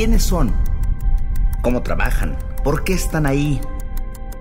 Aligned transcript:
¿Quiénes 0.00 0.22
son? 0.22 0.50
¿Cómo 1.60 1.82
trabajan? 1.82 2.38
¿Por 2.64 2.84
qué 2.84 2.94
están 2.94 3.26
ahí? 3.26 3.60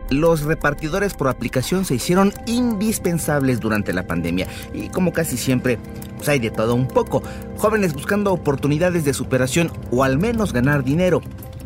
Los 0.10 0.44
repartidores 0.44 1.16
por 1.16 1.28
aplicación 1.28 1.84
se 1.84 1.96
hicieron 1.96 2.32
indispensables 2.46 3.60
durante 3.60 3.92
la 3.92 4.08
pandemia 4.08 4.48
y 4.74 4.88
como 4.88 5.12
casi 5.12 5.36
siempre, 5.36 5.78
pues 6.16 6.30
hay 6.30 6.40
de 6.40 6.50
todo 6.50 6.76
un 6.76 6.88
poco. 6.88 7.22
Jóvenes 7.58 7.94
buscando 7.94 8.32
oportunidades 8.32 9.04
de 9.04 9.14
superación 9.14 9.70
o 9.92 10.06
al 10.06 10.18
menos 10.18 10.54
ganar 10.54 10.86
dinero. 10.86 11.20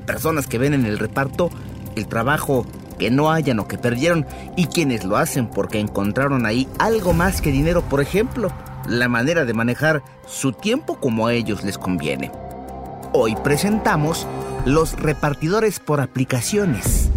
Personas 0.07 0.47
que 0.47 0.57
ven 0.57 0.73
en 0.73 0.87
el 0.87 0.97
reparto 0.97 1.51
el 1.95 2.07
trabajo 2.07 2.65
que 2.97 3.11
no 3.11 3.29
hayan 3.29 3.59
o 3.59 3.67
que 3.67 3.77
perdieron 3.77 4.25
y 4.57 4.65
quienes 4.65 5.05
lo 5.05 5.17
hacen 5.17 5.45
porque 5.45 5.79
encontraron 5.79 6.47
ahí 6.47 6.67
algo 6.79 7.13
más 7.13 7.41
que 7.41 7.51
dinero, 7.51 7.83
por 7.83 8.01
ejemplo, 8.01 8.51
la 8.87 9.07
manera 9.07 9.45
de 9.45 9.53
manejar 9.53 10.01
su 10.25 10.51
tiempo 10.51 10.99
como 10.99 11.27
a 11.27 11.33
ellos 11.35 11.63
les 11.63 11.77
conviene. 11.77 12.31
Hoy 13.15 13.35
presentamos 13.43 14.27
los 14.65 14.93
repartidores 14.93 15.79
por 15.79 16.01
aplicaciones. 16.01 17.11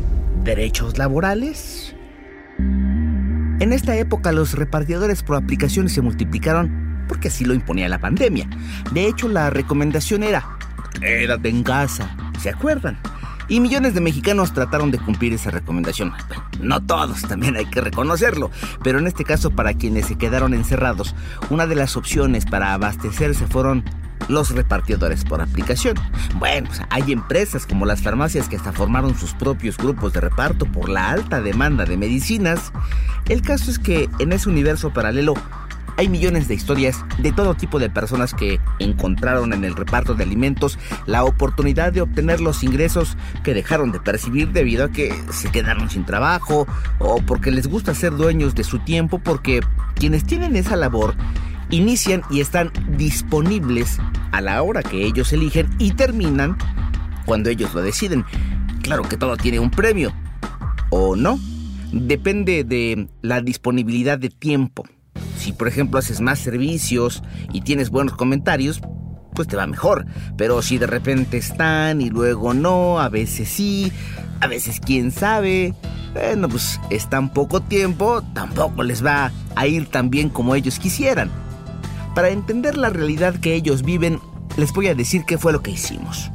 ¿Derechos 0.44 0.98
laborales? 0.98 1.96
En 2.58 3.72
esta 3.72 3.96
época 3.96 4.30
los 4.30 4.52
repartidores 4.52 5.22
por 5.22 5.36
aplicaciones 5.36 5.94
se 5.94 6.02
multiplicaron 6.02 7.06
porque 7.08 7.28
así 7.28 7.46
lo 7.46 7.54
imponía 7.54 7.88
la 7.88 7.98
pandemia. 7.98 8.46
De 8.92 9.06
hecho, 9.06 9.26
la 9.26 9.48
recomendación 9.48 10.22
era, 10.22 10.58
quédate 11.00 11.48
en 11.48 11.62
casa. 11.62 12.14
¿Se 12.42 12.50
acuerdan? 12.50 12.98
Y 13.48 13.60
millones 13.60 13.94
de 13.94 14.02
mexicanos 14.02 14.52
trataron 14.52 14.90
de 14.90 14.98
cumplir 14.98 15.32
esa 15.32 15.50
recomendación. 15.50 16.12
No 16.60 16.84
todos, 16.84 17.22
también 17.22 17.56
hay 17.56 17.64
que 17.70 17.80
reconocerlo. 17.80 18.50
Pero 18.84 18.98
en 18.98 19.06
este 19.06 19.24
caso, 19.24 19.50
para 19.50 19.72
quienes 19.72 20.04
se 20.04 20.18
quedaron 20.18 20.52
encerrados, 20.52 21.14
una 21.48 21.66
de 21.66 21.74
las 21.74 21.96
opciones 21.96 22.44
para 22.44 22.74
abastecerse 22.74 23.46
fueron 23.46 23.82
los 24.28 24.50
repartidores 24.50 25.24
por 25.24 25.40
aplicación. 25.40 25.96
Bueno, 26.36 26.68
pues, 26.68 26.80
hay 26.90 27.12
empresas 27.12 27.66
como 27.66 27.86
las 27.86 28.02
farmacias 28.02 28.48
que 28.48 28.56
hasta 28.56 28.72
formaron 28.72 29.16
sus 29.16 29.32
propios 29.34 29.76
grupos 29.76 30.12
de 30.12 30.20
reparto 30.20 30.66
por 30.66 30.88
la 30.88 31.10
alta 31.10 31.40
demanda 31.40 31.84
de 31.84 31.96
medicinas. 31.96 32.72
El 33.28 33.42
caso 33.42 33.70
es 33.70 33.78
que 33.78 34.08
en 34.18 34.32
ese 34.32 34.48
universo 34.48 34.92
paralelo 34.92 35.34
hay 35.96 36.08
millones 36.08 36.46
de 36.46 36.54
historias 36.54 37.04
de 37.18 37.32
todo 37.32 37.54
tipo 37.54 37.78
de 37.78 37.88
personas 37.88 38.34
que 38.34 38.60
encontraron 38.78 39.52
en 39.52 39.64
el 39.64 39.74
reparto 39.74 40.14
de 40.14 40.24
alimentos 40.24 40.78
la 41.06 41.24
oportunidad 41.24 41.92
de 41.92 42.02
obtener 42.02 42.40
los 42.40 42.62
ingresos 42.62 43.16
que 43.42 43.54
dejaron 43.54 43.92
de 43.92 44.00
percibir 44.00 44.52
debido 44.52 44.84
a 44.84 44.90
que 44.90 45.14
se 45.32 45.50
quedaron 45.50 45.88
sin 45.88 46.04
trabajo 46.04 46.66
o 46.98 47.22
porque 47.22 47.50
les 47.50 47.66
gusta 47.66 47.94
ser 47.94 48.14
dueños 48.14 48.54
de 48.54 48.64
su 48.64 48.78
tiempo 48.80 49.18
porque 49.18 49.60
quienes 49.94 50.24
tienen 50.24 50.56
esa 50.56 50.76
labor 50.76 51.14
inician 51.70 52.22
y 52.30 52.40
están 52.40 52.72
disponibles 52.96 53.98
a 54.32 54.40
la 54.40 54.62
hora 54.62 54.82
que 54.82 55.04
ellos 55.04 55.32
eligen 55.32 55.68
y 55.78 55.92
terminan 55.92 56.56
cuando 57.24 57.50
ellos 57.50 57.74
lo 57.74 57.82
deciden. 57.82 58.24
Claro 58.82 59.02
que 59.02 59.16
todo 59.16 59.36
tiene 59.36 59.58
un 59.58 59.70
premio, 59.70 60.12
¿o 60.90 61.16
no? 61.16 61.38
Depende 61.92 62.64
de 62.64 63.08
la 63.22 63.40
disponibilidad 63.40 64.18
de 64.18 64.30
tiempo. 64.30 64.84
Si 65.38 65.52
por 65.52 65.68
ejemplo 65.68 65.98
haces 65.98 66.20
más 66.20 66.38
servicios 66.38 67.22
y 67.52 67.62
tienes 67.62 67.90
buenos 67.90 68.14
comentarios, 68.14 68.80
pues 69.34 69.48
te 69.48 69.56
va 69.56 69.66
mejor. 69.66 70.06
Pero 70.36 70.62
si 70.62 70.78
de 70.78 70.86
repente 70.86 71.36
están 71.36 72.00
y 72.00 72.10
luego 72.10 72.54
no, 72.54 73.00
a 73.00 73.08
veces 73.08 73.48
sí, 73.48 73.92
a 74.40 74.46
veces 74.46 74.80
quién 74.80 75.10
sabe, 75.10 75.74
bueno, 76.12 76.48
pues 76.48 76.80
es 76.90 77.08
tan 77.10 77.32
poco 77.32 77.60
tiempo, 77.60 78.22
tampoco 78.34 78.82
les 78.82 79.04
va 79.04 79.30
a 79.54 79.66
ir 79.66 79.86
tan 79.86 80.10
bien 80.10 80.30
como 80.30 80.54
ellos 80.54 80.78
quisieran. 80.78 81.30
Para 82.16 82.30
entender 82.30 82.78
la 82.78 82.88
realidad 82.88 83.38
que 83.38 83.52
ellos 83.52 83.82
viven, 83.82 84.20
les 84.56 84.72
voy 84.72 84.86
a 84.86 84.94
decir 84.94 85.24
qué 85.26 85.36
fue 85.36 85.52
lo 85.52 85.62
que 85.62 85.72
hicimos. 85.72 86.30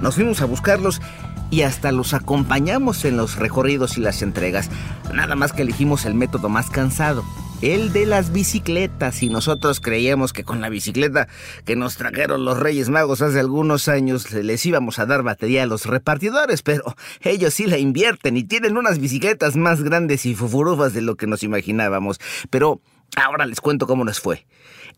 Nos 0.00 0.14
fuimos 0.14 0.40
a 0.40 0.46
buscarlos 0.46 1.02
y 1.50 1.60
hasta 1.60 1.92
los 1.92 2.14
acompañamos 2.14 3.04
en 3.04 3.18
los 3.18 3.36
recorridos 3.36 3.98
y 3.98 4.00
las 4.00 4.22
entregas. 4.22 4.70
Nada 5.12 5.36
más 5.36 5.52
que 5.52 5.60
elegimos 5.60 6.06
el 6.06 6.14
método 6.14 6.48
más 6.48 6.70
cansado, 6.70 7.22
el 7.60 7.92
de 7.92 8.06
las 8.06 8.32
bicicletas. 8.32 9.22
Y 9.22 9.28
nosotros 9.28 9.80
creíamos 9.80 10.32
que 10.32 10.42
con 10.42 10.62
la 10.62 10.70
bicicleta 10.70 11.28
que 11.66 11.76
nos 11.76 11.98
trajeron 11.98 12.46
los 12.46 12.58
Reyes 12.58 12.88
Magos 12.88 13.20
hace 13.20 13.38
algunos 13.38 13.88
años 13.88 14.32
les 14.32 14.64
íbamos 14.64 14.98
a 14.98 15.04
dar 15.04 15.22
batería 15.22 15.64
a 15.64 15.66
los 15.66 15.84
repartidores, 15.84 16.62
pero 16.62 16.96
ellos 17.20 17.52
sí 17.52 17.66
la 17.66 17.76
invierten 17.76 18.38
y 18.38 18.44
tienen 18.44 18.78
unas 18.78 18.98
bicicletas 18.98 19.54
más 19.54 19.82
grandes 19.82 20.24
y 20.24 20.34
fufurufas 20.34 20.94
de 20.94 21.02
lo 21.02 21.16
que 21.16 21.26
nos 21.26 21.42
imaginábamos. 21.42 22.20
Pero 22.48 22.80
ahora 23.14 23.46
les 23.46 23.60
cuento 23.60 23.86
cómo 23.86 24.04
nos 24.04 24.20
fue. 24.20 24.46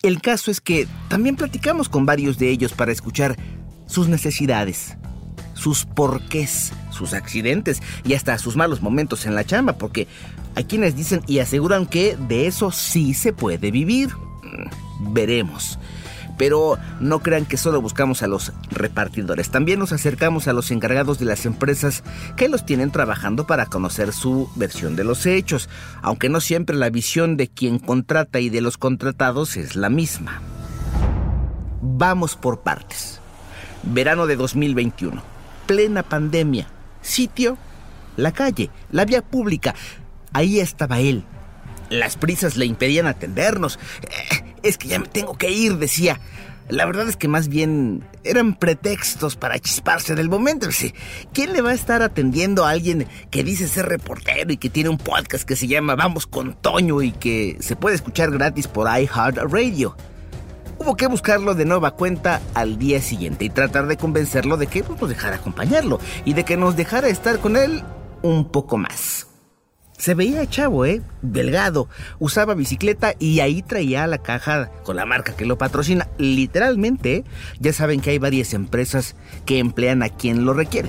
El 0.03 0.21
caso 0.21 0.51
es 0.51 0.61
que 0.61 0.87
también 1.09 1.37
platicamos 1.37 1.89
con 1.89 2.07
varios 2.07 2.39
de 2.39 2.51
ellos 2.51 2.73
para 2.73 2.93
escuchar 2.93 3.37
sus 3.87 4.09
necesidades, 4.09 4.97
sus 5.55 5.85
porqués, 5.85 6.73
sus 6.91 7.15
accidentes 7.15 7.83
y 8.05 8.15
hasta 8.15 8.39
sus 8.39 8.57
malos 8.57 8.81
momentos 8.81 9.27
en 9.27 9.35
la 9.35 9.45
chamba, 9.45 9.75
porque 9.75 10.07
hay 10.55 10.65
quienes 10.65 10.97
dicen 10.97 11.23
y 11.27 11.41
aseguran 11.41 11.87
que 11.87 12.17
de 12.17 12.47
eso 12.47 12.71
sí 12.71 13.15
se 13.15 13.33
puede 13.33 13.71
vivir. 13.71 14.11
Mm, 14.43 15.13
veremos. 15.13 15.79
Pero 16.39 16.79
no 17.01 17.19
crean 17.21 17.45
que 17.45 17.57
solo 17.57 17.83
buscamos 17.83 18.23
a 18.23 18.29
los 18.29 18.53
repartidores, 18.71 19.51
también 19.51 19.79
nos 19.79 19.93
acercamos 19.93 20.49
a 20.49 20.53
los 20.53 20.71
encargados 20.71 21.19
de 21.19 21.27
las 21.27 21.45
empresas 21.45 22.05
que 22.37 22.49
los 22.49 22.65
tienen 22.65 22.91
trabajando 22.91 23.47
para 23.47 23.67
conocer 23.67 24.13
su 24.13 24.49
versión 24.55 24.97
de 24.97 25.05
los 25.05 25.27
hechos, 25.27 25.69
aunque 26.01 26.29
no 26.29 26.41
siempre 26.41 26.77
la 26.77 26.91
visión 26.91 27.37
de 27.37 27.49
quien 27.49 27.79
contrata 27.79 28.41
y 28.41 28.49
de 28.49 28.61
los 28.61 28.79
contratados 28.79 29.57
es 29.57 29.77
la 29.77 29.91
misma. 29.91 30.41
Vamos 31.81 32.37
por 32.37 32.61
partes. 32.61 33.21
Verano 33.83 34.27
de 34.27 34.37
2021, 34.37 35.23
plena 35.67 36.03
pandemia, 36.03 36.69
sitio, 37.01 37.57
la 38.17 38.33
calle, 38.33 38.71
la 38.91 39.05
vía 39.05 39.23
pública. 39.23 39.75
Ahí 40.33 40.61
estaba 40.61 41.01
él. 41.01 41.25
Las 41.89 42.17
prisas 42.17 42.57
le 42.57 42.67
impedían 42.67 43.07
atendernos. 43.07 43.79
Eh, 44.03 44.48
es 44.69 44.79
que 44.79 44.89
ya 44.89 44.99
me 44.99 45.07
tengo 45.07 45.37
que 45.37 45.51
ir, 45.51 45.77
decía. 45.77 46.21
La 46.69 46.85
verdad 46.85 47.09
es 47.09 47.17
que 47.17 47.29
más 47.29 47.49
bien 47.49 48.05
eran 48.25 48.55
pretextos 48.55 49.37
para 49.37 49.59
chisparse 49.59 50.15
del 50.15 50.29
momento. 50.29 50.69
¿Quién 51.33 51.55
le 51.55 51.63
va 51.63 51.71
a 51.71 51.75
estar 51.75 52.03
atendiendo 52.03 52.67
a 52.67 52.71
alguien 52.71 53.07
que 53.31 53.43
dice 53.43 53.67
ser 53.67 53.87
reportero 53.87 54.53
y 54.53 54.59
que 54.59 54.69
tiene 54.69 54.91
un 54.91 54.99
podcast 54.99 55.45
que 55.45 55.57
se 55.57 55.67
llama 55.67 55.95
Vamos 55.95 56.27
con 56.27 56.53
Toño 56.55 57.01
y 57.01 57.13
que 57.13 57.57
se 57.61 57.75
puede 57.75 57.97
escuchar 57.97 58.31
gratis 58.31 58.67
por 58.67 58.87
iHeartRadio? 58.87 59.97
Hubo 60.79 60.95
que 60.95 61.07
buscarlo 61.07 61.55
de 61.55 61.65
nueva 61.65 61.93
cuenta 61.93 62.43
al 62.55 62.79
día 62.79 63.01
siguiente 63.01 63.47
y 63.47 63.51
tratar 63.51 63.87
de 63.87 63.97
convencerlo 63.97 64.59
de 64.59 64.67
que 64.67 64.85
pues, 64.85 65.01
nos 65.01 65.09
dejara 65.09 65.37
acompañarlo 65.37 65.99
y 66.27 66.35
de 66.35 66.45
que 66.45 66.59
nos 66.59 66.77
dejara 66.77 67.09
estar 67.09 67.39
con 67.39 67.57
él 67.57 67.83
un 68.23 68.51
poco 68.51 68.77
más. 68.77 69.27
Se 69.99 70.15
veía 70.15 70.49
chavo, 70.49 70.87
¿eh? 70.87 71.03
Delgado. 71.23 71.89
Usaba 72.21 72.55
bicicleta 72.55 73.15
y 73.19 73.41
ahí 73.41 73.63
traía 73.63 74.07
la 74.07 74.19
caja 74.19 74.71
con 74.85 74.95
la 74.95 75.05
marca 75.05 75.35
que 75.35 75.45
lo 75.45 75.59
patrocina. 75.59 76.09
Literalmente, 76.19 77.25
ya 77.59 77.73
saben 77.73 78.01
que 78.01 78.11
hay 78.11 78.19
varias 78.19 78.55
empresas 78.55 79.17
que 79.45 79.59
emplean 79.59 80.05
a 80.05 80.09
quien 80.09 80.45
lo 80.45 80.55
requiere. 80.55 80.89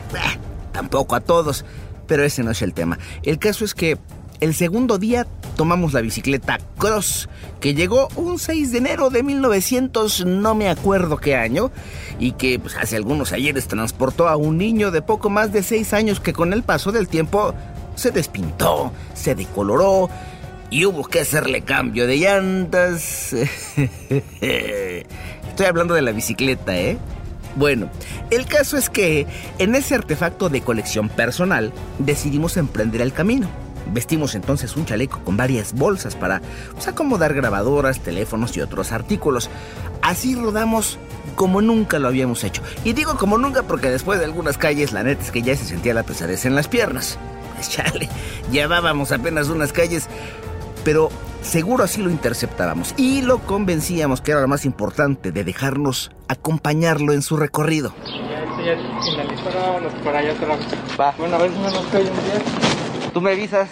tampoco 0.71 1.15
a 1.15 1.21
todos, 1.21 1.65
pero 2.07 2.23
ese 2.23 2.43
no 2.43 2.51
es 2.51 2.61
el 2.61 2.73
tema. 2.73 2.99
El 3.23 3.39
caso 3.39 3.65
es 3.65 3.73
que 3.73 3.97
el 4.41 4.53
segundo 4.53 4.99
día 4.99 5.25
tomamos 5.57 5.91
la 5.91 6.01
bicicleta 6.01 6.59
Cross, 6.77 7.27
que 7.59 7.73
llegó 7.73 8.07
un 8.15 8.37
6 8.37 8.71
de 8.71 8.77
enero 8.77 9.09
de 9.09 9.23
1900, 9.23 10.25
no 10.27 10.55
me 10.55 10.69
acuerdo 10.69 11.17
qué 11.17 11.35
año, 11.35 11.71
y 12.19 12.33
que 12.33 12.59
pues, 12.59 12.77
hace 12.77 12.95
algunos 12.95 13.33
ayeres 13.33 13.67
transportó 13.67 14.29
a 14.29 14.37
un 14.37 14.57
niño 14.57 14.91
de 14.91 15.01
poco 15.01 15.29
más 15.29 15.51
de 15.51 15.63
6 15.63 15.93
años 15.93 16.19
que 16.19 16.31
con 16.31 16.53
el 16.53 16.63
paso 16.63 16.91
del 16.91 17.09
tiempo 17.09 17.53
se 17.99 18.11
despintó, 18.11 18.91
se 19.13 19.35
decoloró 19.35 20.09
y 20.71 20.85
hubo 20.85 21.03
que 21.03 21.19
hacerle 21.21 21.61
cambio 21.61 22.07
de 22.07 22.17
llantas. 22.17 23.33
Estoy 24.41 25.65
hablando 25.67 25.93
de 25.93 26.01
la 26.01 26.11
bicicleta, 26.11 26.77
¿eh? 26.77 26.97
Bueno, 27.55 27.89
el 28.29 28.45
caso 28.45 28.77
es 28.77 28.89
que 28.89 29.27
en 29.57 29.75
ese 29.75 29.95
artefacto 29.95 30.49
de 30.49 30.61
colección 30.61 31.09
personal 31.09 31.73
decidimos 31.97 32.57
emprender 32.57 33.01
el 33.01 33.11
camino. 33.11 33.49
Vestimos 33.91 34.35
entonces 34.35 34.75
un 34.77 34.85
chaleco 34.85 35.19
con 35.23 35.35
varias 35.35 35.73
bolsas 35.73 36.15
para 36.15 36.41
pues, 36.73 36.87
acomodar 36.87 37.33
grabadoras, 37.33 37.99
teléfonos 37.99 38.55
y 38.55 38.61
otros 38.61 38.91
artículos. 38.91 39.49
Así 40.03 40.35
rodamos 40.35 40.99
como 41.35 41.61
nunca 41.61 41.97
lo 41.99 42.07
habíamos 42.07 42.43
hecho. 42.43 42.61
Y 42.83 42.93
digo 42.93 43.17
como 43.17 43.37
nunca 43.37 43.63
porque 43.63 43.89
después 43.89 44.19
de 44.19 44.25
algunas 44.25 44.57
calles, 44.57 44.93
la 44.93 45.03
neta 45.03 45.23
es 45.23 45.31
que 45.31 45.41
ya 45.41 45.55
se 45.55 45.65
sentía 45.65 45.93
la 45.93 46.03
pesadez 46.03 46.45
en 46.45 46.55
las 46.55 46.67
piernas. 46.67 47.17
Chale, 47.69 48.09
llevábamos 48.51 49.11
apenas 49.11 49.49
unas 49.49 49.73
calles, 49.73 50.07
pero 50.83 51.09
seguro 51.41 51.83
así 51.83 52.01
lo 52.01 52.09
interceptábamos 52.09 52.93
y 52.97 53.21
lo 53.21 53.39
convencíamos 53.39 54.21
que 54.21 54.31
era 54.31 54.41
lo 54.41 54.47
más 54.47 54.65
importante 54.65 55.31
de 55.31 55.43
dejarnos 55.43 56.11
acompañarlo 56.27 57.13
en 57.13 57.21
su 57.21 57.37
recorrido. 57.37 57.93
Ya, 58.05 58.45
ya 58.63 59.01
finalizó, 59.03 60.03
para 60.03 60.19
allá 60.19 60.31
atrás. 60.33 60.59
Va. 60.99 61.13
Bueno, 61.17 61.35
a 61.35 61.39
ver 61.39 61.51
si 61.51 61.57
no 61.57 61.71
nos 61.71 61.85
cae 61.87 62.01
un 62.01 62.07
día. 62.07 63.11
Tú 63.13 63.21
me 63.21 63.31
avisas. 63.31 63.69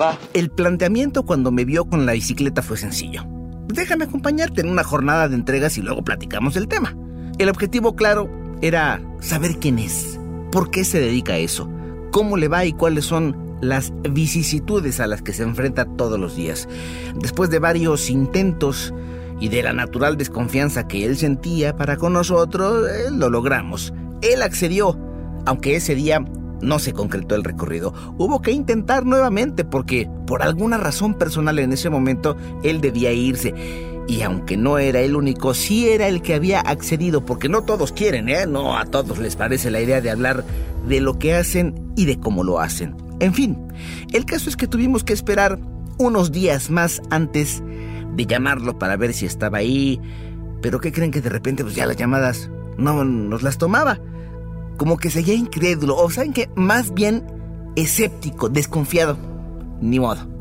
Va. 0.00 0.18
El 0.34 0.50
planteamiento 0.50 1.24
cuando 1.24 1.50
me 1.50 1.64
vio 1.64 1.84
con 1.86 2.04
la 2.04 2.12
bicicleta 2.12 2.62
fue 2.62 2.76
sencillo. 2.76 3.24
Déjame 3.68 4.04
acompañarte 4.04 4.60
en 4.60 4.68
una 4.68 4.84
jornada 4.84 5.28
de 5.28 5.34
entregas 5.34 5.78
y 5.78 5.82
luego 5.82 6.02
platicamos 6.02 6.54
del 6.54 6.68
tema. 6.68 6.96
El 7.38 7.48
objetivo 7.48 7.94
claro 7.96 8.28
era 8.62 9.00
saber 9.20 9.58
quién 9.58 9.78
es, 9.78 10.18
por 10.50 10.70
qué 10.70 10.84
se 10.84 10.98
dedica 11.00 11.34
a 11.34 11.38
eso, 11.38 11.68
cómo 12.16 12.38
le 12.38 12.48
va 12.48 12.64
y 12.64 12.72
cuáles 12.72 13.04
son 13.04 13.36
las 13.60 13.92
vicisitudes 14.10 15.00
a 15.00 15.06
las 15.06 15.20
que 15.20 15.34
se 15.34 15.42
enfrenta 15.42 15.84
todos 15.84 16.18
los 16.18 16.34
días. 16.34 16.66
Después 17.14 17.50
de 17.50 17.58
varios 17.58 18.08
intentos 18.08 18.94
y 19.38 19.50
de 19.50 19.62
la 19.62 19.74
natural 19.74 20.16
desconfianza 20.16 20.88
que 20.88 21.04
él 21.04 21.18
sentía 21.18 21.76
para 21.76 21.98
con 21.98 22.14
nosotros, 22.14 22.88
eh, 22.88 23.10
lo 23.12 23.28
logramos. 23.28 23.92
Él 24.22 24.40
accedió, 24.40 24.98
aunque 25.44 25.76
ese 25.76 25.94
día 25.94 26.24
no 26.62 26.78
se 26.78 26.94
concretó 26.94 27.34
el 27.34 27.44
recorrido. 27.44 27.92
Hubo 28.16 28.40
que 28.40 28.50
intentar 28.50 29.04
nuevamente 29.04 29.66
porque 29.66 30.08
por 30.26 30.42
alguna 30.42 30.78
razón 30.78 31.12
personal 31.12 31.58
en 31.58 31.74
ese 31.74 31.90
momento 31.90 32.34
él 32.62 32.80
debía 32.80 33.12
irse. 33.12 33.52
Y 34.08 34.22
aunque 34.22 34.56
no 34.56 34.78
era 34.78 35.00
el 35.00 35.16
único, 35.16 35.52
sí 35.52 35.88
era 35.88 36.06
el 36.06 36.22
que 36.22 36.34
había 36.34 36.60
accedido, 36.60 37.24
porque 37.24 37.48
no 37.48 37.62
todos 37.62 37.92
quieren, 37.92 38.28
¿eh? 38.28 38.46
No 38.46 38.78
a 38.78 38.84
todos 38.84 39.18
les 39.18 39.34
parece 39.34 39.70
la 39.70 39.80
idea 39.80 40.00
de 40.00 40.10
hablar 40.10 40.44
de 40.86 41.00
lo 41.00 41.18
que 41.18 41.34
hacen 41.34 41.92
y 41.96 42.04
de 42.04 42.20
cómo 42.20 42.44
lo 42.44 42.60
hacen. 42.60 42.94
En 43.18 43.34
fin, 43.34 43.58
el 44.12 44.24
caso 44.24 44.48
es 44.48 44.56
que 44.56 44.68
tuvimos 44.68 45.02
que 45.02 45.12
esperar 45.12 45.58
unos 45.98 46.30
días 46.30 46.70
más 46.70 47.02
antes 47.10 47.62
de 48.14 48.26
llamarlo 48.26 48.78
para 48.78 48.96
ver 48.96 49.12
si 49.12 49.26
estaba 49.26 49.58
ahí. 49.58 50.00
Pero 50.62 50.80
¿qué 50.80 50.92
creen 50.92 51.10
que 51.10 51.20
de 51.20 51.30
repente 51.30 51.64
pues 51.64 51.74
ya 51.74 51.86
las 51.86 51.96
llamadas 51.96 52.50
no 52.78 53.04
nos 53.04 53.42
las 53.42 53.58
tomaba? 53.58 53.98
Como 54.76 54.98
que 54.98 55.10
seguía 55.10 55.34
incrédulo, 55.34 55.96
o 55.96 56.10
saben 56.10 56.32
que 56.32 56.48
más 56.54 56.94
bien 56.94 57.24
escéptico, 57.76 58.48
desconfiado. 58.48 59.16
Ni 59.80 59.98
modo. 59.98 60.35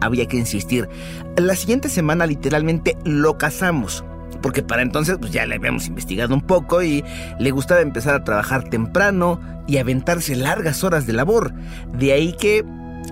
Había 0.00 0.26
que 0.26 0.36
insistir. 0.36 0.88
La 1.36 1.56
siguiente 1.56 1.88
semana 1.88 2.26
literalmente 2.26 2.96
lo 3.04 3.38
casamos 3.38 4.04
porque 4.42 4.62
para 4.62 4.82
entonces 4.82 5.16
pues 5.18 5.32
ya 5.32 5.46
le 5.46 5.56
habíamos 5.56 5.88
investigado 5.88 6.34
un 6.34 6.40
poco 6.40 6.82
y 6.82 7.04
le 7.38 7.50
gustaba 7.50 7.80
empezar 7.80 8.14
a 8.14 8.24
trabajar 8.24 8.64
temprano 8.64 9.40
y 9.66 9.78
aventarse 9.78 10.36
largas 10.36 10.84
horas 10.84 11.06
de 11.06 11.12
labor. 11.12 11.52
De 11.92 12.12
ahí 12.12 12.32
que 12.32 12.64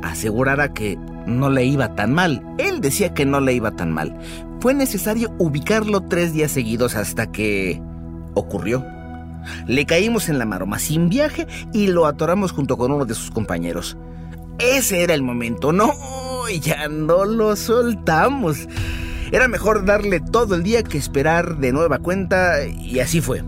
asegurara 0.03 0.73
que 0.73 0.97
no 1.27 1.50
le 1.50 1.65
iba 1.65 1.94
tan 1.94 2.15
mal. 2.15 2.43
Él 2.59 2.81
decía 2.81 3.15
que 3.15 3.27
no 3.27 3.41
le 3.41 3.55
iba 3.55 3.73
tan 3.73 3.93
mal. 3.93 4.17
Fue 4.61 4.75
necesario 4.75 5.35
ubicarlo 5.38 6.03
tres 6.03 6.33
días 6.33 6.53
seguidos 6.53 6.94
hasta 6.94 7.31
que 7.31 7.81
ocurrió. 8.35 8.85
Le 9.67 9.87
caímos 9.87 10.29
en 10.29 10.38
la 10.38 10.44
maroma 10.44 10.79
sin 10.79 11.09
viaje 11.09 11.47
y 11.73 11.88
lo 11.88 12.06
atoramos 12.06 12.53
junto 12.53 12.77
con 12.77 12.93
uno 12.93 13.05
de 13.05 13.15
sus 13.15 13.31
compañeros. 13.31 13.97
Ese 14.58 15.03
era 15.03 15.12
el 15.12 15.23
momento, 15.23 15.73
no, 15.73 15.93
ya 16.62 16.88
no 16.88 17.26
lo 17.26 17.56
soltamos. 17.56 18.67
Era 19.31 19.49
mejor 19.49 19.85
darle 19.85 20.20
todo 20.20 20.55
el 20.55 20.62
día 20.62 20.82
que 20.82 20.97
esperar 20.97 21.58
de 21.58 21.73
nueva 21.73 21.99
cuenta 21.99 22.67
y 22.67 23.00
así 23.00 23.20
fue. 23.20 23.43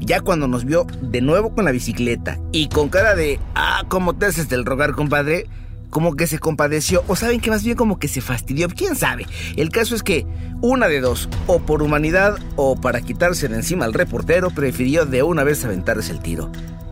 Ya 0.00 0.20
cuando 0.20 0.48
nos 0.48 0.64
vio 0.64 0.84
de 1.00 1.20
nuevo 1.20 1.54
con 1.54 1.64
la 1.64 1.70
bicicleta 1.70 2.40
y 2.50 2.68
con 2.68 2.88
cara 2.88 3.14
de, 3.14 3.38
ah, 3.54 3.84
¿cómo 3.88 4.14
te 4.14 4.26
haces 4.26 4.48
del 4.48 4.64
rogar, 4.64 4.92
compadre? 4.92 5.46
Como 5.90 6.16
que 6.16 6.26
se 6.26 6.40
compadeció, 6.40 7.04
o 7.06 7.14
saben 7.14 7.40
que 7.40 7.50
más 7.50 7.62
bien 7.62 7.76
como 7.76 8.00
que 8.00 8.08
se 8.08 8.20
fastidió, 8.20 8.68
quién 8.68 8.96
sabe. 8.96 9.26
El 9.56 9.68
caso 9.68 9.94
es 9.94 10.02
que 10.02 10.26
una 10.60 10.88
de 10.88 11.00
dos, 11.00 11.28
o 11.46 11.60
por 11.60 11.82
humanidad 11.82 12.36
o 12.56 12.80
para 12.80 13.02
quitarse 13.02 13.46
de 13.46 13.56
encima 13.56 13.84
al 13.84 13.92
reportero, 13.92 14.50
prefirió 14.50 15.06
de 15.06 15.22
una 15.22 15.44
vez 15.44 15.64
aventarse 15.64 16.10
el 16.10 16.20
tiro. 16.20 16.50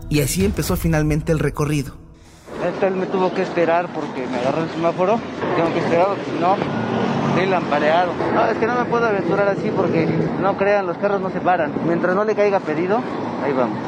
Y 0.09 0.21
así 0.21 0.45
empezó 0.45 0.77
finalmente 0.77 1.33
el 1.33 1.41
recorrido. 1.41 2.10
Él 2.83 2.97
me 2.97 3.07
tuvo 3.07 3.33
que 3.33 3.43
esperar 3.43 3.89
porque 3.89 4.27
me 4.27 4.39
agarró 4.39 4.63
el 4.63 4.71
semáforo. 4.71 5.19
Tengo 5.57 5.73
que 5.73 5.81
esperar, 5.81 6.09
si 6.25 6.41
no, 6.41 6.57
estoy 7.29 7.47
lampareado. 7.47 8.13
No, 8.35 8.47
es 8.47 8.59
que 8.59 8.67
no 8.67 8.75
me 8.75 8.85
puedo 8.85 9.07
aventurar 9.07 9.49
así 9.49 9.71
porque 9.75 10.07
no 10.41 10.57
crean, 10.57 10.87
los 10.87 10.99
carros 10.99 11.21
no 11.21 11.31
se 11.31 11.41
paran. 11.41 11.73
Mientras 11.87 12.15
no 12.15 12.25
le 12.25 12.35
caiga 12.35 12.61
pedido, 12.61 13.01
ahí 13.45 13.53
vamos. 13.53 13.79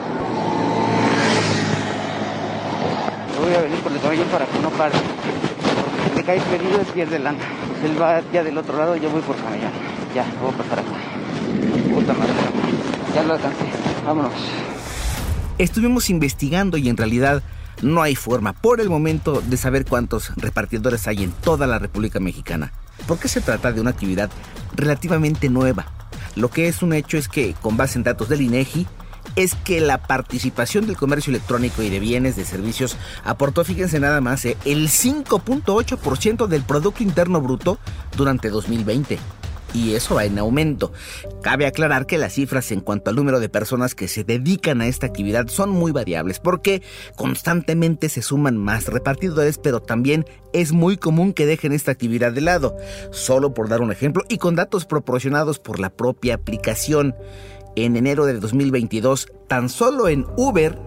voy 3.43 3.55
a 3.55 3.61
venir 3.61 3.79
por 3.81 3.93
el 3.93 4.01
cabello 4.01 4.25
para 4.25 4.47
que 4.47 4.59
no 4.61 4.71
pare. 4.71 4.95
Porque 4.95 6.11
si 6.11 6.17
le 6.17 6.25
cae 6.25 6.41
pedido, 6.41 6.79
pierde 6.95 7.17
el 7.17 7.25
lana. 7.25 7.39
Él 7.85 8.01
va 8.01 8.23
ya 8.33 8.45
del 8.45 8.57
otro 8.57 8.79
lado 8.79 8.97
yo 8.97 9.11
voy 9.11 9.21
por 9.23 9.37
camellón. 9.37 9.73
Ya, 10.15 10.25
voy 10.41 10.53
a 10.53 10.57
pasar 10.57 10.79
acá. 10.79 10.91
Puta 11.93 12.13
madre. 12.13 12.33
Ya 13.15 13.23
lo 13.25 13.35
alcancé. 13.35 13.65
Vámonos. 14.07 14.33
Estuvimos 15.59 16.11
investigando 16.11 16.77
y 16.79 16.89
en 16.89 16.97
realidad 16.97 17.43
no 17.83 18.03
hay 18.03 18.15
forma 18.15 18.53
por 18.53 18.81
el 18.81 18.89
momento 18.89 19.43
de 19.43 19.57
saber 19.57 19.85
cuántos 19.85 20.35
repartidores 20.37 21.07
hay 21.09 21.25
en 21.25 21.33
toda 21.33 21.67
la 21.67 21.79
República 21.79 22.21
Mexicana, 22.21 22.73
porque 23.07 23.29
se 23.29 23.41
trata 23.41 23.73
de 23.73 23.81
una 23.81 23.91
actividad 23.91 24.31
relativamente 24.75 25.49
nueva. 25.49 25.87
Lo 26.35 26.51
que 26.51 26.69
es 26.69 26.83
un 26.83 26.95
hecho 26.95 27.19
es 27.19 27.29
que, 27.29 27.55
con 27.61 27.77
base 27.77 27.99
en 27.99 28.05
datos 28.05 28.29
del 28.29 28.41
INEGI, 28.41 28.87
es 29.37 29.55
que 29.55 29.81
la 29.81 29.99
participación 29.99 30.87
del 30.87 30.97
comercio 30.97 31.31
electrónico 31.31 31.83
y 31.83 31.91
de 31.91 32.01
bienes 32.01 32.37
de 32.37 32.45
servicios 32.45 32.97
aportó, 33.25 33.65
fíjense 33.65 34.01
nada 34.01 34.21
más, 34.21 34.45
eh, 34.45 34.57
el 34.65 34.89
5.8% 34.89 36.47
del 36.47 36.63
Producto 36.63 37.03
Interno 37.03 37.41
Bruto 37.41 37.79
durante 38.17 38.49
2020 38.49 39.19
y 39.75 39.95
eso 39.95 40.17
va 40.17 40.25
en 40.25 40.39
aumento. 40.39 40.93
Cabe 41.43 41.67
aclarar 41.67 42.07
que 42.07 42.19
las 42.19 42.35
cifras 42.35 42.71
en 42.73 42.81
cuanto 42.81 43.11
al 43.11 43.17
número 43.17 43.41
de 43.41 43.49
personas 43.49 43.95
que 43.95 44.09
se 44.09 44.25
dedican 44.25 44.81
a 44.81 44.87
esta 44.87 45.07
actividad 45.07 45.49
son 45.49 45.71
muy 45.71 45.93
variables 45.93 46.39
porque 46.39 46.83
constantemente 47.17 48.09
se 48.09 48.23
suman 48.23 48.57
más 48.57 48.87
repartidores, 48.87 49.59
pero 49.59 49.81
también 49.81 50.25
es 50.53 50.73
muy 50.73 50.97
común 50.97 51.33
que 51.33 51.47
dejen 51.47 51.73
esta 51.73 51.91
actividad 51.91 52.33
de 52.33 52.43
lado. 52.43 52.77
Solo 53.11 53.55
por 53.55 53.69
dar 53.69 53.81
un 53.81 53.93
ejemplo 53.93 54.23
y 54.29 54.39
con 54.39 54.55
datos 54.55 54.87
proporcionados 54.87 55.59
por 55.59 55.81
la 55.81 55.91
propia 55.91 56.35
aplicación. 56.35 57.15
En 57.75 57.97
enero 57.97 58.27
de 58.27 58.39
2022, 58.39 59.29
tan 59.49 59.71
solo 59.71 60.09
en 60.09 60.27
Uber 60.37 60.79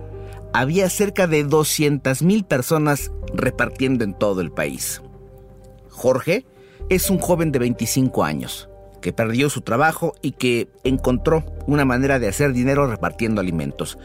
había 0.53 0.89
cerca 0.89 1.27
de 1.27 1.45
200.000 1.45 2.45
personas 2.45 3.11
repartiendo 3.33 4.03
en 4.03 4.13
todo 4.13 4.41
el 4.41 4.51
país. 4.51 5.01
Jorge 5.89 6.45
es 6.89 7.09
un 7.09 7.17
joven 7.17 7.51
de 7.51 7.59
25 7.59 8.23
años 8.23 8.69
que 9.05 9.13
perdió 9.13 9.51
su 9.51 9.61
trabajo 9.61 10.15
y 10.23 10.31
que 10.31 10.67
encontró 10.83 11.43
una 11.67 11.85
manera 11.85 12.17
de 12.17 12.27
hacer 12.27 12.53
dinero 12.53 12.87
repartiendo 12.87 13.39
alimentos. 13.39 13.99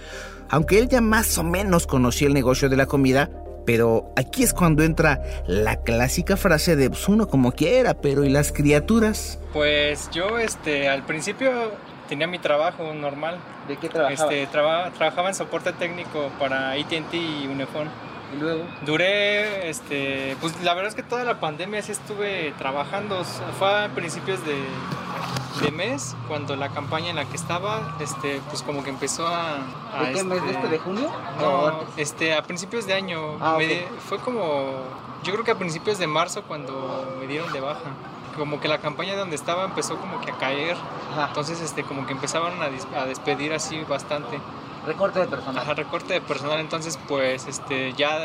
Aunque 0.51 0.79
él 0.79 0.91
ya 0.91 1.01
más 1.01 1.39
o 1.39 1.43
menos 1.43 1.87
conocía 1.87 2.29
el 2.29 2.35
negocio 2.35 2.69
de 2.69 2.77
la 2.77 2.85
comida, 2.85 3.31
pero 3.65 4.13
aquí 4.15 4.43
es 4.43 4.53
cuando 4.53 4.83
entra 4.83 5.23
la 5.47 5.77
clásica 5.77 6.37
frase 6.37 6.77
de 6.77 6.91
pues, 6.91 7.09
uno 7.09 7.29
como 7.29 7.53
quiera, 7.53 7.95
pero 7.95 8.25
¿y 8.25 8.29
las 8.29 8.53
criaturas? 8.53 9.39
Pues 9.55 10.11
yo 10.11 10.39
este 10.39 10.91
al 10.91 11.03
principio 11.07 11.51
tenía 12.07 12.27
mi 12.27 12.39
trabajo 12.39 12.93
normal. 12.93 13.39
¿De 13.69 13.79
qué 13.79 13.89
trabajaba? 13.89 14.31
Este, 14.31 14.47
trabajaba 14.49 15.31
en 15.31 15.35
soporte 15.35 15.73
técnico 15.73 16.31
para 16.39 16.73
AT&T 16.73 17.17
y 17.17 17.49
Unifón. 17.51 17.89
¿Y 18.35 18.41
luego? 18.41 18.65
Duré, 18.83 19.69
este, 19.69 20.37
pues 20.41 20.61
la 20.63 20.75
verdad 20.75 20.91
es 20.91 20.95
que 20.95 21.03
toda 21.03 21.25
la 21.25 21.41
pandemia 21.41 21.83
sí 21.83 21.93
estuve 21.93 22.53
trabajando. 22.59 23.25
Fue 23.59 23.85
a 23.85 23.89
principios 23.89 24.41
de, 24.45 24.65
de 25.65 25.71
mes, 25.73 26.15
cuando 26.29 26.57
la 26.57 26.69
campaña 26.69 27.11
en 27.11 27.17
la 27.17 27.25
que 27.25 27.37
estaba, 27.37 27.97
este, 28.01 28.41
pues 28.49 28.63
como 28.63 28.85
que 28.85 28.91
empezó 28.91 29.27
a... 29.27 29.57
a 29.93 30.05
¿De 30.05 30.13
qué 30.13 30.25
mes? 30.25 30.45
¿De 30.45 30.51
este 30.53 30.69
de 30.69 30.79
junio? 30.79 31.11
No, 31.41 31.85
este, 31.97 32.35
a 32.35 32.43
principios 32.43 32.87
de 32.87 32.95
año. 32.95 33.37
Ah, 33.41 33.59
fue 34.09 34.19
como, 34.19 34.85
yo 35.25 35.33
creo 35.33 35.45
que 35.45 35.51
a 35.51 35.59
principios 35.59 35.99
de 35.99 36.07
marzo 36.07 36.43
cuando 36.45 37.17
me 37.21 37.27
dieron 37.27 37.53
de 37.53 37.61
baja 37.61 37.91
como 38.37 38.61
que 38.61 38.69
la 38.69 38.79
campaña 38.79 39.17
donde 39.17 39.37
estaba 39.37 39.65
empezó 39.65 39.97
como 39.97 40.21
que 40.21 40.31
a 40.31 40.39
caer. 40.39 40.77
Entonces, 41.29 41.61
este, 41.61 41.83
como 41.83 42.07
que 42.07 42.13
empezaban 42.13 42.55
a, 42.63 43.01
a 43.01 43.05
despedir 43.05 43.53
así 43.53 43.83
bastante. 43.85 44.39
Recorte 44.91 45.21
de 45.21 45.27
personal. 45.27 45.63
Ajá, 45.63 45.75
recorte 45.75 46.15
de 46.15 46.21
personal. 46.21 46.59
Entonces, 46.59 46.99
pues, 47.07 47.47
este, 47.47 47.93
ya 47.93 48.19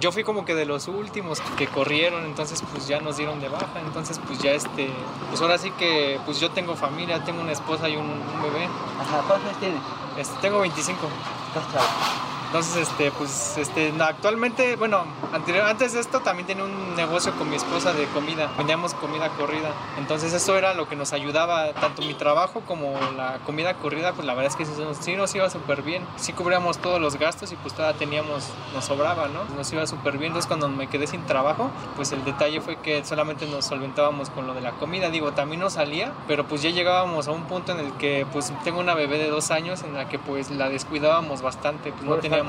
yo 0.00 0.12
fui 0.12 0.22
como 0.22 0.44
que 0.44 0.54
de 0.54 0.66
los 0.66 0.86
últimos 0.86 1.40
que 1.56 1.66
corrieron, 1.66 2.26
entonces, 2.26 2.62
pues, 2.72 2.86
ya 2.86 3.00
nos 3.00 3.16
dieron 3.16 3.40
de 3.40 3.48
baja. 3.48 3.80
Entonces, 3.86 4.20
pues, 4.26 4.38
ya, 4.40 4.50
este, 4.50 4.90
pues, 5.30 5.40
ahora 5.40 5.56
sí 5.56 5.70
que, 5.70 6.20
pues, 6.26 6.40
yo 6.40 6.50
tengo 6.50 6.76
familia, 6.76 7.24
tengo 7.24 7.40
una 7.40 7.52
esposa 7.52 7.88
y 7.88 7.96
un, 7.96 8.20
bebé. 8.42 8.68
Ajá, 9.00 9.22
¿cuántos 9.26 9.48
años 9.48 9.60
tienes? 9.60 9.80
Este, 10.18 10.36
tengo 10.42 10.60
25. 10.60 11.08
Estás 11.48 11.72
chavo. 11.72 12.33
Entonces, 12.54 12.88
este, 12.88 13.10
pues, 13.10 13.58
este, 13.58 13.92
actualmente, 13.98 14.76
bueno, 14.76 15.02
anterior, 15.32 15.66
antes 15.66 15.92
de 15.92 15.98
esto 15.98 16.20
también 16.20 16.46
tenía 16.46 16.62
un 16.62 16.94
negocio 16.94 17.32
con 17.36 17.50
mi 17.50 17.56
esposa 17.56 17.92
de 17.92 18.06
comida. 18.06 18.48
Vendíamos 18.56 18.94
comida 18.94 19.28
corrida. 19.30 19.72
Entonces, 19.98 20.32
eso 20.32 20.56
era 20.56 20.72
lo 20.72 20.88
que 20.88 20.94
nos 20.94 21.12
ayudaba, 21.12 21.72
tanto 21.72 22.02
mi 22.02 22.14
trabajo 22.14 22.60
como 22.60 22.94
la 23.16 23.40
comida 23.44 23.74
corrida, 23.74 24.12
pues 24.12 24.24
la 24.24 24.34
verdad 24.34 24.52
es 24.52 24.56
que 24.56 24.94
sí 25.00 25.16
nos 25.16 25.34
iba 25.34 25.50
súper 25.50 25.82
bien. 25.82 26.06
Sí 26.14 26.32
cubríamos 26.32 26.78
todos 26.78 27.00
los 27.00 27.18
gastos 27.18 27.50
y 27.50 27.56
pues 27.56 27.74
todavía 27.74 27.98
teníamos, 27.98 28.48
nos 28.72 28.84
sobraba, 28.84 29.26
¿no? 29.26 29.42
Nos 29.56 29.72
iba 29.72 29.84
súper 29.88 30.18
bien. 30.18 30.26
Entonces, 30.26 30.46
cuando 30.46 30.68
me 30.68 30.86
quedé 30.86 31.08
sin 31.08 31.26
trabajo, 31.26 31.72
pues 31.96 32.12
el 32.12 32.24
detalle 32.24 32.60
fue 32.60 32.76
que 32.76 33.04
solamente 33.04 33.46
nos 33.46 33.64
solventábamos 33.64 34.30
con 34.30 34.46
lo 34.46 34.54
de 34.54 34.60
la 34.60 34.70
comida. 34.70 35.10
Digo, 35.10 35.32
también 35.32 35.58
nos 35.60 35.72
salía, 35.72 36.12
pero 36.28 36.46
pues 36.46 36.62
ya 36.62 36.70
llegábamos 36.70 37.26
a 37.26 37.32
un 37.32 37.46
punto 37.46 37.72
en 37.72 37.80
el 37.80 37.92
que, 37.94 38.28
pues, 38.32 38.52
tengo 38.62 38.78
una 38.78 38.94
bebé 38.94 39.18
de 39.18 39.28
dos 39.28 39.50
años 39.50 39.82
en 39.82 39.94
la 39.94 40.08
que 40.08 40.20
pues 40.20 40.52
la 40.52 40.68
descuidábamos 40.68 41.42
bastante. 41.42 41.90
Pues, 41.90 42.04
no 42.04 42.14
teníamos 42.18 42.43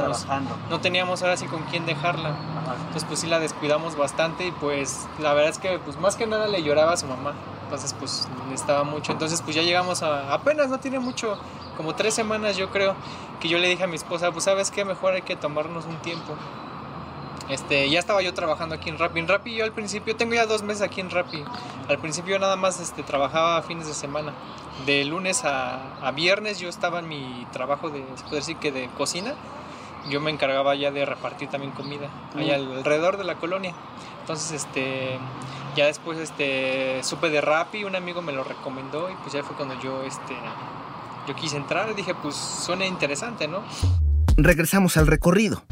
no 0.70 0.80
teníamos 0.80 1.22
ahora 1.22 1.38
sí 1.38 1.46
con 1.46 1.64
quién 1.64 1.86
dejarla. 1.86 2.36
Entonces 2.80 3.06
pues 3.06 3.20
sí 3.20 3.28
la 3.28 3.40
descuidamos 3.40 3.96
bastante 3.98 4.48
y 4.48 4.52
pues 4.52 5.08
la 5.20 5.34
verdad 5.34 5.52
es 5.52 5.60
que 5.60 5.80
pues 5.80 5.98
más 6.00 6.16
que 6.16 6.28
nada 6.28 6.48
le 6.48 6.64
lloraba 6.64 6.94
a 6.94 6.98
su 6.98 7.08
mamá. 7.08 7.34
Entonces 7.64 7.94
pues 7.98 8.28
le 8.48 8.56
estaba 8.56 8.84
mucho. 8.84 9.12
Entonces 9.12 9.42
pues 9.42 9.56
ya 9.56 9.62
llegamos 9.62 10.04
a 10.04 10.34
apenas 10.34 10.70
no 10.70 10.80
tiene 10.80 11.00
mucho, 11.00 11.38
como 11.78 11.96
tres 11.96 12.14
semanas 12.14 12.58
yo 12.58 12.70
creo, 12.70 12.96
que 13.40 13.48
yo 13.48 13.58
le 13.58 13.68
dije 13.68 13.84
a 13.84 13.88
mi 13.88 13.96
esposa, 13.96 14.32
pues 14.32 14.46
sabes 14.46 14.72
qué, 14.72 14.86
mejor 14.86 15.14
hay 15.14 15.22
que 15.22 15.36
tomarnos 15.36 15.86
un 15.86 15.98
tiempo. 15.98 16.36
Este, 17.50 17.88
ya 17.92 18.00
estaba 18.00 18.24
yo 18.24 18.34
trabajando 18.34 18.74
aquí 18.76 18.90
en 18.90 18.98
Rappi. 18.98 19.20
En 19.20 19.28
Rappi 19.28 19.54
yo 19.54 19.66
al 19.66 19.72
principio, 19.72 20.16
tengo 20.16 20.34
ya 20.34 20.48
dos 20.48 20.64
meses 20.64 20.82
aquí 20.82 21.02
en 21.02 21.12
Rappi. 21.12 21.44
Al 21.90 22.00
principio 22.00 22.40
nada 22.40 22.56
más 22.56 22.80
este, 22.80 23.04
trabajaba 23.04 23.62
fines 23.62 23.88
de 23.88 23.94
semana. 23.94 24.34
De 24.86 25.06
lunes 25.06 25.46
a, 25.46 25.98
a 26.02 26.12
viernes 26.12 26.60
yo 26.60 26.70
estaba 26.70 27.00
en 27.00 27.08
mi 27.08 27.46
trabajo 27.52 27.90
de, 27.90 28.04
se 28.16 28.24
puede 28.24 28.38
decir 28.38 28.58
que 28.58 28.72
de 28.72 28.90
cocina 28.98 29.36
yo 30.10 30.22
me 30.22 30.32
encargaba 30.32 30.76
ya 30.76 30.92
de 30.92 31.06
repartir 31.06 31.50
también 31.50 31.72
comida 31.74 32.10
allá 32.36 32.56
alrededor 32.56 33.18
de 33.18 33.24
la 33.24 33.36
colonia. 33.36 33.74
Entonces, 34.22 34.64
este, 34.64 35.18
ya 35.76 35.86
después, 35.86 36.18
este, 36.18 37.04
supe 37.04 37.30
de 37.30 37.42
Rappi, 37.42 37.84
un 37.84 37.96
amigo 37.96 38.22
me 38.22 38.34
lo 38.34 38.44
recomendó 38.44 39.10
y 39.10 39.16
pues 39.16 39.34
ya 39.34 39.44
fue 39.44 39.56
cuando 39.56 39.80
yo, 39.82 40.04
este, 40.04 40.36
yo 41.28 41.36
quise 41.36 41.58
entrar 41.58 41.90
y 41.92 41.94
dije, 41.94 42.14
pues 42.16 42.36
suena 42.36 42.86
interesante, 42.86 43.48
¿no? 43.48 43.62
Regresamos 44.38 44.98
al 44.98 45.08
recorrido. 45.08 45.64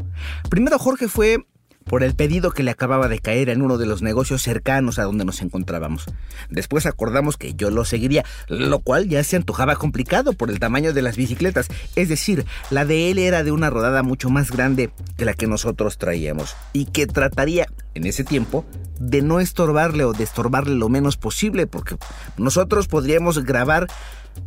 Primero 0.48 0.78
Jorge 0.78 1.08
fue 1.08 1.46
por 1.84 2.02
el 2.02 2.14
pedido 2.14 2.50
que 2.50 2.62
le 2.62 2.70
acababa 2.70 3.08
de 3.08 3.18
caer 3.18 3.48
en 3.48 3.62
uno 3.62 3.78
de 3.78 3.86
los 3.86 4.02
negocios 4.02 4.42
cercanos 4.42 4.98
a 4.98 5.04
donde 5.04 5.24
nos 5.24 5.42
encontrábamos. 5.42 6.04
Después 6.50 6.86
acordamos 6.86 7.36
que 7.36 7.54
yo 7.54 7.70
lo 7.70 7.84
seguiría, 7.84 8.24
lo 8.48 8.80
cual 8.80 9.08
ya 9.08 9.22
se 9.24 9.36
antojaba 9.36 9.76
complicado 9.76 10.32
por 10.32 10.50
el 10.50 10.60
tamaño 10.60 10.92
de 10.92 11.02
las 11.02 11.16
bicicletas, 11.16 11.68
es 11.96 12.08
decir, 12.08 12.44
la 12.70 12.84
de 12.84 13.10
él 13.10 13.18
era 13.18 13.44
de 13.44 13.52
una 13.52 13.70
rodada 13.70 14.02
mucho 14.02 14.30
más 14.30 14.50
grande 14.50 14.90
que 15.16 15.24
la 15.24 15.34
que 15.34 15.46
nosotros 15.46 15.98
traíamos 15.98 16.56
y 16.72 16.86
que 16.86 17.06
trataría, 17.06 17.66
en 17.94 18.06
ese 18.06 18.24
tiempo, 18.24 18.64
de 18.98 19.22
no 19.22 19.40
estorbarle 19.40 20.04
o 20.04 20.12
de 20.12 20.24
estorbarle 20.24 20.74
lo 20.74 20.88
menos 20.88 21.16
posible, 21.16 21.66
porque 21.66 21.96
nosotros 22.36 22.88
podríamos 22.88 23.44
grabar 23.44 23.86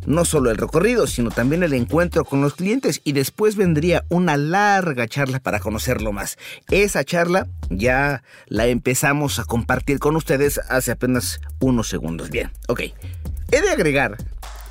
no 0.06 0.24
solo 0.24 0.50
el 0.50 0.56
recorrido, 0.56 1.06
sino 1.06 1.30
también 1.30 1.62
el 1.62 1.72
encuentro 1.72 2.24
con 2.24 2.40
los 2.40 2.54
clientes 2.54 3.00
y 3.04 3.12
después 3.12 3.56
vendría 3.56 4.04
una 4.08 4.36
larga 4.36 5.06
charla 5.06 5.40
para 5.40 5.60
conocerlo 5.60 6.12
más. 6.12 6.38
Esa 6.70 7.04
charla 7.04 7.46
ya 7.70 8.22
la 8.46 8.66
empezamos 8.66 9.38
a 9.38 9.44
compartir 9.44 9.98
con 9.98 10.16
ustedes 10.16 10.58
hace 10.68 10.92
apenas 10.92 11.40
unos 11.60 11.88
segundos. 11.88 12.30
Bien, 12.30 12.50
ok. 12.68 12.80
He 13.50 13.60
de 13.62 13.70
agregar 13.70 14.16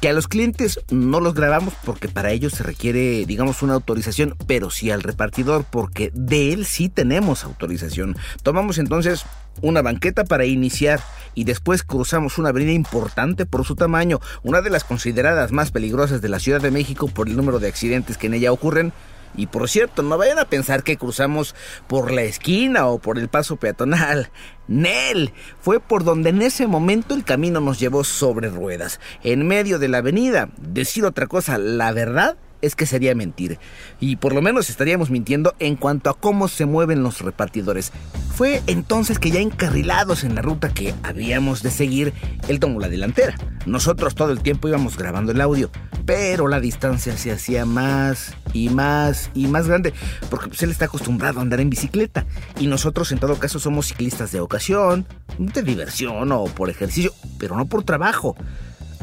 que 0.01 0.09
a 0.09 0.13
los 0.13 0.27
clientes 0.27 0.79
no 0.91 1.19
los 1.19 1.33
grabamos 1.33 1.73
porque 1.83 2.07
para 2.07 2.31
ellos 2.31 2.53
se 2.53 2.63
requiere, 2.63 3.25
digamos, 3.25 3.63
una 3.63 3.73
autorización, 3.73 4.35
pero 4.45 4.69
sí 4.69 4.91
al 4.91 5.01
repartidor 5.01 5.65
porque 5.69 6.11
de 6.13 6.53
él 6.53 6.65
sí 6.65 6.89
tenemos 6.89 7.43
autorización. 7.43 8.15
Tomamos 8.43 8.77
entonces 8.77 9.25
una 9.61 9.81
banqueta 9.81 10.23
para 10.23 10.45
iniciar 10.45 11.01
y 11.33 11.43
después 11.43 11.83
cruzamos 11.83 12.37
una 12.37 12.49
avenida 12.49 12.71
importante 12.71 13.45
por 13.45 13.63
su 13.65 13.75
tamaño, 13.75 14.19
una 14.43 14.61
de 14.61 14.69
las 14.69 14.83
consideradas 14.83 15.51
más 15.51 15.71
peligrosas 15.71 16.21
de 16.21 16.29
la 16.29 16.39
Ciudad 16.39 16.61
de 16.61 16.71
México 16.71 17.07
por 17.07 17.27
el 17.27 17.35
número 17.35 17.59
de 17.59 17.67
accidentes 17.67 18.17
que 18.17 18.27
en 18.27 18.33
ella 18.33 18.51
ocurren. 18.51 18.91
Y 19.35 19.47
por 19.47 19.69
cierto, 19.69 20.01
no 20.01 20.17
vayan 20.17 20.39
a 20.39 20.45
pensar 20.45 20.83
que 20.83 20.97
cruzamos 20.97 21.53
por 21.85 22.11
la 22.11 22.23
esquina 22.23 22.87
o 22.87 22.97
por 22.97 23.19
el 23.19 23.29
paso 23.29 23.57
peatonal. 23.57 24.31
Nel, 24.67 25.31
fue 25.61 25.79
por 25.79 26.03
donde 26.03 26.31
en 26.31 26.41
ese 26.41 26.65
momento 26.65 27.13
el 27.13 27.23
camino 27.23 27.59
nos 27.59 27.79
llevó 27.79 28.03
sobre 28.03 28.49
ruedas, 28.49 28.99
en 29.23 29.45
medio 29.45 29.77
de 29.77 29.89
la 29.89 29.99
avenida. 29.99 30.49
Decir 30.57 31.05
otra 31.05 31.27
cosa, 31.27 31.57
la 31.57 31.91
verdad, 31.91 32.37
es 32.61 32.75
que 32.75 32.85
sería 32.85 33.15
mentir. 33.15 33.59
Y 33.99 34.17
por 34.17 34.33
lo 34.33 34.41
menos 34.41 34.69
estaríamos 34.69 35.09
mintiendo 35.09 35.55
en 35.59 35.75
cuanto 35.75 36.09
a 36.09 36.19
cómo 36.19 36.47
se 36.47 36.65
mueven 36.65 37.03
los 37.03 37.21
repartidores. 37.21 37.91
Fue 38.35 38.61
entonces 38.67 39.19
que 39.19 39.31
ya 39.31 39.39
encarrilados 39.39 40.23
en 40.23 40.35
la 40.35 40.41
ruta 40.41 40.73
que 40.73 40.93
habíamos 41.03 41.63
de 41.63 41.71
seguir, 41.71 42.13
él 42.47 42.59
tomó 42.59 42.79
la 42.79 42.89
delantera. 42.89 43.35
Nosotros 43.65 44.15
todo 44.15 44.31
el 44.31 44.41
tiempo 44.41 44.67
íbamos 44.67 44.97
grabando 44.97 45.31
el 45.31 45.41
audio, 45.41 45.71
pero 46.05 46.47
la 46.47 46.59
distancia 46.59 47.17
se 47.17 47.31
hacía 47.31 47.65
más 47.65 48.33
y 48.53 48.69
más 48.69 49.29
y 49.33 49.47
más 49.47 49.67
grande, 49.67 49.93
porque 50.29 50.47
pues, 50.47 50.63
él 50.63 50.71
está 50.71 50.85
acostumbrado 50.85 51.39
a 51.39 51.41
andar 51.41 51.59
en 51.59 51.69
bicicleta. 51.69 52.25
Y 52.59 52.67
nosotros 52.67 53.11
en 53.11 53.19
todo 53.19 53.39
caso 53.39 53.59
somos 53.59 53.87
ciclistas 53.87 54.31
de 54.31 54.39
ocasión, 54.39 55.05
de 55.37 55.63
diversión 55.63 56.31
o 56.31 56.45
por 56.45 56.69
ejercicio, 56.69 57.11
pero 57.39 57.57
no 57.57 57.65
por 57.65 57.83
trabajo. 57.83 58.35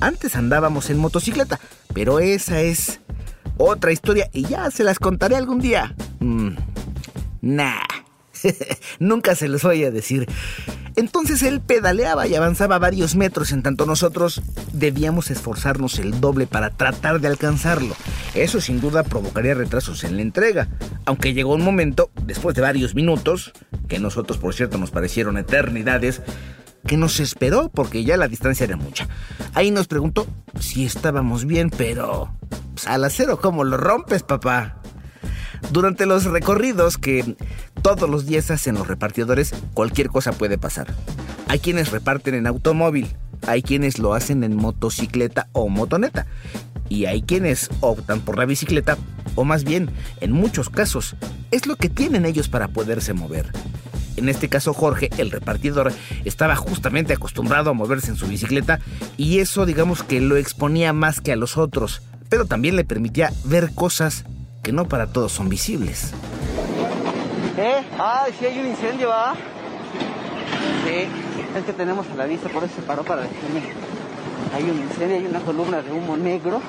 Antes 0.00 0.36
andábamos 0.36 0.90
en 0.90 0.98
motocicleta, 0.98 1.60
pero 1.92 2.18
esa 2.18 2.60
es 2.60 3.00
otra 3.56 3.92
historia 3.92 4.28
y 4.32 4.46
ya 4.46 4.70
se 4.70 4.84
las 4.84 4.98
contaré 4.98 5.36
algún 5.36 5.60
día. 5.60 5.94
Mm, 6.20 6.50
nah, 7.42 7.80
nunca 8.98 9.34
se 9.34 9.48
los 9.48 9.62
voy 9.62 9.84
a 9.84 9.90
decir. 9.90 10.28
Entonces 10.96 11.42
él 11.42 11.60
pedaleaba 11.60 12.28
y 12.28 12.36
avanzaba 12.36 12.78
varios 12.78 13.16
metros 13.16 13.50
en 13.50 13.62
tanto 13.64 13.84
nosotros 13.84 14.42
debíamos 14.72 15.30
esforzarnos 15.30 15.98
el 15.98 16.20
doble 16.20 16.46
para 16.46 16.70
tratar 16.70 17.20
de 17.20 17.26
alcanzarlo. 17.26 17.96
Eso 18.34 18.60
sin 18.60 18.80
duda 18.80 19.02
provocaría 19.02 19.54
retrasos 19.54 20.04
en 20.04 20.16
la 20.16 20.22
entrega, 20.22 20.68
aunque 21.04 21.34
llegó 21.34 21.54
un 21.54 21.64
momento, 21.64 22.10
después 22.22 22.54
de 22.54 22.62
varios 22.62 22.94
minutos, 22.94 23.52
que 23.88 23.98
nosotros 23.98 24.38
por 24.38 24.54
cierto 24.54 24.78
nos 24.78 24.92
parecieron 24.92 25.36
eternidades, 25.36 26.22
que 26.86 26.96
nos 26.96 27.20
esperó 27.20 27.70
porque 27.70 28.04
ya 28.04 28.16
la 28.16 28.28
distancia 28.28 28.64
era 28.64 28.76
mucha. 28.76 29.08
Ahí 29.54 29.70
nos 29.70 29.86
preguntó 29.86 30.26
si 30.58 30.84
estábamos 30.84 31.44
bien, 31.44 31.70
pero 31.70 32.30
pues, 32.74 32.86
al 32.86 33.04
acero, 33.04 33.40
¿cómo 33.40 33.64
lo 33.64 33.76
rompes, 33.76 34.22
papá? 34.22 34.76
Durante 35.70 36.06
los 36.06 36.24
recorridos 36.24 36.98
que 36.98 37.36
todos 37.82 38.08
los 38.08 38.26
días 38.26 38.50
hacen 38.50 38.74
los 38.74 38.86
repartidores, 38.86 39.54
cualquier 39.72 40.08
cosa 40.08 40.32
puede 40.32 40.58
pasar. 40.58 40.94
Hay 41.48 41.58
quienes 41.58 41.90
reparten 41.90 42.34
en 42.34 42.46
automóvil, 42.46 43.16
hay 43.46 43.62
quienes 43.62 43.98
lo 43.98 44.14
hacen 44.14 44.44
en 44.44 44.56
motocicleta 44.56 45.48
o 45.52 45.68
motoneta, 45.68 46.26
y 46.88 47.06
hay 47.06 47.22
quienes 47.22 47.70
optan 47.80 48.20
por 48.20 48.38
la 48.38 48.44
bicicleta, 48.44 48.98
o 49.34 49.44
más 49.44 49.64
bien, 49.64 49.90
en 50.20 50.32
muchos 50.32 50.68
casos, 50.68 51.16
es 51.50 51.66
lo 51.66 51.76
que 51.76 51.88
tienen 51.88 52.26
ellos 52.26 52.48
para 52.48 52.68
poderse 52.68 53.14
mover. 53.14 53.50
En 54.16 54.28
este 54.28 54.48
caso 54.48 54.72
Jorge, 54.72 55.10
el 55.18 55.30
repartidor, 55.30 55.92
estaba 56.24 56.54
justamente 56.56 57.12
acostumbrado 57.12 57.70
a 57.70 57.74
moverse 57.74 58.10
en 58.10 58.16
su 58.16 58.26
bicicleta 58.26 58.80
y 59.16 59.40
eso 59.40 59.66
digamos 59.66 60.02
que 60.02 60.20
lo 60.20 60.36
exponía 60.36 60.92
más 60.92 61.20
que 61.20 61.32
a 61.32 61.36
los 61.36 61.56
otros, 61.56 62.02
pero 62.28 62.46
también 62.46 62.76
le 62.76 62.84
permitía 62.84 63.32
ver 63.44 63.74
cosas 63.74 64.24
que 64.62 64.72
no 64.72 64.86
para 64.86 65.08
todos 65.08 65.32
son 65.32 65.48
visibles. 65.48 66.12
¿Eh? 67.56 67.82
Ah, 67.98 68.26
sí 68.38 68.46
hay 68.46 68.58
un 68.58 68.66
incendio, 68.66 69.08
¿va? 69.08 69.34
Sí, 70.84 71.06
es 71.56 71.64
que 71.64 71.72
tenemos 71.72 72.06
a 72.08 72.14
la 72.14 72.26
vista, 72.26 72.48
por 72.48 72.64
eso 72.64 72.74
se 72.76 72.82
paró 72.82 73.02
para 73.02 73.22
decirme. 73.22 73.62
Hay 74.54 74.62
un 74.64 74.78
incendio, 74.78 75.16
hay 75.16 75.26
una 75.26 75.40
columna 75.40 75.82
de 75.82 75.92
humo 75.92 76.16
negro 76.16 76.60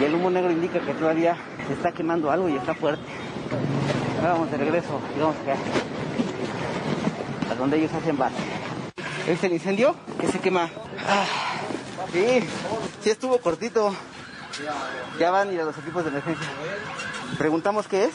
y 0.00 0.04
el 0.04 0.14
humo 0.14 0.30
negro 0.30 0.50
indica 0.50 0.80
que 0.80 0.92
todavía 0.94 1.36
se 1.66 1.74
está 1.74 1.92
quemando 1.92 2.30
algo 2.30 2.48
y 2.48 2.56
está 2.56 2.74
fuerte. 2.74 3.02
Ahora 4.20 4.34
vamos 4.34 4.50
de 4.50 4.56
regreso 4.58 5.00
y 5.16 5.20
vamos 5.20 5.36
acá 5.36 5.56
donde 7.54 7.78
ellos 7.78 7.92
hacen 7.92 8.16
base. 8.16 8.36
¿Es 9.26 9.42
el 9.44 9.52
incendio? 9.52 9.96
Que 10.20 10.28
se 10.28 10.38
quema. 10.40 10.70
Ah, 11.06 11.24
sí, 12.12 12.40
sí 13.02 13.10
estuvo 13.10 13.38
cortito. 13.38 13.94
Ya 15.18 15.30
van 15.30 15.54
y 15.54 15.58
a 15.58 15.64
los 15.64 15.78
equipos 15.78 16.04
de 16.04 16.10
emergencia. 16.10 16.48
Preguntamos 17.38 17.88
qué 17.88 18.04
es. 18.04 18.12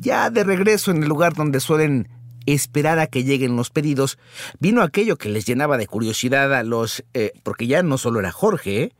Ya 0.00 0.30
de 0.30 0.44
regreso 0.44 0.90
en 0.90 1.02
el 1.02 1.08
lugar 1.08 1.34
donde 1.34 1.60
suelen 1.60 2.08
esperar 2.46 2.98
a 2.98 3.06
que 3.06 3.24
lleguen 3.24 3.56
los 3.56 3.70
pedidos, 3.70 4.18
vino 4.58 4.82
aquello 4.82 5.16
que 5.16 5.28
les 5.28 5.46
llenaba 5.46 5.78
de 5.78 5.86
curiosidad 5.86 6.52
a 6.54 6.62
los... 6.62 7.04
Eh, 7.14 7.32
porque 7.44 7.66
ya 7.66 7.82
no 7.82 7.98
solo 7.98 8.18
era 8.18 8.32
Jorge, 8.32 8.82
¿eh? 8.82 8.92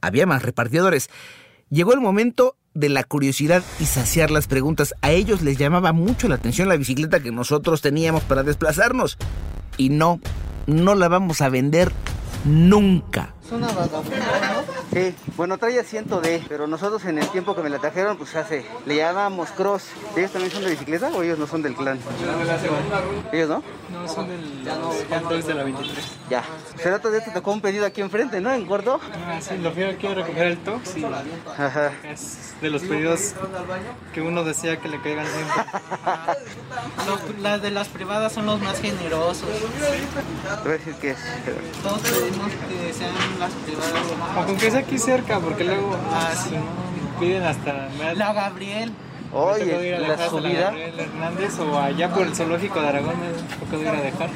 había 0.00 0.26
más 0.26 0.42
repartidores. 0.42 1.08
Llegó 1.70 1.94
el 1.94 2.00
momento 2.00 2.56
de 2.74 2.88
la 2.88 3.04
curiosidad 3.04 3.62
y 3.78 3.84
saciar 3.84 4.30
las 4.30 4.46
preguntas. 4.46 4.94
A 5.02 5.10
ellos 5.10 5.42
les 5.42 5.58
llamaba 5.58 5.92
mucho 5.92 6.28
la 6.28 6.36
atención 6.36 6.68
la 6.68 6.76
bicicleta 6.76 7.20
que 7.20 7.32
nosotros 7.32 7.82
teníamos 7.82 8.22
para 8.22 8.42
desplazarnos. 8.42 9.18
Y 9.76 9.88
no, 9.88 10.20
no 10.66 10.94
la 10.94 11.08
vamos 11.08 11.40
a 11.40 11.48
vender 11.48 11.92
nunca. 12.44 13.34
Es 13.50 13.56
una 13.56 13.66
vagabunda, 13.66 14.16
¿no? 14.16 14.62
Sí, 14.92 15.12
bueno, 15.36 15.58
trae 15.58 15.80
asiento 15.80 16.20
D, 16.20 16.40
pero 16.48 16.68
nosotros 16.68 17.04
en 17.06 17.18
el 17.18 17.28
tiempo 17.30 17.56
que 17.56 17.62
me 17.62 17.68
la 17.68 17.80
trajeron, 17.80 18.16
pues 18.16 18.36
hace, 18.36 18.64
le 18.86 18.94
llamábamos 18.94 19.50
cross. 19.50 19.88
¿Ellos 20.16 20.30
también 20.30 20.52
son 20.52 20.62
de 20.62 20.70
bicicleta 20.70 21.08
o 21.08 21.20
ellos 21.20 21.36
no 21.36 21.48
son 21.48 21.60
del 21.60 21.74
clan? 21.74 21.98
¿Ellos 23.32 23.48
no? 23.48 23.62
No, 23.90 24.06
son 24.06 24.28
del, 24.28 24.62
ya 24.62 24.76
no, 24.76 24.92
de 25.32 25.54
la 25.54 25.64
23. 25.64 26.04
Ya. 26.30 26.44
Cerrato 26.76 27.10
de 27.10 27.22
te 27.22 27.32
tocó 27.32 27.50
un 27.50 27.60
pedido 27.60 27.86
aquí 27.86 28.00
enfrente, 28.00 28.40
¿no? 28.40 28.52
En 28.52 28.68
Gordo. 28.68 29.00
Ah, 29.26 29.40
sí, 29.40 29.58
lo 29.58 29.72
fui 29.72 29.82
aquí 29.82 30.06
a 30.06 30.14
recoger 30.14 30.46
el 30.46 30.58
Tox 30.58 30.96
y 30.96 31.04
Ajá. 31.04 31.90
es 32.04 32.54
de 32.60 32.70
los 32.70 32.82
pedidos 32.82 33.34
que 34.14 34.20
uno 34.20 34.44
decía 34.44 34.78
que 34.78 34.88
le 34.88 35.00
caigan 35.00 35.26
siempre. 35.26 35.64
las 37.40 37.62
de 37.62 37.70
las 37.72 37.88
privadas 37.88 38.32
son 38.32 38.46
los 38.46 38.60
más 38.60 38.80
generosos. 38.80 39.48
Te 39.48 40.62
voy 40.62 40.68
a 40.68 40.78
decir 40.78 40.94
que 40.94 41.10
es. 41.10 41.18
Todos 41.82 42.00
pedimos 42.00 42.52
que 42.68 42.92
sean 42.92 43.39
las 43.40 43.52
privadas. 43.52 43.92
O 44.38 44.46
con 44.46 44.56
que 44.56 44.70
sea 44.70 44.80
aquí 44.80 44.98
cerca, 44.98 45.40
porque 45.40 45.64
luego 45.64 45.96
ah, 46.12 46.32
sí, 46.36 46.54
piden 47.18 47.42
hasta... 47.42 47.88
La 48.14 48.32
Gabriel. 48.32 48.92
Oye, 49.32 49.98
la 49.98 50.28
subida. 50.28 50.72
La 50.72 51.02
Hernández 51.02 51.58
o 51.58 51.78
allá 51.78 52.12
por 52.12 52.26
el 52.26 52.34
zoológico 52.34 52.80
de 52.80 52.88
Aragón 52.88 53.14
me 53.20 53.66
tocó 53.66 53.80
ir 53.80 53.88
a 53.88 54.00
dejar. 54.00 54.30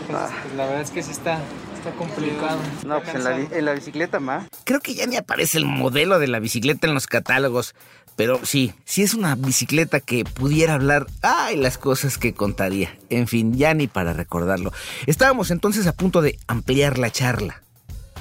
Entonces, 0.00 0.30
ah. 0.30 0.40
pues, 0.42 0.54
la 0.56 0.66
verdad 0.66 0.82
es 0.82 0.90
que 0.90 1.02
sí 1.02 1.12
está, 1.12 1.38
está 1.76 1.90
complicado. 1.92 2.58
No, 2.84 3.00
pues 3.00 3.14
en 3.14 3.24
la, 3.24 3.36
en 3.38 3.64
la, 3.64 3.72
bicicleta 3.72 4.20
más. 4.20 4.48
Creo 4.64 4.80
que 4.80 4.94
ya 4.94 5.06
ni 5.06 5.16
aparece 5.16 5.58
el 5.58 5.64
modelo 5.64 6.18
de 6.18 6.26
la 6.26 6.40
bicicleta 6.40 6.86
en 6.86 6.94
los 6.94 7.06
catálogos. 7.06 7.74
Pero 8.14 8.44
sí, 8.44 8.74
sí 8.84 9.02
es 9.02 9.14
una 9.14 9.34
bicicleta 9.36 10.00
que 10.00 10.24
pudiera 10.24 10.74
hablar. 10.74 11.06
¡Ay! 11.22 11.56
Las 11.56 11.78
cosas 11.78 12.18
que 12.18 12.34
contaría. 12.34 12.94
En 13.08 13.26
fin, 13.26 13.54
ya 13.54 13.72
ni 13.72 13.86
para 13.86 14.12
recordarlo. 14.12 14.72
Estábamos 15.06 15.50
entonces 15.50 15.86
a 15.86 15.92
punto 15.92 16.20
de 16.20 16.38
ampliar 16.46 16.98
la 16.98 17.10
charla 17.10 17.61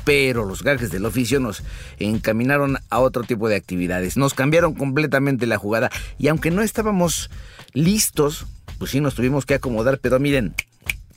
pero 0.04 0.46
los 0.46 0.64
gajes 0.64 0.92
del 0.92 1.06
oficio 1.06 1.40
nos 1.40 1.64
encaminaron 2.00 2.78
a 2.90 3.00
otro 3.00 3.24
tipo 3.24 3.50
de 3.50 3.56
actividades. 3.56 4.18
Nos 4.18 4.34
cambiaron 4.34 4.74
completamente 4.74 5.46
la 5.48 5.58
jugada 5.58 5.90
y 6.18 6.28
aunque 6.28 6.52
no 6.52 6.62
estábamos 6.62 7.30
listos, 7.74 8.46
pues 8.78 8.92
sí 8.92 9.00
nos 9.00 9.16
tuvimos 9.16 9.46
que 9.46 9.56
acomodar, 9.56 10.00
pero 10.00 10.20
miren, 10.20 10.56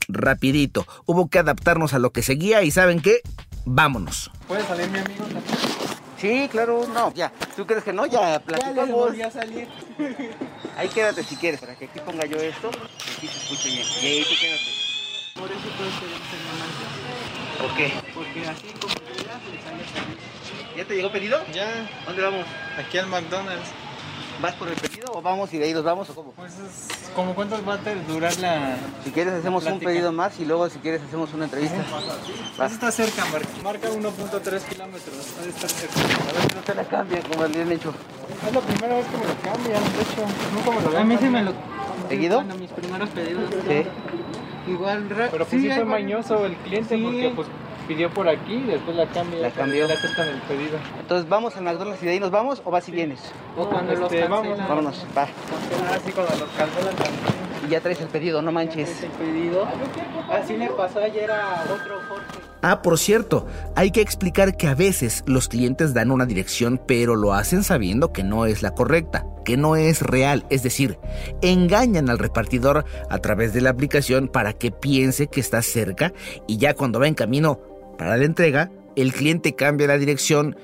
rapidito, 0.07 0.85
hubo 1.05 1.29
que 1.29 1.39
adaptarnos 1.39 1.93
a 1.93 1.99
lo 1.99 2.11
que 2.11 2.21
seguía 2.21 2.63
y 2.63 2.71
¿saben 2.71 3.01
qué? 3.01 3.21
Vámonos. 3.65 4.31
¿Puede 4.47 4.63
salir 4.65 4.89
mi 4.89 4.99
amigo 4.99 5.25
Sí, 6.19 6.47
claro, 6.49 6.87
no, 6.93 7.13
ya. 7.13 7.31
¿Tú 7.55 7.65
crees 7.65 7.83
que 7.83 7.93
no? 7.93 8.05
Ya 8.05 8.39
platicamos. 8.39 9.15
Ya 9.17 9.27
a 9.27 9.31
salir. 9.31 9.67
Ahí 10.77 10.87
quédate 10.89 11.23
si 11.23 11.35
quieres, 11.35 11.59
para 11.59 11.75
que 11.75 11.85
aquí 11.85 11.99
ponga 11.99 12.25
yo 12.25 12.37
esto. 12.37 12.69
Aquí 13.17 13.27
se 13.27 13.37
escuche 13.37 13.69
bien. 13.69 13.87
Y 14.01 14.05
ahí 14.05 14.23
tú 14.23 14.35
quédate. 14.39 14.84
Por 15.37 15.51
eso 15.51 15.59
puedes 15.77 15.93
ser 15.93 16.07
¿Por 17.61 17.75
qué? 17.75 17.93
Porque 18.13 18.47
así 18.47 18.67
como 18.79 18.95
que 18.95 19.23
ya 19.23 19.35
le 19.51 19.61
sale 19.61 20.77
¿Ya 20.77 20.85
te 20.85 20.95
llegó 20.95 21.11
pedido? 21.11 21.39
Ya. 21.53 21.89
¿Dónde 22.05 22.21
vamos? 22.21 22.45
Aquí 22.79 22.97
al 22.97 23.07
McDonald's. 23.07 23.69
¿Vas 24.41 24.53
por 24.55 24.69
el 24.69 24.75
pedido 24.75 25.11
o 25.13 25.21
vamos 25.21 25.53
y 25.53 25.57
de 25.57 25.65
ahí 25.65 25.73
nos 25.73 25.83
vamos 25.83 26.09
o 26.09 26.15
cómo? 26.15 26.31
Pues 26.31 26.53
es 26.53 27.11
como 27.13 27.35
cuánto 27.35 27.63
va 27.65 27.73
a 27.73 27.77
durar 28.07 28.37
la. 28.37 28.77
Si 29.03 29.11
quieres 29.11 29.33
hacemos 29.33 29.65
un 29.65 29.79
pedido 29.79 30.13
más 30.13 30.39
y 30.39 30.45
luego 30.45 30.69
si 30.69 30.79
quieres 30.79 31.01
hacemos 31.03 31.33
una 31.33 31.45
entrevista. 31.45 31.83
Vas. 32.57 32.71
Está 32.71 32.91
cerca, 32.91 33.25
marca 33.61 33.89
1.3 33.89 34.61
kilómetros. 34.63 35.37
A 35.41 35.45
estar 35.49 35.69
cerca. 35.69 35.99
A 35.99 36.33
ver 36.33 36.49
si 36.49 36.55
no 36.55 36.61
te 36.61 36.75
la 36.75 36.83
cambian 36.85 37.21
como 37.23 37.45
le 37.45 37.61
han 37.61 37.71
hecho. 37.73 37.93
Es 38.47 38.53
la 38.53 38.61
primera 38.61 38.95
vez 38.95 39.05
que 39.07 39.17
me 39.17 39.25
lo 39.25 39.35
cambian, 39.41 39.83
de 39.83 40.01
hecho. 40.01 40.25
Nunca 40.53 40.71
me 40.71 40.91
lo 40.91 40.97
A 40.97 41.03
mí 41.03 41.17
sí 41.19 41.29
me 41.29 41.43
lo. 41.43 41.53
¿Seguido? 42.07 42.37
Bueno, 42.37 42.55
mis 42.55 42.71
primeros 42.71 43.09
pedidos. 43.09 43.49
Sí. 43.67 43.85
Igual, 44.67 45.05
Pero 45.07 45.45
pues 45.45 45.49
sí, 45.49 45.69
fue 45.69 45.85
mañoso 45.85 46.45
el 46.45 46.55
cliente 46.57 46.97
porque 46.97 47.31
pues 47.35 47.47
pidió 47.87 48.09
por 48.09 48.27
aquí 48.27 48.55
y 48.55 48.63
después 48.63 48.95
la 48.97 49.05
cambia. 49.07 49.39
La 49.39 49.51
cambió. 49.51 49.87
La 49.87 49.93
aceptan 49.93 50.27
el 50.27 50.41
pedido. 50.41 50.77
Entonces, 50.99 51.29
¿vamos 51.29 51.55
a 51.55 51.61
McDonald's 51.61 52.01
y 52.01 52.05
de 52.05 52.11
ahí 52.13 52.19
nos 52.19 52.31
vamos 52.31 52.61
o 52.65 52.71
vas 52.71 52.87
y 52.89 52.91
vienes? 52.91 53.19
O 53.57 53.69
cuando 53.69 53.93
este, 53.93 54.01
los 54.01 54.11
cancelan. 54.11 54.67
Vámonos, 54.67 55.05
va. 55.15 55.23
Así 55.93 56.11
cuando 56.11 56.35
los 56.35 56.49
cancelan 56.57 56.95
también. 56.95 57.54
Y 57.65 57.69
ya 57.69 57.81
traes 57.81 58.01
el 58.01 58.07
pedido, 58.07 58.41
no 58.41 58.51
manches. 58.51 59.03
El 59.03 59.11
pedido. 59.11 59.67
Así 60.29 60.57
le 60.57 60.69
pasó 60.69 60.99
ayer 60.99 61.31
a 61.31 61.63
otro 61.63 61.99
Jorge. 62.07 62.45
Ah, 62.61 62.81
por 62.81 62.97
cierto, 62.97 63.45
hay 63.75 63.91
que 63.91 64.01
explicar 64.01 64.57
que 64.57 64.67
a 64.67 64.73
veces 64.73 65.23
los 65.27 65.47
clientes 65.47 65.93
dan 65.93 66.09
una 66.09 66.25
dirección, 66.25 66.81
pero 66.87 67.15
lo 67.15 67.33
hacen 67.33 67.63
sabiendo 67.63 68.11
que 68.11 68.23
no 68.23 68.47
es 68.47 68.63
la 68.63 68.71
correcta, 68.71 69.23
que 69.43 69.55
no 69.55 69.75
es 69.75 70.01
real, 70.01 70.47
es 70.49 70.63
decir, 70.63 70.97
engañan 71.43 72.09
al 72.09 72.17
repartidor 72.17 72.85
a 73.07 73.19
través 73.19 73.53
de 73.53 73.61
la 73.61 73.69
aplicación 73.69 74.27
para 74.27 74.53
que 74.53 74.71
piense 74.71 75.27
que 75.27 75.41
está 75.41 75.61
cerca 75.61 76.11
y 76.47 76.57
ya 76.57 76.73
cuando 76.73 76.99
va 76.99 77.07
en 77.07 77.13
camino 77.13 77.59
para 77.99 78.17
la 78.17 78.25
entrega, 78.25 78.71
el 78.95 79.13
cliente 79.13 79.53
cambia 79.53 79.85
la 79.85 79.99
dirección 79.99 80.57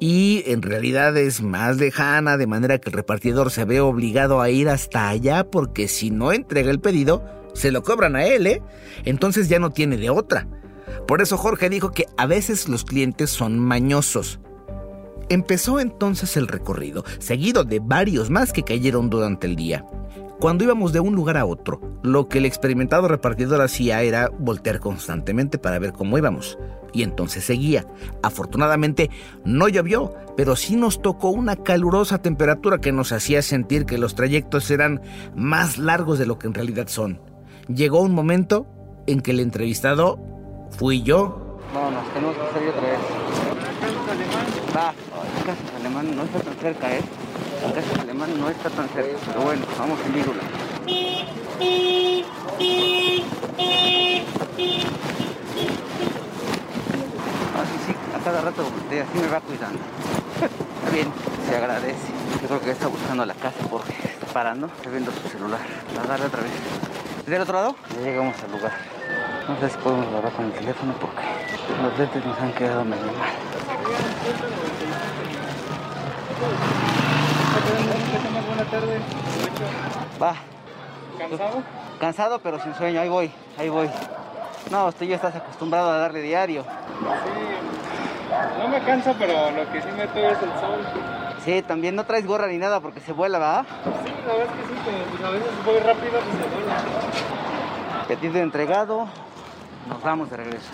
y 0.00 0.42
en 0.46 0.62
realidad 0.62 1.16
es 1.16 1.40
más 1.40 1.78
lejana, 1.78 2.36
de 2.36 2.46
manera 2.46 2.78
que 2.78 2.90
el 2.90 2.96
repartidor 2.96 3.50
se 3.50 3.64
ve 3.64 3.80
obligado 3.80 4.40
a 4.40 4.50
ir 4.50 4.68
hasta 4.68 5.08
allá 5.08 5.44
porque 5.50 5.88
si 5.88 6.10
no 6.10 6.32
entrega 6.32 6.70
el 6.70 6.80
pedido, 6.80 7.24
se 7.54 7.70
lo 7.70 7.82
cobran 7.82 8.16
a 8.16 8.24
él, 8.24 8.46
¿eh? 8.46 8.62
Entonces 9.04 9.48
ya 9.48 9.58
no 9.58 9.70
tiene 9.70 9.96
de 9.96 10.10
otra. 10.10 10.48
Por 11.06 11.22
eso 11.22 11.36
Jorge 11.36 11.70
dijo 11.70 11.92
que 11.92 12.06
a 12.16 12.26
veces 12.26 12.68
los 12.68 12.84
clientes 12.84 13.30
son 13.30 13.58
mañosos. 13.58 14.40
Empezó 15.28 15.80
entonces 15.80 16.36
el 16.36 16.48
recorrido, 16.48 17.04
seguido 17.18 17.64
de 17.64 17.80
varios 17.80 18.30
más 18.30 18.52
que 18.52 18.62
cayeron 18.62 19.10
durante 19.10 19.46
el 19.46 19.56
día. 19.56 19.84
Cuando 20.40 20.64
íbamos 20.64 20.92
de 20.92 21.00
un 21.00 21.14
lugar 21.14 21.38
a 21.38 21.46
otro, 21.46 21.80
lo 22.02 22.28
que 22.28 22.38
el 22.38 22.44
experimentado 22.44 23.08
repartidor 23.08 23.62
hacía 23.62 24.02
era 24.02 24.28
voltear 24.38 24.80
constantemente 24.80 25.58
para 25.58 25.78
ver 25.78 25.92
cómo 25.92 26.18
íbamos. 26.18 26.58
Y 26.92 27.02
entonces 27.02 27.44
seguía. 27.44 27.86
Afortunadamente 28.22 29.10
no 29.44 29.68
llovió, 29.68 30.12
pero 30.36 30.54
sí 30.54 30.76
nos 30.76 31.00
tocó 31.00 31.30
una 31.30 31.56
calurosa 31.56 32.18
temperatura 32.18 32.78
que 32.78 32.92
nos 32.92 33.12
hacía 33.12 33.40
sentir 33.42 33.86
que 33.86 33.96
los 33.96 34.14
trayectos 34.14 34.70
eran 34.70 35.00
más 35.34 35.78
largos 35.78 36.18
de 36.18 36.26
lo 36.26 36.38
que 36.38 36.46
en 36.46 36.54
realidad 36.54 36.88
son. 36.88 37.20
Llegó 37.68 38.02
un 38.02 38.12
momento 38.12 38.66
en 39.06 39.20
que 39.20 39.30
el 39.30 39.40
entrevistado 39.40 40.18
fui 40.72 41.02
yo. 41.02 41.58
Vámonos, 41.72 42.04
tenemos 42.12 42.36
que 42.36 42.52
salir 42.52 42.68
otra 42.68 42.82
vez. 42.82 42.98
No 46.12 46.24
está 46.24 46.40
tan 46.40 46.54
cerca, 46.56 46.92
¿eh? 46.92 47.00
La 47.62 47.72
casa 47.72 48.02
alemán 48.02 48.38
no 48.38 48.48
está 48.48 48.68
tan 48.70 48.88
cerca, 48.88 49.16
pero 49.26 49.40
bueno, 49.40 49.64
vamos 49.78 49.98
en 50.06 50.14
vírula. 50.14 50.42
Así 57.56 57.76
sí, 57.86 57.94
a 58.14 58.24
cada 58.24 58.40
rato 58.42 58.64
de 58.90 59.00
así 59.02 59.18
me 59.18 59.28
va 59.28 59.40
cuidando. 59.40 59.78
Está 60.84 60.90
bien, 60.92 61.08
se 61.48 61.56
agradece. 61.56 62.12
Yo 62.42 62.48
creo 62.48 62.60
que 62.60 62.70
está 62.72 62.88
buscando 62.88 63.24
la 63.24 63.32
casa 63.34 63.56
porque 63.70 63.92
está 63.92 64.26
parando, 64.26 64.66
está 64.66 64.90
viendo 64.90 65.10
su 65.12 65.28
celular. 65.28 65.60
La 65.96 66.02
darle 66.02 66.26
otra 66.26 66.42
vez. 66.42 66.52
¿Del 67.26 67.40
otro 67.40 67.54
lado? 67.54 67.76
Ya 67.94 68.02
llegamos 68.02 68.34
al 68.42 68.52
lugar. 68.52 68.72
No 69.48 69.58
sé 69.60 69.70
si 69.70 69.78
podemos 69.78 70.06
hablar 70.14 70.32
con 70.32 70.44
el 70.46 70.52
teléfono 70.52 70.94
porque 71.00 71.22
los 71.82 71.98
lentes 71.98 72.24
nos 72.26 72.38
han 72.38 72.52
quedado 72.52 72.84
medio 72.84 73.06
mal. 73.06 73.32
Va. 80.20 80.34
¿Cansado? 81.18 81.62
Cansado, 82.00 82.38
pero 82.40 82.58
sin 82.60 82.74
sueño. 82.74 83.00
Ahí 83.00 83.08
voy, 83.08 83.30
ahí 83.58 83.68
voy. 83.68 83.88
No, 84.70 84.86
usted 84.86 85.06
ya 85.06 85.16
estás 85.16 85.36
acostumbrado 85.36 85.90
a 85.90 85.98
darle 85.98 86.22
diario. 86.22 86.62
Sí. 86.62 86.68
No 88.58 88.68
me 88.68 88.80
cansa, 88.80 89.14
pero 89.18 89.50
lo 89.50 89.70
que 89.70 89.80
sí 89.80 89.88
me 89.96 90.08
pega 90.08 90.30
es 90.30 90.42
el 90.42 90.50
sol. 90.60 90.80
Sí, 91.44 91.62
también 91.62 91.94
no 91.94 92.04
traes 92.04 92.26
gorra 92.26 92.46
ni 92.46 92.58
nada 92.58 92.80
porque 92.80 93.00
se 93.00 93.12
vuela, 93.12 93.38
¿va? 93.38 93.64
Sí, 93.84 94.12
la 94.26 94.32
verdad 94.32 94.54
es 94.54 94.68
que 94.68 94.74
sí, 94.74 94.80
pero 94.84 95.04
pues 95.10 95.22
a 95.22 95.30
veces 95.30 95.64
voy 95.64 95.78
rápido 95.78 96.18
y 96.18 96.32
se 96.32 96.48
vuela. 96.54 96.76
Pedido 98.08 98.38
entregado, 98.38 99.06
nos 99.88 100.02
vamos 100.02 100.30
de 100.30 100.36
regreso. 100.38 100.70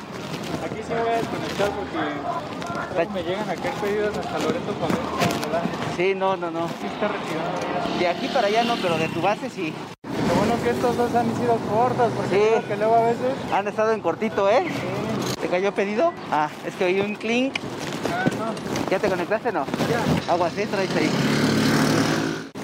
Sí 0.91 0.97
me 0.97 1.03
voy 1.03 1.13
a 1.13 1.17
desconectar 1.19 1.71
porque 1.71 3.09
me 3.15 3.23
llegan 3.23 3.49
a 3.49 3.55
caer 3.55 3.75
pedidos 3.75 4.17
hasta 4.17 4.39
Loreto 4.41 4.73
Pamela. 4.73 5.63
Sí, 5.97 6.15
no, 6.17 6.37
no, 6.37 6.51
no. 6.51 6.67
Sí 6.67 6.87
está 6.93 7.07
retirado. 7.07 7.99
De 8.01 8.09
aquí 8.09 8.27
para 8.27 8.49
allá 8.49 8.65
no, 8.65 8.75
pero 8.83 8.99
de 8.99 9.07
tu 9.07 9.21
base 9.21 9.49
sí. 9.51 9.73
Lo 10.03 10.35
bueno 10.35 10.61
que 10.61 10.71
estos 10.71 10.97
dos 10.97 11.15
han 11.15 11.33
sido 11.37 11.57
cortos, 11.73 12.11
porque 12.17 12.61
sí. 12.61 12.67
que 12.67 12.77
luego 12.77 12.97
a 12.97 13.03
veces... 13.03 13.33
Han 13.53 13.69
estado 13.69 13.93
en 13.93 14.01
cortito, 14.01 14.51
¿eh? 14.51 14.65
Sí. 14.67 15.41
¿Te 15.41 15.47
cayó 15.47 15.73
pedido? 15.73 16.13
Ah, 16.33 16.49
es 16.67 16.75
que 16.75 16.87
oí 16.87 17.01
un 17.01 17.15
clink. 17.15 17.55
Ah, 18.13 18.25
no. 18.37 18.91
¿Ya 18.91 18.99
te 18.99 19.09
conectaste 19.09 19.53
no? 19.53 19.67
Ya. 19.89 20.33
Agua 20.33 20.49
así, 20.49 20.67
traes 20.67 20.91
ahí. 20.97 21.09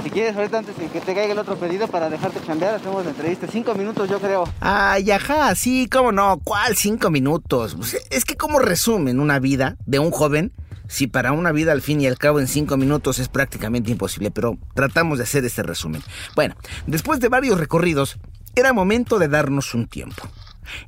Si 0.07 0.11
quieres, 0.11 0.37
ahorita 0.37 0.59
antes 0.59 0.79
de 0.79 0.87
que 0.87 1.01
te 1.01 1.17
caiga 1.17 1.33
el 1.33 1.39
otro 1.41 1.57
pedido 1.57 1.89
para 1.89 2.09
dejarte 2.09 2.39
cambiar, 2.39 2.77
hacemos 2.77 3.05
la 3.05 3.11
entrevista. 3.11 3.49
Cinco 3.51 3.75
minutos, 3.75 4.09
yo 4.09 4.21
creo. 4.21 4.49
Ay, 4.61 5.11
ajá, 5.11 5.53
sí, 5.57 5.89
cómo 5.91 6.13
no. 6.13 6.39
¿Cuál 6.45 6.77
cinco 6.77 7.11
minutos? 7.11 7.75
Pues, 7.75 7.97
es 8.09 8.25
que, 8.25 8.37
¿cómo 8.37 8.61
resumen 8.61 9.19
una 9.19 9.41
vida 9.41 9.77
de 9.85 9.99
un 9.99 10.13
joven? 10.13 10.53
Si 10.87 11.09
para 11.09 11.33
una 11.33 11.51
vida 11.51 11.73
al 11.73 11.83
fin 11.83 12.01
y 12.01 12.07
al 12.07 12.19
cabo 12.19 12.39
en 12.39 12.47
cinco 12.47 12.77
minutos 12.77 13.19
es 13.19 13.29
prácticamente 13.29 13.91
imposible, 13.91 14.31
pero 14.31 14.57
tratamos 14.75 15.19
de 15.19 15.25
hacer 15.25 15.45
este 15.45 15.65
resumen. 15.65 16.05
Bueno, 16.37 16.55
después 16.87 17.19
de 17.19 17.29
varios 17.29 17.59
recorridos, 17.59 18.17
era 18.55 18.73
momento 18.73 19.19
de 19.19 19.27
darnos 19.27 19.75
un 19.75 19.89
tiempo. 19.89 20.23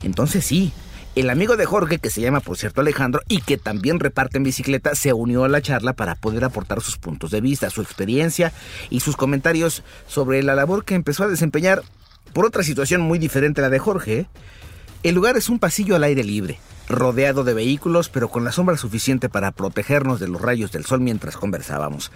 Entonces 0.00 0.46
sí, 0.46 0.72
El 1.18 1.30
amigo 1.30 1.56
de 1.56 1.66
Jorge, 1.66 1.98
que 1.98 2.10
se 2.10 2.20
llama 2.20 2.38
por 2.38 2.56
cierto 2.56 2.80
Alejandro 2.80 3.22
y 3.26 3.40
que 3.40 3.56
también 3.56 3.98
reparte 3.98 4.36
en 4.36 4.44
bicicleta, 4.44 4.94
se 4.94 5.12
unió 5.12 5.42
a 5.42 5.48
la 5.48 5.60
charla 5.60 5.92
para 5.92 6.14
poder 6.14 6.44
aportar 6.44 6.80
sus 6.80 6.96
puntos 6.96 7.32
de 7.32 7.40
vista, 7.40 7.70
su 7.70 7.82
experiencia 7.82 8.52
y 8.88 9.00
sus 9.00 9.16
comentarios 9.16 9.82
sobre 10.06 10.44
la 10.44 10.54
labor 10.54 10.84
que 10.84 10.94
empezó 10.94 11.24
a 11.24 11.26
desempeñar 11.26 11.82
por 12.32 12.46
otra 12.46 12.62
situación 12.62 13.00
muy 13.00 13.18
diferente 13.18 13.60
a 13.60 13.64
la 13.64 13.68
de 13.68 13.80
Jorge. 13.80 14.28
El 15.02 15.16
lugar 15.16 15.36
es 15.36 15.48
un 15.48 15.58
pasillo 15.58 15.96
al 15.96 16.04
aire 16.04 16.22
libre, 16.22 16.60
rodeado 16.88 17.42
de 17.42 17.54
vehículos, 17.54 18.10
pero 18.10 18.28
con 18.28 18.44
la 18.44 18.52
sombra 18.52 18.76
suficiente 18.76 19.28
para 19.28 19.50
protegernos 19.50 20.20
de 20.20 20.28
los 20.28 20.40
rayos 20.40 20.70
del 20.70 20.86
sol 20.86 21.00
mientras 21.00 21.36
conversábamos. 21.36 22.12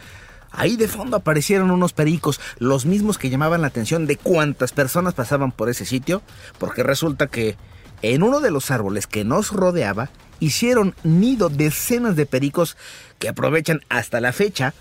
Ahí 0.53 0.77
de 0.77 0.87
fondo 0.87 1.17
aparecieron 1.17 1.73
unos 1.73 1.93
pericos, 1.93 2.41
los 2.61 2.87
mismos 2.87 3.19
que 3.19 3.31
llamaban 3.31 3.63
la 3.63 3.67
atención 3.67 4.07
de 4.07 4.17
cuántas 4.17 4.71
personas 4.71 5.15
pasaban 5.15 5.51
por 5.51 5.69
ese 5.69 5.87
sitio, 5.87 6.23
porque 6.61 6.85
resulta 6.85 7.27
que 7.27 7.57
en 8.03 8.23
uno 8.23 8.41
de 8.41 8.51
los 8.51 8.71
árboles 8.71 9.07
que 9.07 9.25
nos 9.25 9.51
rodeaba 9.51 10.11
hicieron 10.41 10.95
nido 11.05 11.49
decenas 11.49 12.17
de 12.17 12.27
pericos 12.27 12.77
que 13.19 13.29
aprovechan 13.29 13.81
hasta 13.89 14.21
la 14.21 14.33
fecha 14.33 14.75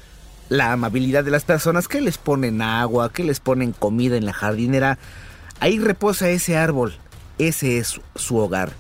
la 0.52 0.74
amabilidad 0.74 1.24
de 1.24 1.32
las 1.32 1.46
personas 1.46 1.88
que 1.88 2.02
les 2.02 2.18
ponen 2.18 2.62
agua, 2.62 3.14
que 3.14 3.24
les 3.24 3.40
ponen 3.40 3.72
comida 3.72 4.18
en 4.18 4.26
la 4.26 4.34
jardinera. 4.34 5.00
Ahí 5.62 5.80
reposa 5.80 6.30
ese 6.30 6.58
árbol, 6.58 6.94
ese 7.38 7.78
es 7.78 8.02
su 8.16 8.36
hogar. 8.36 8.74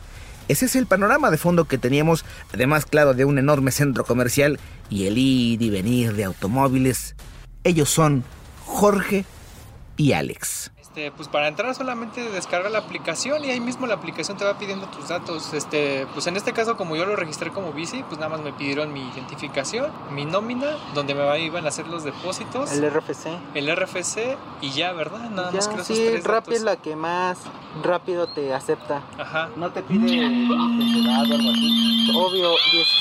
Ese 0.50 0.66
es 0.66 0.76
el 0.76 0.86
panorama 0.86 1.32
de 1.32 1.38
fondo 1.38 1.70
que 1.70 1.78
teníamos, 1.78 2.26
además 2.54 2.86
claro 2.86 3.14
de 3.14 3.24
un 3.24 3.38
enorme 3.38 3.72
centro 3.72 4.04
comercial 4.04 4.60
y 4.90 5.06
el 5.06 5.18
ir 5.18 5.62
y 5.62 5.70
venir 5.70 6.14
de 6.14 6.26
automóviles. 6.26 7.16
Ellos 7.64 7.90
son 7.90 8.26
Jorge 8.66 9.24
y 9.96 10.12
Alex. 10.12 10.71
Este, 10.92 11.10
pues 11.10 11.30
para 11.30 11.48
entrar 11.48 11.74
solamente 11.74 12.22
descarga 12.32 12.70
la 12.70 12.80
aplicación 12.80 13.46
y 13.46 13.50
ahí 13.50 13.62
mismo 13.62 13.88
la 13.88 13.94
aplicación 13.94 14.36
te 14.38 14.44
va 14.44 14.58
pidiendo 14.58 14.88
tus 14.88 15.08
datos. 15.08 15.54
Este, 15.54 16.06
pues 16.14 16.28
en 16.28 16.36
este 16.36 16.52
caso 16.52 16.76
como 16.76 16.98
yo 16.98 17.06
lo 17.06 17.16
registré 17.16 17.50
como 17.50 17.72
bici, 17.72 18.04
pues 18.04 18.20
nada 18.20 18.28
más 18.28 18.42
me 18.42 18.52
pidieron 18.52 18.92
mi 18.92 19.00
identificación, 19.00 19.90
mi 20.12 20.26
nómina, 20.26 20.68
donde 20.94 21.16
me 21.16 21.40
iban 21.40 21.64
a 21.64 21.70
hacer 21.70 21.88
los 21.88 22.04
depósitos, 22.04 22.74
El 22.74 22.92
RFC. 22.92 23.28
el 23.54 23.74
RFC 23.74 24.36
y 24.60 24.72
ya, 24.72 24.92
¿verdad? 24.92 25.30
Nada 25.30 25.52
más 25.54 25.66
Ya, 25.70 25.76
esos 25.82 25.88
sí, 25.88 26.18
Rappi 26.18 26.56
es 26.56 26.64
la 26.64 26.76
que 26.76 26.98
más 26.98 27.38
rápido 27.82 28.28
te 28.28 28.54
acepta. 28.54 29.02
Ajá. 29.18 29.48
No 29.56 29.72
te 29.72 29.84
pide 29.84 30.18
edad 30.18 31.22
o 31.22 31.36
algo 31.36 31.52
así. 31.52 32.12
Obvio, 32.14 32.50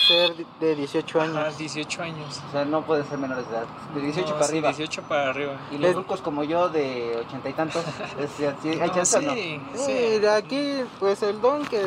ser 0.07 0.46
de 0.61 0.76
18 0.76 1.20
años. 1.22 1.37
Ajá, 1.37 1.50
18 1.59 2.03
años. 2.05 2.40
O 2.48 2.53
sea, 2.53 2.64
no 2.64 2.83
puede 2.83 3.05
ser 3.05 3.18
menores 3.18 3.48
de 3.50 3.57
edad. 3.57 3.64
De 3.96 4.00
18 4.00 4.29
No, 4.29 4.35
para 4.35 4.46
sí, 4.46 4.53
arriba. 4.53 4.68
18 4.68 5.03
para 5.03 5.31
arriba. 5.31 5.53
Y 5.72 5.79
los 5.79 5.96
rucos 5.96 6.20
como 6.20 6.44
yo 6.44 6.68
de 6.68 7.20
ochenta 7.26 7.48
y 7.48 7.53
tantos, 7.55 7.80
es, 8.19 8.31
sí, 8.62 8.69
¿hay 8.69 8.88
No, 8.88 8.95
chance 8.95 9.16
o 9.19 9.21
no? 9.23 9.33
sí, 9.35 9.93
de 10.19 10.31
aquí, 10.31 10.73
pues 10.99 11.23
el 11.23 11.40
don 11.40 11.64
que 11.66 11.79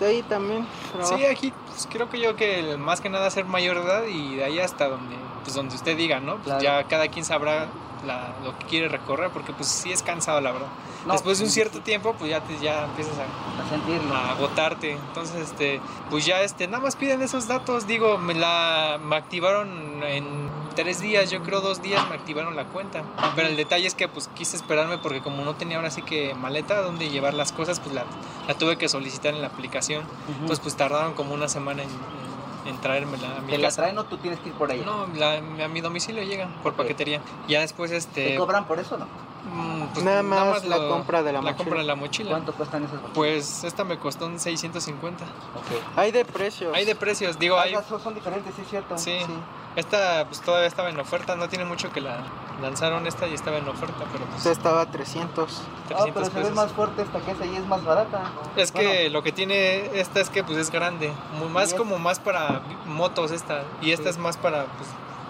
de 0.00 0.06
ahí 0.06 0.22
también. 0.22 0.66
trabaja. 0.92 1.16
Sí, 1.16 1.26
aquí 1.26 1.52
pues, 1.66 1.86
creo 1.90 2.08
que 2.08 2.18
yo 2.20 2.34
que 2.36 2.60
el- 2.60 2.78
más 2.78 3.00
que 3.00 3.08
nada 3.10 3.30
ser 3.30 3.44
mayor 3.44 3.78
de 3.78 3.84
edad 3.84 4.04
y 4.06 4.36
de 4.36 4.44
ahí 4.44 4.58
hasta 4.58 4.88
donde 4.88 5.16
pues 5.42 5.54
donde 5.54 5.74
usted 5.74 5.96
diga, 5.96 6.20
¿no? 6.20 6.34
Pues 6.34 6.44
Claro. 6.44 6.60
ya 6.62 6.84
cada 6.84 7.08
quien 7.08 7.24
sabrá 7.24 7.66
la- 8.06 8.34
lo 8.44 8.58
que 8.58 8.66
quiere 8.66 8.88
recorrer 8.88 9.30
porque 9.30 9.52
pues 9.52 9.68
sí 9.68 9.90
es 9.92 10.02
cansado 10.02 10.40
la 10.40 10.52
verdad. 10.52 10.68
No, 11.06 11.14
Después 11.14 11.38
de 11.38 11.44
un 11.44 11.50
cierto 11.50 11.80
tiempo 11.80 12.14
pues 12.18 12.30
ya 12.30 12.40
te, 12.40 12.58
ya 12.58 12.84
empiezas 12.84 13.14
a, 13.18 13.62
A 13.62 13.68
sentirlo. 13.70 14.14
a 14.14 14.32
agotarte. 14.32 14.92
Entonces 14.92 15.36
este 15.50 15.80
pues 16.10 16.24
ya 16.26 16.40
este 16.42 16.66
nada 16.66 16.82
más 16.82 16.96
piden 16.96 17.20
esos 17.22 17.46
datos, 17.48 17.86
digo, 17.86 18.16
me 18.18 18.34
la 18.34 18.98
me 19.02 19.16
activaron 19.16 20.02
en 20.02 20.24
tres 20.74 21.00
días, 21.00 21.30
yo 21.30 21.42
creo 21.42 21.60
dos 21.60 21.82
días 21.82 22.06
me 22.08 22.14
activaron 22.14 22.56
la 22.56 22.64
cuenta. 22.64 23.02
Pero 23.36 23.48
el 23.48 23.56
detalle 23.56 23.86
es 23.86 23.94
que 23.94 24.08
pues 24.08 24.28
quise 24.34 24.56
esperarme 24.56 24.98
porque 24.98 25.20
como 25.20 25.44
no 25.44 25.54
tenía 25.54 25.76
ahora 25.76 25.90
sí 25.90 26.02
que 26.02 26.34
maleta 26.34 26.80
donde 26.82 27.08
llevar 27.10 27.34
las 27.34 27.52
cosas, 27.52 27.80
pues 27.80 27.94
la, 27.94 28.04
la 28.48 28.54
tuve 28.54 28.76
que 28.76 28.88
solicitar 28.88 29.34
en 29.34 29.40
la 29.42 29.48
aplicación. 29.48 30.04
Entonces 30.28 30.60
pues 30.60 30.76
tardaron 30.76 31.14
como 31.14 31.34
una 31.34 31.48
semana 31.48 31.82
en, 31.82 31.88
en- 31.90 32.30
en 32.62 32.78
traérmela 32.78 33.38
a 33.38 33.40
mi 33.40 33.52
¿Te 33.52 33.58
la 33.58 33.70
traen 33.70 33.96
o 33.96 34.04
tú 34.04 34.18
tienes 34.18 34.38
que 34.40 34.50
ir 34.50 34.54
por 34.54 34.70
ella? 34.70 34.84
No, 34.84 35.06
la- 35.16 35.38
a 35.64 35.68
mi 35.68 35.80
domicilio 35.80 36.22
llegan 36.22 36.52
por 36.62 36.74
paquetería. 36.74 37.20
Ya 37.48 37.60
después 37.60 37.90
este 37.90 38.28
¿Te 38.30 38.36
cobran 38.36 38.66
por 38.66 38.78
eso 38.78 38.96
o 38.96 38.98
no? 38.98 39.06
mm, 39.06 39.86
pues, 39.94 40.04
Nada 40.04 40.22
más 40.22 40.64
la 40.66 40.76
compra 40.76 41.22
de 41.22 41.32
la 41.32 41.40
mochila. 41.40 41.56
compra 41.56 41.78
de 41.80 41.86
la 41.86 41.94
mochila. 41.94 42.30
¿Cuánto 42.30 42.52
cuestan 42.52 42.82
esas 42.84 42.96
mochilas? 42.96 43.14
Pues 43.14 43.64
esta 43.64 43.82
me 43.84 43.98
costó 43.98 44.26
un 44.26 44.38
650. 44.38 45.24
Ok. 45.24 45.96
Hay 45.98 46.12
de 46.12 46.26
precios. 46.26 46.74
Hay 46.76 46.84
de 46.84 46.94
precios, 46.94 47.38
digo, 47.38 47.56
Ah, 47.56 47.62
hay 47.62 47.74
son, 47.88 47.98
son 47.98 48.14
diferentes, 48.14 48.54
sí 48.54 48.60
es 48.62 48.68
cierto. 48.68 48.98
Sí. 48.98 49.16
Sí. 49.20 49.32
Esta 49.76 50.24
pues 50.26 50.40
todavía 50.40 50.66
estaba 50.66 50.90
en 50.90 50.98
oferta, 50.98 51.36
no 51.36 51.48
tiene 51.48 51.64
mucho 51.64 51.92
que 51.92 52.00
la 52.00 52.18
lanzaron 52.60 53.06
esta 53.06 53.26
y 53.28 53.34
estaba 53.34 53.58
en 53.58 53.68
oferta, 53.68 54.04
pero 54.12 54.24
pues 54.26 54.38
Esta 54.38 54.50
estaba 54.50 54.82
a 54.82 54.86
300. 54.90 55.62
Ah, 55.62 55.86
300 55.88 56.12
pero 56.12 56.26
se 56.44 56.50
ve 56.50 56.54
más 56.54 56.72
fuerte 56.72 57.02
esta 57.02 57.20
que 57.20 57.30
esa 57.30 57.46
y 57.46 57.56
es 57.56 57.66
más 57.66 57.84
barata. 57.84 58.20
Es 58.56 58.72
que 58.72 58.84
Bueno, 58.84 59.10
lo 59.10 59.22
que 59.22 59.32
tiene 59.32 59.98
esta 59.98 60.20
es 60.20 60.28
que 60.28 60.42
pues 60.42 60.58
es 60.58 60.70
grande, 60.70 61.12
más 61.52 61.72
como 61.74 61.98
más 61.98 62.18
para 62.18 62.62
motos 62.86 63.30
esta 63.30 63.62
y 63.80 63.92
esta 63.92 64.10
es 64.10 64.18
más 64.18 64.36
para 64.36 64.66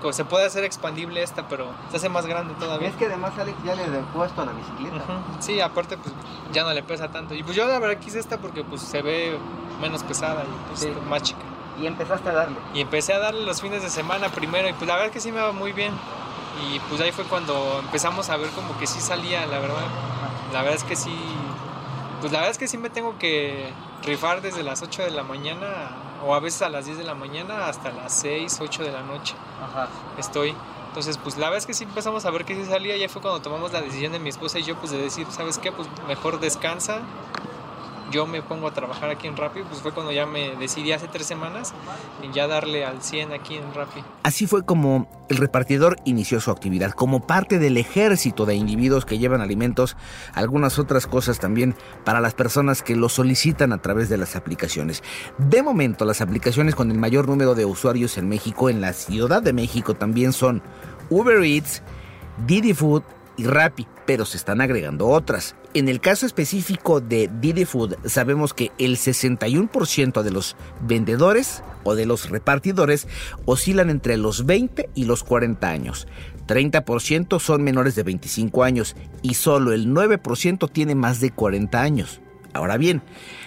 pues 0.02 0.16
se 0.16 0.24
puede 0.24 0.46
hacer 0.46 0.64
expandible 0.64 1.22
esta, 1.22 1.46
pero 1.46 1.66
se 1.90 1.98
hace 1.98 2.08
más 2.08 2.24
grande 2.24 2.54
y 2.54 2.56
todavía. 2.58 2.88
es 2.88 2.96
que 2.96 3.04
además 3.04 3.32
Alex 3.38 3.58
ya 3.62 3.74
le 3.74 3.84
he 3.84 4.02
puesto 4.14 4.40
a 4.40 4.46
la 4.46 4.52
bicicleta. 4.52 5.04
Sí, 5.40 5.60
aparte 5.60 5.98
pues 5.98 6.14
ya 6.52 6.64
no 6.64 6.72
le 6.72 6.82
pesa 6.82 7.08
tanto. 7.10 7.34
Y 7.34 7.42
pues 7.42 7.54
yo 7.54 7.66
la 7.66 7.78
verdad 7.78 8.00
quise 8.00 8.18
esta 8.18 8.38
porque 8.38 8.64
pues 8.64 8.80
se 8.80 9.02
ve 9.02 9.36
menos 9.82 10.02
pesada 10.02 10.42
y 10.44 10.68
pues 10.68 10.80
Sí. 10.80 10.92
más 11.08 11.22
chica. 11.22 11.40
Y 11.80 11.86
empezaste 11.86 12.28
a 12.28 12.32
darle. 12.32 12.56
Y 12.74 12.80
empecé 12.80 13.14
a 13.14 13.18
darle 13.18 13.44
los 13.44 13.60
fines 13.60 13.82
de 13.82 13.90
semana 13.90 14.28
primero 14.28 14.68
y 14.68 14.72
pues 14.72 14.86
la 14.86 14.96
verdad 14.96 15.10
que 15.10 15.20
sí 15.20 15.32
me 15.32 15.40
va 15.40 15.52
muy 15.52 15.72
bien. 15.72 15.92
Y 16.70 16.78
pues 16.80 17.00
ahí 17.00 17.12
fue 17.12 17.24
cuando 17.24 17.78
empezamos 17.80 18.28
a 18.28 18.36
ver 18.36 18.50
como 18.50 18.76
que 18.78 18.86
sí 18.86 19.00
salía, 19.00 19.46
la 19.46 19.58
verdad. 19.58 19.76
La 20.52 20.62
verdad 20.62 20.76
es 20.76 20.84
que 20.84 20.96
sí, 20.96 21.14
pues 22.20 22.32
la 22.32 22.38
verdad 22.40 22.50
es 22.52 22.58
que 22.58 22.68
sí 22.68 22.76
me 22.76 22.90
tengo 22.90 23.16
que 23.18 23.72
rifar 24.04 24.42
desde 24.42 24.62
las 24.62 24.82
8 24.82 25.02
de 25.02 25.10
la 25.10 25.22
mañana 25.22 25.66
o 26.26 26.34
a 26.34 26.40
veces 26.40 26.62
a 26.62 26.68
las 26.68 26.84
10 26.84 26.98
de 26.98 27.04
la 27.04 27.14
mañana 27.14 27.66
hasta 27.68 27.90
las 27.92 28.12
6, 28.20 28.58
8 28.60 28.82
de 28.82 28.92
la 28.92 29.02
noche 29.02 29.34
Ajá. 29.62 29.88
estoy. 30.18 30.54
Entonces, 30.88 31.18
pues 31.18 31.36
la 31.36 31.46
verdad 31.46 31.58
es 31.58 31.66
que 31.66 31.74
sí 31.74 31.84
empezamos 31.84 32.24
a 32.24 32.30
ver 32.30 32.44
que 32.44 32.56
sí 32.56 32.64
salía. 32.64 32.96
Ya 32.96 33.08
fue 33.08 33.22
cuando 33.22 33.40
tomamos 33.40 33.72
la 33.72 33.80
decisión 33.80 34.10
de 34.12 34.18
mi 34.18 34.28
esposa 34.28 34.58
y 34.58 34.64
yo, 34.64 34.74
pues 34.74 34.90
de 34.90 34.98
decir, 34.98 35.24
¿sabes 35.30 35.58
qué? 35.58 35.70
Pues 35.70 35.88
mejor 36.08 36.40
descansa. 36.40 36.98
Yo 38.10 38.26
me 38.26 38.42
pongo 38.42 38.68
a 38.68 38.72
trabajar 38.72 39.10
aquí 39.10 39.26
en 39.26 39.36
Rappi. 39.36 39.62
Pues 39.62 39.80
fue 39.80 39.92
cuando 39.92 40.12
ya 40.12 40.26
me 40.26 40.56
decidí 40.56 40.92
hace 40.92 41.08
tres 41.08 41.26
semanas 41.26 41.72
en 42.22 42.32
ya 42.32 42.46
darle 42.46 42.84
al 42.84 43.02
100 43.02 43.32
aquí 43.32 43.56
en 43.56 43.72
Rappi. 43.72 44.02
Así 44.22 44.46
fue 44.46 44.64
como 44.64 45.08
el 45.28 45.36
repartidor 45.36 45.96
inició 46.04 46.40
su 46.40 46.50
actividad, 46.50 46.90
como 46.90 47.26
parte 47.26 47.58
del 47.58 47.76
ejército 47.76 48.46
de 48.46 48.56
individuos 48.56 49.04
que 49.04 49.18
llevan 49.18 49.40
alimentos, 49.40 49.96
algunas 50.34 50.78
otras 50.78 51.06
cosas 51.06 51.38
también 51.38 51.76
para 52.04 52.20
las 52.20 52.34
personas 52.34 52.82
que 52.82 52.96
lo 52.96 53.08
solicitan 53.08 53.72
a 53.72 53.78
través 53.78 54.08
de 54.08 54.16
las 54.16 54.34
aplicaciones. 54.34 55.02
De 55.38 55.62
momento, 55.62 56.04
las 56.04 56.20
aplicaciones 56.20 56.74
con 56.74 56.90
el 56.90 56.98
mayor 56.98 57.28
número 57.28 57.54
de 57.54 57.64
usuarios 57.64 58.18
en 58.18 58.28
México, 58.28 58.68
en 58.68 58.80
la 58.80 58.92
Ciudad 58.92 59.42
de 59.42 59.52
México, 59.52 59.94
también 59.94 60.32
son 60.32 60.62
Uber 61.10 61.42
Eats, 61.44 61.82
Didi 62.46 62.74
Food 62.74 63.04
y 63.44 63.86
pero 64.06 64.24
se 64.24 64.36
están 64.36 64.60
agregando 64.60 65.08
otras. 65.08 65.54
En 65.72 65.88
el 65.88 66.00
caso 66.00 66.26
específico 66.26 67.00
de 67.00 67.30
Didi 67.40 67.64
Food, 67.64 67.96
sabemos 68.04 68.54
que 68.54 68.72
el 68.78 68.96
61% 68.96 70.22
de 70.22 70.30
los 70.30 70.56
vendedores 70.80 71.62
o 71.84 71.94
de 71.94 72.06
los 72.06 72.28
repartidores 72.28 73.06
oscilan 73.44 73.88
entre 73.88 74.16
los 74.16 74.46
20 74.46 74.90
y 74.94 75.04
los 75.04 75.22
40 75.22 75.68
años. 75.68 76.08
30% 76.46 77.38
son 77.38 77.62
menores 77.62 77.94
de 77.94 78.02
25 78.02 78.64
años 78.64 78.96
y 79.22 79.34
solo 79.34 79.72
el 79.72 79.88
9% 79.88 80.70
tiene 80.70 80.94
más 80.94 81.20
de 81.20 81.30
40 81.30 81.80
años. 81.80 82.20
Ahora 82.52 82.76
bien, 82.76 83.02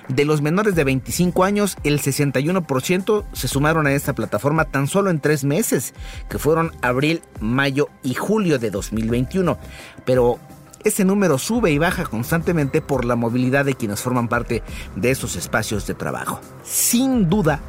de 0.07 0.25
los 0.25 0.41
menores 0.41 0.75
de 0.75 0.83
25 0.83 1.43
años, 1.43 1.77
el 1.83 1.99
61% 1.99 3.23
se 3.33 3.47
sumaron 3.47 3.87
a 3.87 3.93
esta 3.93 4.13
plataforma 4.13 4.65
tan 4.65 4.87
solo 4.87 5.09
en 5.09 5.19
tres 5.19 5.43
meses, 5.43 5.93
que 6.29 6.39
fueron 6.39 6.71
abril, 6.81 7.21
mayo 7.39 7.89
y 8.03 8.13
julio 8.13 8.59
de 8.59 8.69
2021. 8.69 9.57
Pero 10.05 10.39
ese 10.83 11.05
número 11.05 11.37
sube 11.37 11.71
y 11.71 11.77
baja 11.77 12.03
constantemente 12.03 12.81
por 12.81 13.05
la 13.05 13.15
movilidad 13.15 13.65
de 13.65 13.75
quienes 13.75 14.01
forman 14.01 14.27
parte 14.27 14.63
de 14.95 15.11
esos 15.11 15.35
espacios 15.35 15.87
de 15.87 15.93
trabajo. 15.93 16.41
Sin 16.63 17.29
duda, 17.29 17.61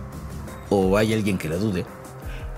o 0.71 0.97
hay 0.97 1.15
alguien 1.15 1.39
que 1.39 1.49
lo 1.49 1.59
dude, 1.59 1.87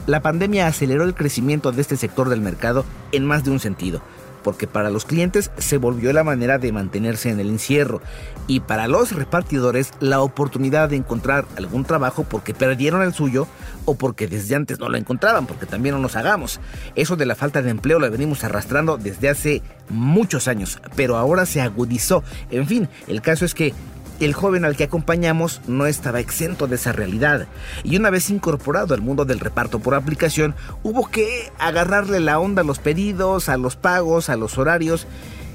la 0.07 0.23
pandemia 0.23 0.67
aceleró 0.67 1.05
el 1.05 1.15
crecimiento 1.15 1.73
de 1.73 1.83
este 1.83 1.97
sector 1.97 2.29
del 2.29 2.41
mercado 2.41 2.85
en 3.13 3.27
más 3.27 3.45
de 3.45 3.51
un 3.51 3.61
sentido, 3.61 4.01
porque 4.43 4.67
para 4.67 4.89
los 4.89 5.05
clientes 5.05 5.51
se 5.59 5.77
volvió 5.79 6.13
la 6.13 6.25
manera 6.25 6.59
de 6.59 6.73
mantenerse 6.73 7.31
en 7.31 7.41
el 7.41 7.51
encierro 7.51 8.01
y 8.47 8.61
para 8.61 8.89
los 8.89 9.13
repartidores 9.13 9.93
la 10.01 10.21
oportunidad 10.21 10.89
de 10.89 10.97
encontrar 10.97 11.47
algún 11.57 11.85
trabajo 11.85 12.25
porque 12.25 12.55
perdieron 12.55 13.03
el 13.03 13.13
suyo 13.13 13.47
o 13.85 13.97
porque 13.97 14.29
desde 14.29 14.55
antes 14.55 14.79
no 14.79 14.89
lo 14.89 14.97
encontraban, 14.97 15.47
porque 15.47 15.67
también 15.67 15.95
no 15.95 16.01
nos 16.01 16.17
hagamos. 16.17 16.61
Eso 16.95 17.17
de 17.17 17.27
la 17.27 17.35
falta 17.35 17.63
de 17.63 17.71
empleo 17.71 17.99
lo 17.99 18.11
venimos 18.11 18.45
arrastrando 18.45 18.97
desde 18.97 19.29
hace 19.29 19.63
muchos 19.89 20.49
años, 20.49 20.81
pero 20.95 21.17
ahora 21.17 21.47
se 21.47 21.61
agudizó. 21.61 22.23
En 22.51 22.67
fin, 22.67 22.89
el 23.07 23.23
caso 23.23 23.45
es 23.45 23.55
que 23.55 23.75
el 24.21 24.33
joven 24.33 24.65
al 24.65 24.77
que 24.77 24.85
acompañamos 24.85 25.61
no 25.67 25.87
estaba 25.87 26.21
exento 26.21 26.67
de 26.67 26.77
esa 26.77 26.93
realidad, 26.93 27.47
y 27.85 27.97
una 27.97 28.11
vez 28.11 28.31
incorporado 28.31 28.95
al 28.95 29.03
mundo 29.03 29.25
del 29.25 29.41
reparto 29.41 29.79
por 29.79 29.95
aplicación, 29.95 30.55
hubo 30.83 31.07
que 31.09 31.53
agarrarle 31.59 32.21
la 32.21 32.39
onda 32.39 32.63
a 32.63 32.65
los 32.65 32.79
pedidos, 32.79 33.49
a 33.49 33.57
los 33.57 33.77
pagos, 33.77 34.31
a 34.31 34.37
los 34.37 34.57
horarios 34.57 35.07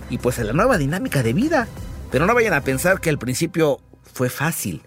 y 0.09 0.19
pues 0.19 0.37
a 0.39 0.43
la 0.43 0.53
nueva 0.53 0.77
dinámica 0.77 1.23
de 1.23 1.33
vida. 1.33 1.67
Pero 2.11 2.25
no 2.25 2.35
vayan 2.35 2.53
a 2.53 2.61
pensar 2.61 2.99
que 2.99 3.09
al 3.09 3.17
principio 3.17 3.79
fue 4.03 4.29
fácil, 4.29 4.81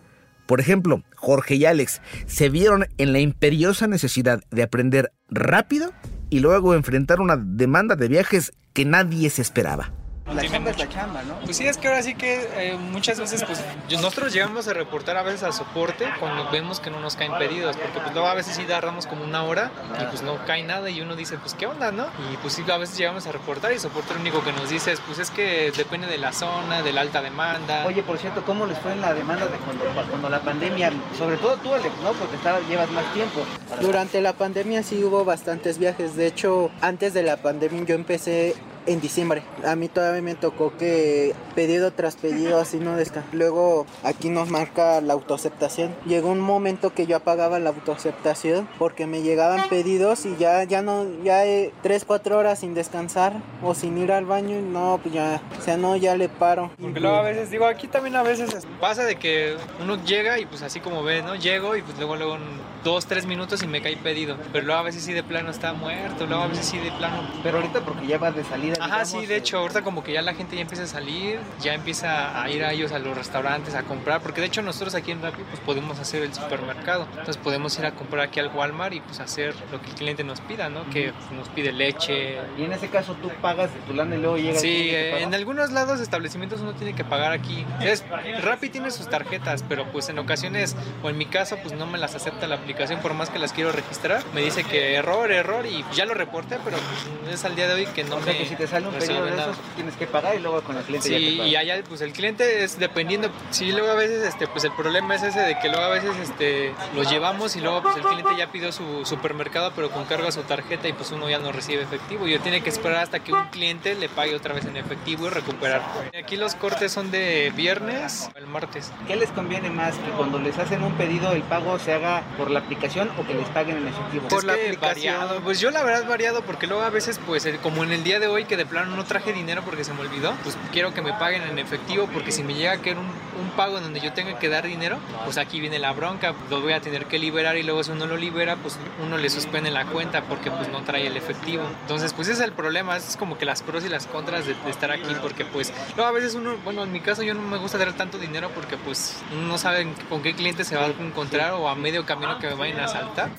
Por 0.46 0.60
ejemplo, 0.60 1.02
Jorge 1.16 1.54
y 1.54 1.64
Alex 1.64 2.02
se 2.26 2.50
vieron 2.50 2.86
en 2.98 3.14
la 3.14 3.20
imperiosa 3.20 3.86
necesidad 3.86 4.42
de 4.50 4.62
aprender 4.62 5.10
rápido 5.30 5.90
y 6.28 6.40
luego 6.40 6.74
enfrentar 6.74 7.20
una 7.20 7.38
demanda 7.38 7.96
de 7.96 8.08
viajes 8.08 8.52
que 8.74 8.84
nadie 8.84 9.30
se 9.30 9.40
esperaba. 9.40 9.90
La 10.32 10.42
chamba 10.48 10.70
es 10.70 10.78
la 10.78 10.88
chamba, 10.88 11.22
¿no? 11.22 11.38
Pues 11.44 11.58
sí, 11.58 11.66
es 11.66 11.76
que 11.76 11.86
ahora 11.86 12.02
sí 12.02 12.14
que 12.14 12.48
eh, 12.56 12.76
muchas 12.78 13.20
veces, 13.20 13.44
pues 13.44 13.62
nosotros 13.90 14.32
llegamos 14.32 14.66
a 14.68 14.72
reportar 14.72 15.18
a 15.18 15.22
veces 15.22 15.42
al 15.42 15.52
soporte 15.52 16.06
cuando 16.18 16.50
vemos 16.50 16.80
que 16.80 16.90
no 16.90 16.98
nos 16.98 17.14
caen 17.14 17.32
pedidos, 17.38 17.76
porque 17.76 17.98
pues 18.00 18.12
luego 18.14 18.26
a 18.26 18.34
veces 18.34 18.56
sí 18.56 18.62
tardamos 18.64 19.06
como 19.06 19.22
una 19.22 19.44
hora 19.44 19.70
y 20.00 20.04
pues 20.06 20.22
no 20.22 20.42
cae 20.46 20.62
nada 20.62 20.88
y 20.88 21.02
uno 21.02 21.14
dice, 21.14 21.36
pues 21.36 21.52
qué 21.52 21.66
onda, 21.66 21.92
¿no? 21.92 22.06
Y 22.32 22.36
pues 22.38 22.54
sí, 22.54 22.64
a 22.70 22.78
veces 22.78 22.96
llegamos 22.96 23.26
a 23.26 23.32
reportar 23.32 23.72
y 23.72 23.74
el 23.74 23.80
soporte 23.80 24.14
lo 24.14 24.20
único 24.20 24.42
que 24.42 24.52
nos 24.52 24.70
dice 24.70 24.92
es, 24.92 25.00
pues 25.00 25.18
es 25.18 25.30
que 25.30 25.70
depende 25.76 26.06
de 26.06 26.16
la 26.16 26.32
zona, 26.32 26.82
de 26.82 26.92
la 26.94 27.02
alta 27.02 27.20
demanda. 27.20 27.84
Oye, 27.86 28.02
por 28.02 28.16
cierto, 28.16 28.44
¿cómo 28.46 28.64
les 28.64 28.78
fue 28.78 28.92
en 28.92 29.02
la 29.02 29.12
demanda 29.12 29.46
de 29.46 29.58
cuando, 29.58 29.84
cuando 30.08 30.30
la 30.30 30.40
pandemia, 30.40 30.90
sobre 31.18 31.36
todo 31.36 31.58
tú, 31.58 31.74
Alex, 31.74 31.94
¿no? 32.02 32.12
Porque 32.12 32.36
estaba, 32.36 32.60
llevas 32.60 32.90
más 32.92 33.04
tiempo. 33.12 33.40
Durante 33.82 34.22
la 34.22 34.32
pandemia 34.32 34.82
sí 34.82 35.04
hubo 35.04 35.24
bastantes 35.26 35.78
viajes. 35.78 36.16
De 36.16 36.26
hecho, 36.26 36.70
antes 36.80 37.12
de 37.12 37.22
la 37.22 37.36
pandemia 37.36 37.84
yo 37.84 37.94
empecé 37.94 38.54
en 38.86 39.00
diciembre. 39.00 39.42
A 39.64 39.76
mí 39.76 39.88
todavía 39.88 40.13
me 40.22 40.34
tocó 40.34 40.76
que 40.76 41.34
pedido 41.54 41.92
tras 41.92 42.16
pedido 42.16 42.60
así 42.60 42.78
no 42.78 42.96
descansa. 42.96 43.28
Luego 43.32 43.86
aquí 44.02 44.28
nos 44.28 44.50
marca 44.50 45.00
la 45.00 45.12
autoaceptación. 45.12 45.94
Llegó 46.06 46.30
un 46.30 46.40
momento 46.40 46.94
que 46.94 47.06
yo 47.06 47.16
apagaba 47.16 47.58
la 47.58 47.70
autoaceptación 47.70 48.68
porque 48.78 49.06
me 49.06 49.22
llegaban 49.22 49.68
pedidos 49.68 50.26
y 50.26 50.36
ya 50.36 50.64
ya 50.64 50.82
no 50.82 51.06
ya 51.22 51.46
eh, 51.46 51.72
tres 51.82 52.04
cuatro 52.04 52.38
horas 52.38 52.60
sin 52.60 52.74
descansar 52.74 53.34
o 53.62 53.74
sin 53.74 53.98
ir 53.98 54.12
al 54.12 54.24
baño. 54.24 54.60
No, 54.60 54.98
pues 55.02 55.14
ya, 55.14 55.40
o 55.58 55.62
sea, 55.62 55.76
no 55.76 55.96
ya 55.96 56.16
le 56.16 56.28
paro. 56.28 56.70
Porque 56.80 57.00
luego 57.00 57.16
a 57.16 57.22
veces, 57.22 57.50
digo, 57.50 57.66
aquí 57.66 57.88
también 57.88 58.16
a 58.16 58.22
veces 58.22 58.66
pasa 58.80 59.04
de 59.04 59.16
que 59.16 59.56
uno 59.80 60.02
llega 60.04 60.38
y 60.38 60.46
pues 60.46 60.62
así 60.62 60.80
como 60.80 61.02
ve, 61.02 61.22
¿no? 61.22 61.34
Llego 61.34 61.76
y 61.76 61.82
pues 61.82 61.96
luego, 61.98 62.16
luego 62.16 62.38
dos, 62.84 63.06
tres 63.06 63.26
minutos 63.26 63.62
y 63.62 63.66
me 63.66 63.80
cae 63.80 63.96
pedido. 63.96 64.36
Pero 64.52 64.66
luego 64.66 64.80
a 64.80 64.84
veces 64.84 65.02
sí 65.02 65.12
de 65.12 65.22
plano 65.22 65.50
está 65.50 65.72
muerto, 65.72 66.26
luego 66.26 66.44
a 66.44 66.46
veces 66.46 66.66
sí 66.66 66.78
de 66.78 66.92
plano 66.92 67.28
Pero 67.42 67.56
ahorita 67.56 67.80
porque 67.80 68.06
ya 68.06 68.18
vas 68.18 68.36
de 68.36 68.44
salida. 68.44 68.74
Ajá, 68.78 69.04
digamos, 69.04 69.08
sí, 69.08 69.26
de 69.26 69.34
eh, 69.34 69.38
hecho, 69.38 69.58
ahorita 69.58 69.82
como 69.82 70.04
que 70.04 70.12
ya 70.12 70.22
la 70.22 70.34
gente 70.34 70.54
ya 70.54 70.62
empieza 70.62 70.84
a 70.84 70.86
salir, 70.86 71.40
ya 71.60 71.74
empieza 71.74 72.40
a 72.40 72.50
ir 72.50 72.62
a 72.62 72.72
ellos 72.72 72.92
a 72.92 72.98
los 72.98 73.16
restaurantes 73.16 73.74
a 73.74 73.82
comprar, 73.82 74.20
porque 74.20 74.40
de 74.40 74.48
hecho 74.48 74.62
nosotros 74.62 74.94
aquí 74.94 75.10
en 75.10 75.22
Rappi 75.22 75.42
pues 75.42 75.60
podemos 75.60 75.98
hacer 75.98 76.22
el 76.22 76.34
supermercado, 76.34 77.06
entonces 77.10 77.38
podemos 77.38 77.76
ir 77.78 77.86
a 77.86 77.92
comprar 77.92 78.26
aquí 78.26 78.38
al 78.38 78.48
Walmart 78.54 78.94
y 78.94 79.00
pues 79.00 79.20
hacer 79.20 79.54
lo 79.72 79.80
que 79.80 79.88
el 79.90 79.94
cliente 79.94 80.22
nos 80.22 80.40
pida, 80.42 80.68
¿no? 80.68 80.88
Que 80.90 81.12
pues, 81.12 81.32
nos 81.32 81.48
pide 81.48 81.72
leche. 81.72 82.38
Y 82.58 82.64
en 82.64 82.72
ese 82.72 82.88
caso 82.88 83.14
tú 83.14 83.30
pagas 83.40 83.72
de 83.72 83.80
tu 83.80 83.94
lana 83.94 84.16
y 84.16 84.18
luego 84.18 84.36
llega 84.36 84.58
Sí, 84.58 84.90
eh, 84.90 85.22
en 85.22 85.34
algunos 85.34 85.72
lados 85.72 86.00
establecimientos 86.00 86.60
uno 86.60 86.74
tiene 86.74 86.94
que 86.94 87.04
pagar 87.04 87.32
aquí. 87.32 87.64
Es, 87.80 88.04
Rappi 88.42 88.68
tiene 88.68 88.90
sus 88.90 89.08
tarjetas, 89.08 89.64
pero 89.66 89.86
pues 89.90 90.08
en 90.10 90.18
ocasiones, 90.18 90.76
o 91.02 91.08
en 91.08 91.16
mi 91.16 91.26
caso, 91.26 91.56
pues 91.62 91.74
no 91.74 91.86
me 91.86 91.98
las 91.98 92.14
acepta 92.14 92.46
la 92.46 92.56
aplicación 92.56 92.73
por 93.02 93.14
más 93.14 93.30
que 93.30 93.38
las 93.38 93.52
quiero 93.52 93.72
registrar. 93.72 94.22
Me 94.34 94.42
dice 94.42 94.64
que 94.64 94.94
error, 94.94 95.30
error 95.32 95.66
y 95.66 95.84
ya 95.94 96.04
lo 96.04 96.14
reporté, 96.14 96.58
pero 96.64 96.76
pues, 96.76 97.34
es 97.34 97.44
al 97.44 97.54
día 97.56 97.66
de 97.68 97.74
hoy 97.74 97.86
que 97.86 98.04
no 98.04 98.16
O 98.16 98.22
sea 98.22 98.32
me 98.32 98.38
que 98.38 98.46
si 98.46 98.56
te 98.56 98.66
sale 98.66 98.86
un 98.86 98.94
pedido 98.94 99.08
resuelve 99.14 99.30
de 99.30 99.36
nada. 99.36 99.52
esos, 99.52 99.64
tienes 99.74 99.96
que 99.96 100.06
pagar 100.06 100.34
y 100.36 100.40
luego 100.40 100.60
con 100.62 100.76
el 100.76 100.82
cliente 100.84 101.08
ya 101.08 101.16
te 101.16 101.22
Sí, 101.24 101.36
paga. 101.38 101.48
y 101.48 101.56
allá 101.56 101.82
pues 101.88 102.00
el 102.00 102.12
cliente 102.12 102.64
es 102.64 102.78
dependiendo, 102.78 103.30
sí, 103.50 103.72
luego 103.72 103.90
a 103.90 103.94
veces 103.94 104.22
este 104.24 104.46
pues 104.48 104.64
el 104.64 104.72
problema 104.72 105.14
es 105.14 105.22
ese 105.22 105.40
de 105.40 105.58
que 105.58 105.68
luego 105.68 105.84
a 105.84 105.88
veces 105.88 106.10
este 106.22 106.72
los 106.94 107.10
llevamos 107.10 107.56
y 107.56 107.60
luego 107.60 107.82
pues 107.82 107.96
el 107.96 108.02
cliente 108.02 108.32
ya 108.36 108.50
pidió 108.50 108.72
su 108.72 109.04
supermercado 109.04 109.72
pero 109.74 109.90
con 109.90 110.04
cargo 110.04 110.28
a 110.28 110.32
su 110.32 110.42
tarjeta 110.42 110.88
y 110.88 110.92
pues 110.92 111.10
uno 111.12 111.28
ya 111.30 111.38
no 111.38 111.52
recibe 111.52 111.82
efectivo 111.82 112.26
y 112.26 112.38
tiene 112.40 112.60
que 112.62 112.70
esperar 112.70 113.02
hasta 113.04 113.20
que 113.20 113.32
un 113.32 113.44
cliente 113.48 113.94
le 113.94 114.08
pague 114.08 114.34
otra 114.34 114.54
vez 114.54 114.64
en 114.66 114.76
efectivo 114.76 115.26
y 115.26 115.30
recuperar. 115.30 115.82
Aquí 116.18 116.36
los 116.36 116.54
cortes 116.54 116.92
son 116.92 117.10
de 117.10 117.52
viernes 117.56 118.30
o 118.34 118.38
el 118.38 118.46
martes. 118.46 118.90
¿Qué 119.06 119.16
les 119.16 119.30
conviene 119.30 119.70
más? 119.70 119.94
¿Que 119.96 120.10
cuando 120.10 120.38
les 120.38 120.58
hacen 120.58 120.82
un 120.82 120.92
pedido 120.94 121.32
el 121.32 121.42
pago 121.42 121.78
se 121.78 121.92
haga 121.92 122.22
por 122.36 122.50
la 122.50 122.62
aplicación 122.64 123.10
o 123.18 123.26
que 123.26 123.34
les 123.34 123.48
paguen 123.48 123.76
en 123.78 123.88
efectivo? 123.88 124.28
Por 124.28 124.44
la 124.44 124.56
variado. 124.80 125.40
Pues 125.40 125.60
yo 125.60 125.70
la 125.70 125.82
verdad 125.82 126.08
variado 126.08 126.42
porque 126.42 126.66
luego 126.66 126.82
a 126.82 126.90
veces 126.90 127.20
pues 127.24 127.48
como 127.62 127.84
en 127.84 127.92
el 127.92 128.02
día 128.04 128.18
de 128.18 128.26
hoy 128.26 128.44
que 128.44 128.56
de 128.56 128.66
plano 128.66 128.96
no 128.96 129.04
traje 129.04 129.32
dinero 129.32 129.62
porque 129.64 129.84
se 129.84 129.92
me 129.92 130.00
olvidó, 130.00 130.34
pues 130.42 130.56
quiero 130.72 130.92
que 130.94 131.02
me 131.02 131.12
paguen 131.12 131.42
en 131.42 131.58
efectivo 131.58 132.08
porque 132.12 132.32
si 132.32 132.42
me 132.42 132.54
llega 132.54 132.72
a 132.72 132.78
caer 132.78 132.98
un, 132.98 133.06
un 133.06 133.50
pago 133.56 133.78
en 133.78 133.84
donde 133.84 134.00
yo 134.00 134.12
tenga 134.12 134.38
que 134.38 134.48
dar 134.48 134.66
dinero, 134.66 134.98
pues 135.24 135.38
aquí 135.38 135.60
viene 135.60 135.78
la 135.78 135.92
bronca, 135.92 136.34
lo 136.50 136.60
voy 136.60 136.72
a 136.72 136.80
tener 136.80 137.06
que 137.06 137.18
liberar 137.18 137.56
y 137.56 137.62
luego 137.62 137.82
si 137.84 137.90
uno 137.92 138.06
lo 138.06 138.16
libera, 138.16 138.56
pues 138.56 138.78
uno 139.02 139.18
le 139.18 139.30
suspende 139.30 139.70
la 139.70 139.86
cuenta 139.86 140.22
porque 140.22 140.50
pues 140.50 140.68
no 140.68 140.82
trae 140.82 141.06
el 141.06 141.16
efectivo. 141.16 141.64
Entonces 141.82 142.12
pues 142.12 142.28
ese 142.28 142.42
es 142.42 142.44
el 142.44 142.52
problema, 142.52 142.96
es 142.96 143.16
como 143.16 143.38
que 143.38 143.44
las 143.44 143.62
pros 143.62 143.84
y 143.84 143.88
las 143.88 144.06
contras 144.06 144.46
de, 144.46 144.54
de 144.54 144.70
estar 144.70 144.90
aquí 144.90 145.14
porque 145.20 145.44
pues 145.44 145.72
luego 145.96 146.08
a 146.08 146.12
veces 146.12 146.34
uno, 146.34 146.56
bueno 146.64 146.82
en 146.84 146.92
mi 146.92 147.00
caso 147.00 147.22
yo 147.22 147.34
no 147.34 147.42
me 147.42 147.58
gusta 147.58 147.78
dar 147.78 147.92
tanto 147.92 148.18
dinero 148.18 148.50
porque 148.54 148.76
pues 148.76 149.16
uno 149.32 149.46
no 149.48 149.58
sabe 149.58 149.86
con 150.08 150.22
qué 150.22 150.34
cliente 150.34 150.64
se 150.64 150.76
va 150.76 150.86
a 150.86 150.88
encontrar 150.88 151.52
o 151.52 151.68
a 151.68 151.74
medio 151.74 152.06
camino 152.06 152.38
que 152.38 152.53
me 152.54 152.60
vayan 152.60 152.80
a 152.80 152.84
asaltar. 152.84 153.30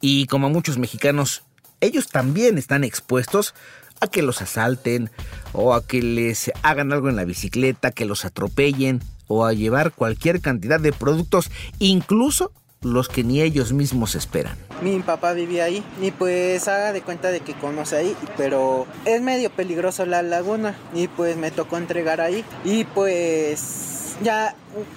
Y 0.00 0.26
como 0.26 0.50
muchos 0.50 0.78
mexicanos, 0.78 1.44
ellos 1.80 2.08
también 2.08 2.58
están 2.58 2.84
expuestos 2.84 3.54
a 4.00 4.08
que 4.08 4.22
los 4.22 4.42
asalten 4.42 5.10
o 5.52 5.74
a 5.74 5.86
que 5.86 6.02
les 6.02 6.50
hagan 6.62 6.92
algo 6.92 7.08
en 7.08 7.16
la 7.16 7.24
bicicleta, 7.24 7.92
que 7.92 8.04
los 8.04 8.24
atropellen 8.24 9.00
o 9.26 9.44
a 9.44 9.52
llevar 9.52 9.92
cualquier 9.92 10.40
cantidad 10.40 10.80
de 10.80 10.92
productos, 10.92 11.50
incluso 11.78 12.52
los 12.82 13.08
que 13.08 13.24
ni 13.24 13.40
ellos 13.40 13.72
mismos 13.72 14.14
esperan. 14.14 14.58
Mi 14.82 14.98
papá 15.00 15.32
vivía 15.32 15.64
ahí 15.64 15.82
y 16.02 16.10
pues 16.10 16.68
haga 16.68 16.92
de 16.92 17.00
cuenta 17.00 17.30
de 17.30 17.40
que 17.40 17.54
conoce 17.54 17.96
ahí, 17.96 18.16
pero 18.36 18.86
es 19.06 19.22
medio 19.22 19.50
peligroso 19.50 20.04
la 20.04 20.22
laguna 20.22 20.76
y 20.92 21.08
pues 21.08 21.36
me 21.36 21.50
tocó 21.50 21.78
entregar 21.78 22.20
ahí 22.20 22.44
y 22.64 22.84
pues 22.84 24.16
ya 24.22 24.54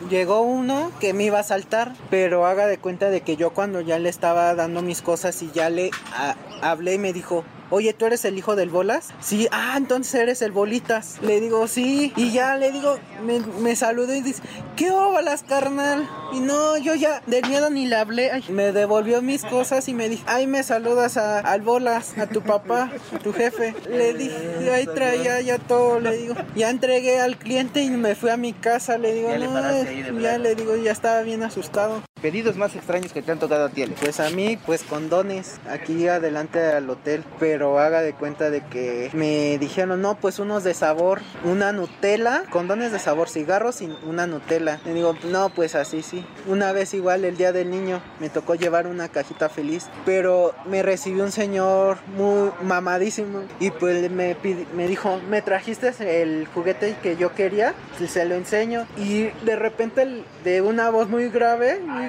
llegó 0.09 0.41
uno 0.41 0.91
que 0.99 1.13
me 1.13 1.23
iba 1.25 1.39
a 1.39 1.43
saltar, 1.43 1.93
pero 2.09 2.45
haga 2.45 2.67
de 2.67 2.77
cuenta 2.77 3.09
de 3.09 3.21
que 3.21 3.35
yo 3.37 3.51
cuando 3.51 3.81
ya 3.81 3.99
le 3.99 4.09
estaba 4.09 4.53
dando 4.55 4.81
mis 4.81 5.01
cosas 5.01 5.41
y 5.41 5.51
ya 5.51 5.69
le 5.69 5.91
hablé 6.61 6.95
y 6.95 6.97
me 6.99 7.13
dijo, 7.13 7.43
Oye, 7.69 7.91
¿tú 7.91 8.05
eres 8.05 8.23
el 8.23 8.37
hijo 8.37 8.55
del 8.55 8.69
Bolas? 8.69 9.09
Sí, 9.19 9.49
ah, 9.51 9.73
entonces 9.75 10.15
eres 10.15 10.41
el 10.41 10.53
Bolitas. 10.53 11.17
Le 11.21 11.41
digo, 11.41 11.67
sí. 11.67 12.13
Y 12.15 12.31
ya 12.31 12.55
le 12.55 12.71
digo, 12.71 12.97
me, 13.25 13.41
me 13.59 13.75
saludó 13.75 14.15
y 14.15 14.21
dice, 14.21 14.41
¿qué 14.77 14.89
bolas, 14.89 15.43
carnal? 15.43 16.07
Y 16.31 16.39
no, 16.39 16.77
yo 16.77 16.95
ya 16.95 17.21
del 17.27 17.45
miedo 17.49 17.69
ni 17.69 17.85
le 17.85 17.97
hablé. 17.97 18.31
Ay, 18.31 18.45
me 18.47 18.71
devolvió 18.71 19.21
mis 19.21 19.43
cosas 19.43 19.89
y 19.89 19.93
me 19.93 20.07
dijo, 20.07 20.23
ay, 20.27 20.47
me 20.47 20.63
saludas 20.63 21.17
a- 21.17 21.39
al 21.39 21.59
Bolas, 21.61 22.17
a 22.17 22.27
tu 22.27 22.41
papá, 22.41 22.89
a 23.13 23.19
tu 23.19 23.33
jefe. 23.33 23.75
Le 23.89 24.13
dije, 24.13 24.71
ahí 24.73 24.85
traía 24.85 25.41
ya 25.41 25.57
todo, 25.59 25.99
le 25.99 26.15
digo. 26.15 26.35
Ya 26.55 26.69
entregué 26.69 27.19
al 27.19 27.35
cliente 27.37 27.81
y 27.81 27.89
me 27.89 28.15
fui 28.15 28.29
a 28.29 28.37
mi 28.37 28.53
casa. 28.53 28.97
Le 28.97 29.13
digo, 29.13 29.27
no, 29.27 29.35
ahí 29.67 30.01
de 30.01 30.11
ya 30.11 30.19
plano". 30.19 30.43
le 30.43 30.55
digo, 30.55 30.75
ya 30.75 30.91
estaba 30.91 31.21
bien 31.21 31.43
asustado. 31.43 32.01
Pedidos 32.21 32.57
más 32.57 32.75
extraños 32.75 33.13
que 33.13 33.21
te 33.21 33.31
han 33.31 33.39
tocado 33.39 33.65
a 33.65 33.69
ti. 33.69 33.85
Pues 34.01 34.19
a 34.19 34.29
mí, 34.29 34.57
pues 34.65 34.83
condones, 34.83 35.59
aquí 35.69 36.07
adelante 36.07 36.59
al 36.63 36.89
hotel, 36.89 37.23
pero 37.39 37.79
haga 37.79 38.01
de 38.01 38.13
cuenta 38.13 38.49
de 38.49 38.61
que 38.65 39.09
me 39.13 39.57
dijeron, 39.59 40.01
no, 40.01 40.15
pues 40.15 40.39
unos 40.39 40.63
de 40.63 40.73
sabor, 40.73 41.21
una 41.43 41.71
Nutella, 41.71 42.43
condones 42.49 42.91
de 42.91 42.99
sabor, 42.99 43.29
cigarros 43.29 43.81
y 43.81 43.95
una 44.05 44.27
Nutella. 44.27 44.79
Le 44.85 44.93
digo, 44.93 45.15
no, 45.25 45.49
pues 45.49 45.75
así 45.75 46.01
sí. 46.01 46.25
Una 46.47 46.71
vez 46.71 46.93
igual 46.93 47.23
el 47.25 47.37
día 47.37 47.51
del 47.51 47.69
niño 47.69 48.01
me 48.19 48.29
tocó 48.29 48.55
llevar 48.55 48.87
una 48.87 49.09
cajita 49.09 49.49
feliz, 49.49 49.87
pero 50.05 50.53
me 50.65 50.81
recibió 50.83 51.23
un 51.23 51.31
señor 51.31 51.97
muy 52.15 52.49
mamadísimo 52.63 53.43
y 53.59 53.71
pues 53.71 54.09
me, 54.11 54.35
me 54.75 54.87
dijo, 54.87 55.19
¿me 55.29 55.41
trajiste 55.41 55.93
el 56.21 56.47
juguete 56.53 56.95
que 57.03 57.17
yo 57.17 57.33
quería? 57.33 57.73
Y 57.99 58.07
se 58.07 58.25
lo 58.25 58.35
enseño 58.35 58.85
y 58.97 59.23
de 59.45 59.55
repente 59.55 60.23
de 60.43 60.61
una 60.61 60.89
voz 60.89 61.09
muy 61.09 61.29
grave, 61.29 61.79
muy 61.79 62.06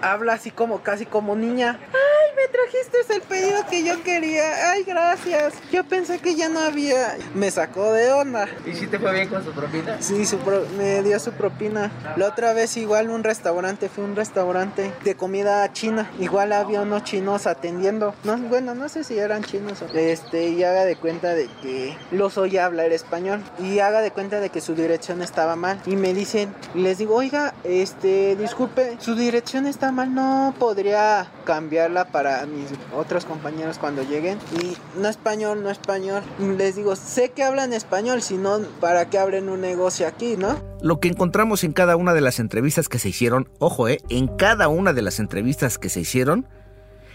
habla 0.00 0.34
así 0.34 0.50
como 0.50 0.82
casi 0.82 1.06
como 1.06 1.34
niña. 1.36 1.78
Ay, 1.92 2.36
me 2.36 2.48
trajiste 2.48 3.14
el 3.14 3.22
pedido 3.22 3.66
que 3.68 3.84
yo 3.84 4.02
quería. 4.02 4.70
Ay, 4.72 4.84
gracias. 4.84 5.54
Yo 5.70 5.84
pensé 5.84 6.18
que 6.18 6.34
ya 6.34 6.48
no 6.48 6.60
había. 6.60 7.16
Me 7.34 7.50
sacó 7.50 7.92
de 7.92 8.12
onda. 8.12 8.48
¿Y 8.66 8.74
si 8.74 8.86
te 8.86 8.98
fue 8.98 9.12
bien 9.12 9.28
con 9.28 9.44
su 9.44 9.52
propina? 9.52 9.96
Sí, 10.00 10.24
su 10.24 10.38
pro- 10.38 10.66
me 10.78 11.02
dio 11.02 11.18
su 11.18 11.32
propina. 11.32 11.90
La 12.16 12.28
otra 12.28 12.52
vez 12.52 12.76
igual 12.76 13.10
un 13.10 13.24
restaurante, 13.24 13.88
fue 13.88 14.04
un 14.04 14.16
restaurante 14.16 14.92
de 15.04 15.14
comida 15.16 15.70
china. 15.72 16.10
Igual 16.20 16.52
había 16.52 16.82
unos 16.82 17.04
chinos 17.04 17.46
atendiendo. 17.46 18.14
No, 18.24 18.36
bueno, 18.38 18.74
no 18.74 18.88
sé 18.88 19.04
si 19.04 19.18
eran 19.18 19.42
chinos 19.44 19.82
o... 19.82 19.86
Este, 19.96 20.48
y 20.48 20.62
haga 20.64 20.84
de 20.84 20.96
cuenta 20.96 21.34
de 21.34 21.48
que 21.62 21.96
los 22.10 22.38
oye 22.38 22.60
hablar 22.60 22.92
español. 22.92 23.42
Y 23.58 23.80
haga 23.80 24.00
de 24.00 24.10
cuenta 24.10 24.40
de 24.40 24.50
que 24.50 24.60
su 24.60 24.74
dirección 24.74 25.22
estaba 25.22 25.56
mal. 25.56 25.80
Y 25.86 25.96
me 25.96 26.14
dicen, 26.14 26.54
les 26.74 26.98
digo, 26.98 27.14
oiga, 27.16 27.54
este, 27.64 28.36
disculpe, 28.36 28.96
su 29.00 29.14
dirección 29.22 29.66
está 29.66 29.92
mal, 29.92 30.14
no 30.14 30.54
podría 30.58 31.30
cambiarla 31.44 32.06
para 32.06 32.44
mis 32.46 32.66
otros 32.94 33.24
compañeros 33.24 33.78
cuando 33.78 34.02
lleguen. 34.02 34.38
Y 34.60 34.76
no 35.00 35.08
español, 35.08 35.62
no 35.62 35.70
español. 35.70 36.22
Les 36.58 36.76
digo, 36.76 36.96
sé 36.96 37.30
que 37.30 37.42
hablan 37.42 37.72
español, 37.72 38.22
si 38.22 38.36
no, 38.36 38.60
¿para 38.80 39.08
qué 39.08 39.18
abren 39.18 39.48
un 39.48 39.60
negocio 39.60 40.06
aquí, 40.06 40.36
no? 40.36 40.58
Lo 40.80 41.00
que 41.00 41.08
encontramos 41.08 41.64
en 41.64 41.72
cada 41.72 41.96
una 41.96 42.14
de 42.14 42.20
las 42.20 42.38
entrevistas 42.40 42.88
que 42.88 42.98
se 42.98 43.08
hicieron, 43.08 43.48
ojo, 43.58 43.88
eh, 43.88 44.00
en 44.08 44.28
cada 44.28 44.68
una 44.68 44.92
de 44.92 45.02
las 45.02 45.18
entrevistas 45.20 45.78
que 45.78 45.88
se 45.88 46.00
hicieron, 46.00 46.46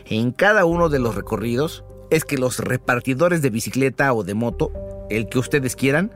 en 0.06 0.32
cada 0.32 0.65
uno 0.65 0.89
de 0.89 1.00
los 1.00 1.15
recorridos, 1.15 1.84
es 2.10 2.24
que 2.24 2.38
los 2.38 2.60
repartidores 2.60 3.41
de 3.41 3.50
bicicleta 3.50 4.13
o 4.13 4.24
de 4.24 4.34
moto, 4.34 4.72
el 5.10 5.28
que 5.28 5.39
ustedes 5.39 5.76
quieran, 5.76 6.12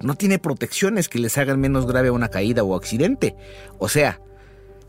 no 0.00 0.14
tiene 0.14 0.38
protecciones 0.38 1.08
que 1.08 1.18
les 1.18 1.38
hagan 1.38 1.60
menos 1.60 1.86
grave 1.86 2.10
una 2.10 2.28
caída 2.28 2.62
o 2.62 2.76
accidente. 2.76 3.34
O 3.78 3.88
sea, 3.88 4.20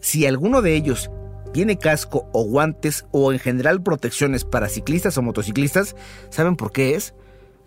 si 0.05 0.27
alguno 0.27 0.61
de 0.61 0.75
ellos 0.75 1.09
tiene 1.51 1.79
casco 1.79 2.29
o 2.31 2.43
guantes 2.43 3.07
o 3.09 3.33
en 3.33 3.39
general 3.39 3.81
protecciones 3.81 4.45
para 4.45 4.69
ciclistas 4.69 5.17
o 5.17 5.23
motociclistas, 5.23 5.95
¿saben 6.29 6.57
por 6.57 6.71
qué 6.71 6.93
es? 6.93 7.15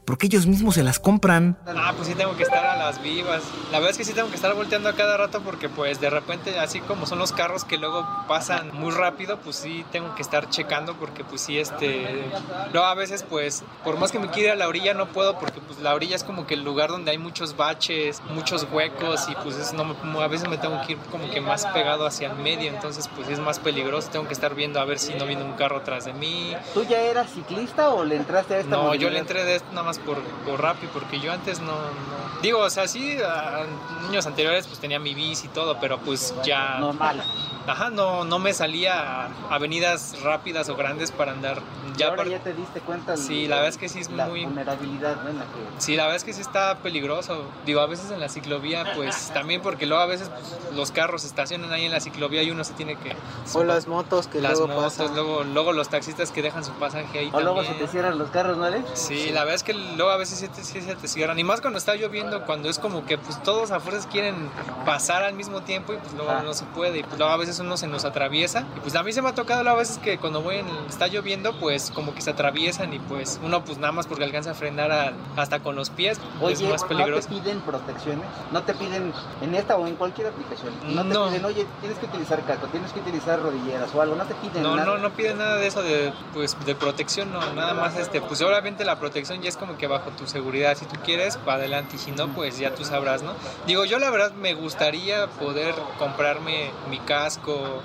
Porque 0.08 0.24
ellos 0.24 0.46
mismos 0.46 0.74
se 0.76 0.82
las 0.82 0.98
compran. 0.98 1.54
Ah, 1.66 1.92
pues 1.94 2.08
sí 2.08 2.14
tengo 2.14 2.34
que 2.34 2.42
estar 2.42 2.64
a 2.64 2.76
las 2.78 3.02
vivas. 3.02 3.42
La 3.70 3.78
verdad 3.78 3.90
es 3.90 3.98
que 3.98 4.04
sí 4.04 4.14
tengo 4.14 4.30
que 4.30 4.36
estar 4.36 4.54
volteando 4.54 4.88
a 4.88 4.94
cada 4.94 5.18
rato 5.18 5.42
porque 5.42 5.68
pues 5.68 6.00
de 6.00 6.08
repente, 6.08 6.58
así 6.58 6.80
como 6.80 7.04
son 7.04 7.18
los 7.18 7.32
carros 7.32 7.64
que 7.64 7.76
luego 7.76 8.06
pasan 8.26 8.70
muy 8.72 8.90
rápido, 8.90 9.36
pues 9.40 9.56
sí 9.56 9.84
tengo 9.92 10.14
que 10.14 10.22
estar 10.22 10.48
checando 10.48 10.94
porque 10.94 11.24
pues 11.24 11.42
sí, 11.42 11.58
este... 11.58 12.24
Luego 12.72 12.86
a 12.86 12.94
veces 12.94 13.22
pues, 13.22 13.64
por 13.84 13.98
más 13.98 14.10
que 14.10 14.18
me 14.18 14.30
quiera 14.30 14.54
a 14.54 14.56
la 14.56 14.66
orilla 14.66 14.94
no 14.94 15.08
puedo 15.08 15.38
porque 15.38 15.60
pues 15.60 15.78
la 15.80 15.92
orilla 15.94 16.16
es 16.16 16.24
como 16.24 16.46
que 16.46 16.54
el 16.54 16.64
lugar 16.64 16.88
donde 16.88 17.10
hay 17.10 17.18
muchos 17.18 17.54
baches, 17.54 18.22
muchos 18.30 18.66
huecos 18.72 19.28
y 19.28 19.34
pues 19.42 19.56
es, 19.56 19.74
no 19.74 19.84
me- 19.84 20.22
a 20.24 20.26
veces 20.26 20.48
me 20.48 20.56
tengo 20.56 20.80
que 20.86 20.92
ir 20.92 20.98
como 21.10 21.28
que 21.30 21.42
más 21.42 21.66
pegado 21.66 22.06
hacia 22.06 22.28
el 22.30 22.36
medio, 22.36 22.70
entonces 22.70 23.10
pues 23.14 23.28
es 23.28 23.40
más 23.40 23.58
peligroso, 23.58 24.08
tengo 24.10 24.26
que 24.26 24.32
estar 24.32 24.54
viendo 24.54 24.80
a 24.80 24.86
ver 24.86 24.98
si 24.98 25.12
no 25.12 25.26
viene 25.26 25.44
un 25.44 25.52
carro 25.52 25.76
atrás 25.76 26.06
de 26.06 26.14
mí. 26.14 26.56
¿Tú 26.72 26.84
ya 26.84 26.98
eras 27.02 27.30
ciclista 27.30 27.90
o 27.90 28.04
le 28.04 28.16
entraste 28.16 28.54
a 28.54 28.58
esta 28.60 28.70
No, 28.70 28.76
yo 28.78 28.86
movilidad? 28.86 29.12
le 29.12 29.18
entré 29.18 29.44
de 29.44 29.56
esto 29.56 29.68
nada 29.72 29.82
más 29.82 29.97
por, 30.04 30.40
por 30.42 30.60
porque 30.88 31.20
yo 31.20 31.32
antes 31.32 31.60
no, 31.60 31.92
no- 31.92 32.27
Digo, 32.42 32.60
o 32.60 32.70
sea, 32.70 32.86
sí, 32.86 33.18
a 33.20 33.64
años 34.08 34.26
anteriores 34.26 34.66
pues 34.66 34.78
tenía 34.78 34.98
mi 34.98 35.14
bici 35.14 35.46
y 35.46 35.50
todo, 35.50 35.78
pero 35.80 35.98
pues 35.98 36.34
ya... 36.44 36.78
Normal. 36.78 37.22
Ajá, 37.66 37.90
no, 37.90 38.24
no 38.24 38.38
me 38.38 38.54
salía 38.54 39.26
a 39.26 39.28
avenidas 39.50 40.22
rápidas 40.22 40.70
o 40.70 40.76
grandes 40.76 41.10
para 41.12 41.32
andar. 41.32 41.60
Y 41.94 41.98
Ya 41.98 42.08
ahora 42.08 42.24
ya 42.26 42.38
te 42.38 42.54
diste 42.54 42.80
cuenta 42.80 43.14
Sí, 43.18 43.46
la 43.46 43.56
verdad 43.56 43.68
es 43.70 43.76
que 43.76 43.90
sí 43.90 43.98
es 43.98 44.10
la 44.10 44.26
muy- 44.26 44.44
vulnerabilidad 44.46 45.22
¿no? 45.22 45.28
en 45.28 45.38
la 45.38 45.44
que... 45.44 45.50
Sí, 45.76 45.94
la 45.94 46.04
verdad 46.04 46.16
es 46.16 46.24
que 46.24 46.32
sí 46.32 46.40
está 46.40 46.78
peligroso. 46.78 47.44
Digo, 47.66 47.80
a 47.80 47.86
veces 47.86 48.10
en 48.10 48.20
la 48.20 48.30
ciclovía, 48.30 48.86
pues 48.96 49.30
también 49.34 49.60
porque 49.60 49.84
luego 49.84 50.02
a 50.02 50.06
veces 50.06 50.30
pues, 50.30 50.56
los 50.74 50.92
carros 50.92 51.22
se 51.22 51.26
estacionan 51.28 51.70
ahí 51.72 51.84
en 51.84 51.92
la 51.92 52.00
ciclovía 52.00 52.42
y 52.42 52.50
uno 52.50 52.64
se 52.64 52.72
tiene 52.72 52.96
que... 52.96 53.14
O 53.52 53.64
las 53.64 53.86
motos 53.86 54.28
que 54.28 54.40
las 54.40 54.52
luego 54.52 54.68
motos, 54.68 54.94
pasan. 54.94 55.14
luego, 55.14 55.44
luego 55.44 55.72
los 55.72 55.90
taxistas 55.90 56.30
que 56.30 56.40
dejan 56.40 56.64
su 56.64 56.72
pasaje 56.72 57.18
ahí 57.18 57.30
O 57.34 57.40
luego 57.40 57.60
se 57.60 57.66
también. 57.68 57.86
te 57.86 57.92
cierran 57.92 58.16
los 58.16 58.30
carros, 58.30 58.56
¿no, 58.56 58.64
Alex? 58.64 58.88
Sí, 58.94 59.26
la 59.30 59.40
verdad 59.40 59.56
es 59.56 59.62
que 59.62 59.74
luego 59.74 60.10
a 60.10 60.16
veces 60.16 60.38
sí, 60.38 60.48
sí 60.62 60.80
se 60.80 60.94
te 60.96 61.06
cierran. 61.08 61.38
Y 61.38 61.44
más 61.44 61.60
cuando 61.60 61.78
está 61.78 61.94
lloviendo, 61.96 62.27
cuando 62.46 62.68
es 62.68 62.78
como 62.78 63.04
que 63.04 63.18
pues 63.18 63.42
todos 63.42 63.70
a 63.70 63.80
fuerzas 63.80 64.06
quieren 64.06 64.50
pasar 64.84 65.22
al 65.22 65.34
mismo 65.34 65.60
tiempo 65.62 65.92
y 65.92 65.96
pues 65.96 66.12
luego 66.14 66.30
Ah. 66.30 66.42
no 66.44 66.54
se 66.54 66.64
puede. 66.66 66.98
Y 66.98 67.02
pues 67.02 67.18
luego 67.18 67.32
a 67.32 67.36
veces 67.36 67.58
uno 67.60 67.76
se 67.76 67.86
nos 67.86 68.04
atraviesa. 68.04 68.64
Y 68.76 68.80
pues 68.80 68.94
a 68.96 69.02
mí 69.02 69.12
se 69.12 69.22
me 69.22 69.28
ha 69.28 69.34
tocado 69.34 69.68
a 69.68 69.74
veces 69.74 69.98
que 69.98 70.18
cuando 70.18 70.42
voy 70.42 70.56
en 70.56 70.66
está 70.88 71.06
lloviendo, 71.08 71.52
pues 71.58 71.90
como 71.90 72.14
que 72.14 72.20
se 72.20 72.30
atraviesan 72.30 72.92
y 72.94 72.98
pues 72.98 73.40
uno 73.42 73.64
pues 73.64 73.78
nada 73.78 73.92
más 73.92 74.06
porque 74.06 74.24
alcanza 74.24 74.52
a 74.52 74.54
frenar 74.54 74.90
a- 74.92 75.12
hasta 75.36 75.60
con 75.60 75.76
los 75.76 75.90
pies. 75.90 76.18
Oye, 76.40 76.54
es 76.54 76.62
más 76.62 76.82
¿no 76.82 76.88
peligroso. 76.88 77.28
te 77.28 77.34
piden 77.34 77.60
protecciones? 77.60 78.24
¿No 78.52 78.62
te 78.62 78.74
piden 78.74 79.12
en 79.42 79.54
esta 79.54 79.76
o 79.76 79.86
en 79.86 79.96
cualquier 79.96 80.28
aplicación? 80.28 80.72
¿No 80.94 81.02
te 81.02 81.08
No. 81.14 81.28
piden, 81.28 81.44
oye, 81.44 81.66
tienes 81.80 81.98
que 81.98 82.06
utilizar 82.06 82.44
casco, 82.44 82.66
tienes 82.68 82.92
que 82.92 83.00
utilizar 83.00 83.40
rodilleras 83.40 83.94
o 83.94 84.00
algo? 84.02 84.14
¿No 84.16 84.24
te 84.24 84.34
piden 84.34 84.62
No, 84.62 84.76
nada? 84.76 84.86
no, 84.86 84.98
no 84.98 85.10
pide 85.10 85.34
nada 85.34 85.56
de 85.56 85.66
eso 85.66 85.82
de, 85.82 86.12
pues, 86.34 86.56
de 86.64 86.74
protección, 86.74 87.32
no, 87.32 87.40
nada 87.54 87.74
más 87.74 87.96
este, 87.96 88.20
pues 88.20 88.40
obviamente 88.42 88.84
la 88.84 88.98
protección 88.98 89.40
ya 89.42 89.48
es 89.48 89.56
como 89.56 89.76
que 89.76 89.86
bajo 89.86 90.10
tu 90.10 90.26
seguridad, 90.26 90.76
si 90.76 90.84
tú 90.86 90.96
quieres, 91.04 91.36
para 91.38 91.58
adelante, 91.58 91.96
y 91.96 91.98
si 91.98 92.10
no, 92.18 92.28
pues 92.28 92.58
ya 92.58 92.74
tú 92.74 92.84
sabrás, 92.84 93.22
¿no? 93.22 93.32
Digo, 93.66 93.84
yo 93.84 93.98
la 93.98 94.10
verdad 94.10 94.32
me 94.32 94.54
gustaría 94.54 95.26
poder 95.28 95.74
comprarme 95.98 96.70
mi 96.90 96.98
casco, 96.98 97.82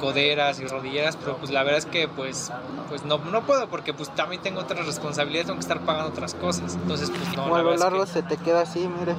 coderas 0.00 0.60
y 0.60 0.66
rodilleras, 0.66 1.16
pero 1.16 1.36
pues 1.36 1.50
la 1.50 1.62
verdad 1.62 1.78
es 1.78 1.86
que 1.86 2.08
pues, 2.08 2.50
pues 2.88 3.04
no, 3.04 3.18
no 3.18 3.42
puedo 3.42 3.68
porque 3.68 3.94
pues 3.94 4.10
también 4.14 4.42
tengo 4.42 4.60
otras 4.60 4.86
responsabilidades, 4.86 5.46
tengo 5.46 5.58
que 5.58 5.62
estar 5.64 5.80
pagando 5.80 6.10
otras 6.10 6.34
cosas, 6.34 6.74
entonces 6.74 7.10
pues 7.10 7.36
no, 7.36 7.48
la 7.48 7.56
a 7.56 7.58
lo 7.62 7.64
verdad 7.70 7.74
es 7.74 7.80
largo 7.80 8.04
que- 8.04 8.10
se 8.12 8.22
te 8.22 8.36
queda 8.36 8.62
así, 8.62 8.88
mire. 8.88 9.12
eh, 9.12 9.16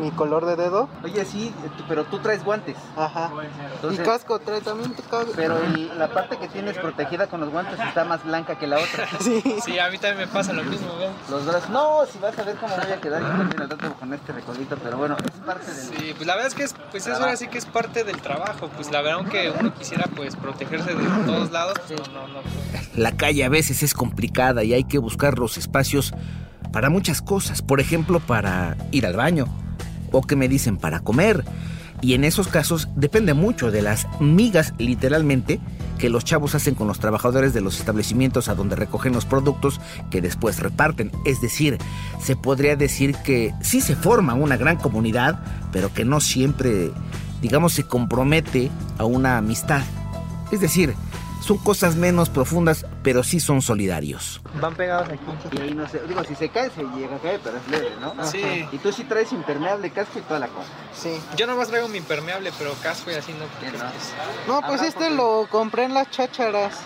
Mi 0.00 0.10
color 0.12 0.46
de 0.46 0.54
dedo. 0.56 0.88
Oye, 1.02 1.24
sí, 1.24 1.52
tú- 1.76 1.84
pero 1.88 2.04
tú 2.04 2.18
traes 2.20 2.44
guantes. 2.44 2.76
Ajá. 2.96 3.30
Entonces- 3.74 4.00
y 4.00 4.02
casco 4.08 4.38
trae 4.38 4.60
también 4.60 4.94
te 4.94 5.02
cago. 5.02 5.32
Pero 5.34 5.56
el- 5.58 5.98
la 5.98 6.08
parte 6.08 6.36
que 6.38 6.46
tienes 6.48 6.78
protegida 6.78 7.26
con 7.26 7.40
los 7.40 7.50
guantes 7.50 7.78
está 7.80 8.04
más 8.04 8.24
blanca 8.24 8.56
que 8.58 8.66
la 8.66 8.78
otra. 8.78 9.08
Sí. 9.20 9.42
Sí, 9.64 9.78
a 9.78 9.90
mí 9.90 9.98
también 9.98 10.28
me 10.28 10.32
pasa 10.32 10.52
lo 10.52 10.62
mismo, 10.62 10.96
¿ves? 10.98 11.10
Los 11.28 11.44
brazos. 11.46 11.68
No, 11.70 12.00
si 12.10 12.18
vas 12.18 12.38
a 12.38 12.42
ver 12.44 12.56
cómo 12.56 12.74
voy 12.76 12.92
a 12.92 13.00
quedar 13.00 13.20
yo 13.22 13.28
también 13.28 13.60
al 13.62 13.70
rato 13.70 13.87
con 13.94 14.12
este 14.12 14.32
recorrido, 14.32 14.76
pero 14.82 14.98
bueno, 14.98 15.16
es 15.16 15.30
parte 15.44 15.72
del. 15.72 15.84
Sí, 15.84 16.14
pues 16.14 16.26
la 16.26 16.34
verdad 16.34 16.48
es 16.48 16.54
que 16.54 16.62
es, 16.64 16.74
pues 16.90 17.06
eso 17.06 17.16
ahora 17.16 17.36
sí 17.36 17.48
que 17.48 17.58
es 17.58 17.66
parte 17.66 18.04
del 18.04 18.20
trabajo. 18.20 18.68
Pues 18.74 18.90
la 18.90 19.02
verdad, 19.02 19.20
aunque 19.20 19.50
uno 19.50 19.74
quisiera 19.74 20.06
pues 20.14 20.36
protegerse 20.36 20.94
de 20.94 21.04
todos 21.26 21.50
lados, 21.50 21.74
pues 21.86 22.00
no, 22.12 22.28
no, 22.28 22.34
no. 22.34 22.40
La 22.96 23.16
calle 23.16 23.44
a 23.44 23.48
veces 23.48 23.82
es 23.82 23.94
complicada 23.94 24.64
y 24.64 24.74
hay 24.74 24.84
que 24.84 24.98
buscar 24.98 25.38
los 25.38 25.58
espacios 25.58 26.14
para 26.72 26.90
muchas 26.90 27.22
cosas. 27.22 27.62
Por 27.62 27.80
ejemplo, 27.80 28.20
para 28.20 28.76
ir 28.90 29.06
al 29.06 29.16
baño 29.16 29.46
o 30.12 30.22
que 30.22 30.36
me 30.36 30.48
dicen 30.48 30.76
para 30.76 31.00
comer. 31.00 31.44
Y 32.00 32.14
en 32.14 32.24
esos 32.24 32.48
casos 32.48 32.88
depende 32.94 33.34
mucho 33.34 33.70
de 33.70 33.82
las 33.82 34.06
migas, 34.20 34.72
literalmente, 34.78 35.60
que 35.98 36.08
los 36.08 36.24
chavos 36.24 36.54
hacen 36.54 36.74
con 36.74 36.86
los 36.86 37.00
trabajadores 37.00 37.52
de 37.52 37.60
los 37.60 37.78
establecimientos 37.78 38.48
a 38.48 38.54
donde 38.54 38.76
recogen 38.76 39.12
los 39.12 39.24
productos 39.24 39.80
que 40.10 40.20
después 40.20 40.60
reparten. 40.60 41.10
Es 41.24 41.40
decir, 41.40 41.78
se 42.22 42.36
podría 42.36 42.76
decir 42.76 43.16
que 43.16 43.52
sí 43.60 43.80
se 43.80 43.96
forma 43.96 44.34
una 44.34 44.56
gran 44.56 44.76
comunidad, 44.76 45.40
pero 45.72 45.92
que 45.92 46.04
no 46.04 46.20
siempre, 46.20 46.92
digamos, 47.42 47.72
se 47.72 47.82
compromete 47.82 48.70
a 48.96 49.04
una 49.04 49.36
amistad. 49.38 49.82
Es 50.52 50.60
decir, 50.60 50.94
son 51.48 51.56
cosas 51.56 51.96
menos 51.96 52.28
profundas, 52.28 52.84
pero 53.02 53.22
sí 53.24 53.40
son 53.40 53.62
solidarios. 53.62 54.42
Van 54.60 54.74
pegados 54.74 55.08
aquí. 55.08 55.56
Y 55.56 55.60
ahí 55.62 55.72
no 55.72 55.88
sé, 55.88 56.02
digo, 56.06 56.22
si 56.22 56.34
se 56.34 56.50
cae, 56.50 56.68
se 56.68 56.82
llega 56.82 57.16
a 57.16 57.18
caer, 57.20 57.40
pero 57.42 57.56
es 57.56 57.66
leve, 57.68 57.88
¿no? 58.02 58.12
Sí. 58.26 58.66
Y 58.70 58.76
tú 58.76 58.92
sí 58.92 59.04
traes 59.04 59.32
impermeable, 59.32 59.90
casco 59.90 60.18
y 60.18 60.22
toda 60.22 60.40
la 60.40 60.48
cosa. 60.48 60.68
Sí. 60.92 61.18
Yo 61.38 61.46
nomás 61.46 61.68
traigo 61.68 61.88
mi 61.88 61.96
impermeable, 61.96 62.52
pero 62.58 62.74
casco 62.82 63.10
y 63.10 63.14
así 63.14 63.32
no. 63.32 63.46
¿no? 63.46 63.48
pues, 63.48 64.46
No, 64.46 64.60
pues 64.60 64.82
este 64.82 65.04
porque- 65.04 65.14
lo 65.14 65.46
compré 65.50 65.84
en 65.84 65.94
las 65.94 66.10
chácharas. 66.10 66.76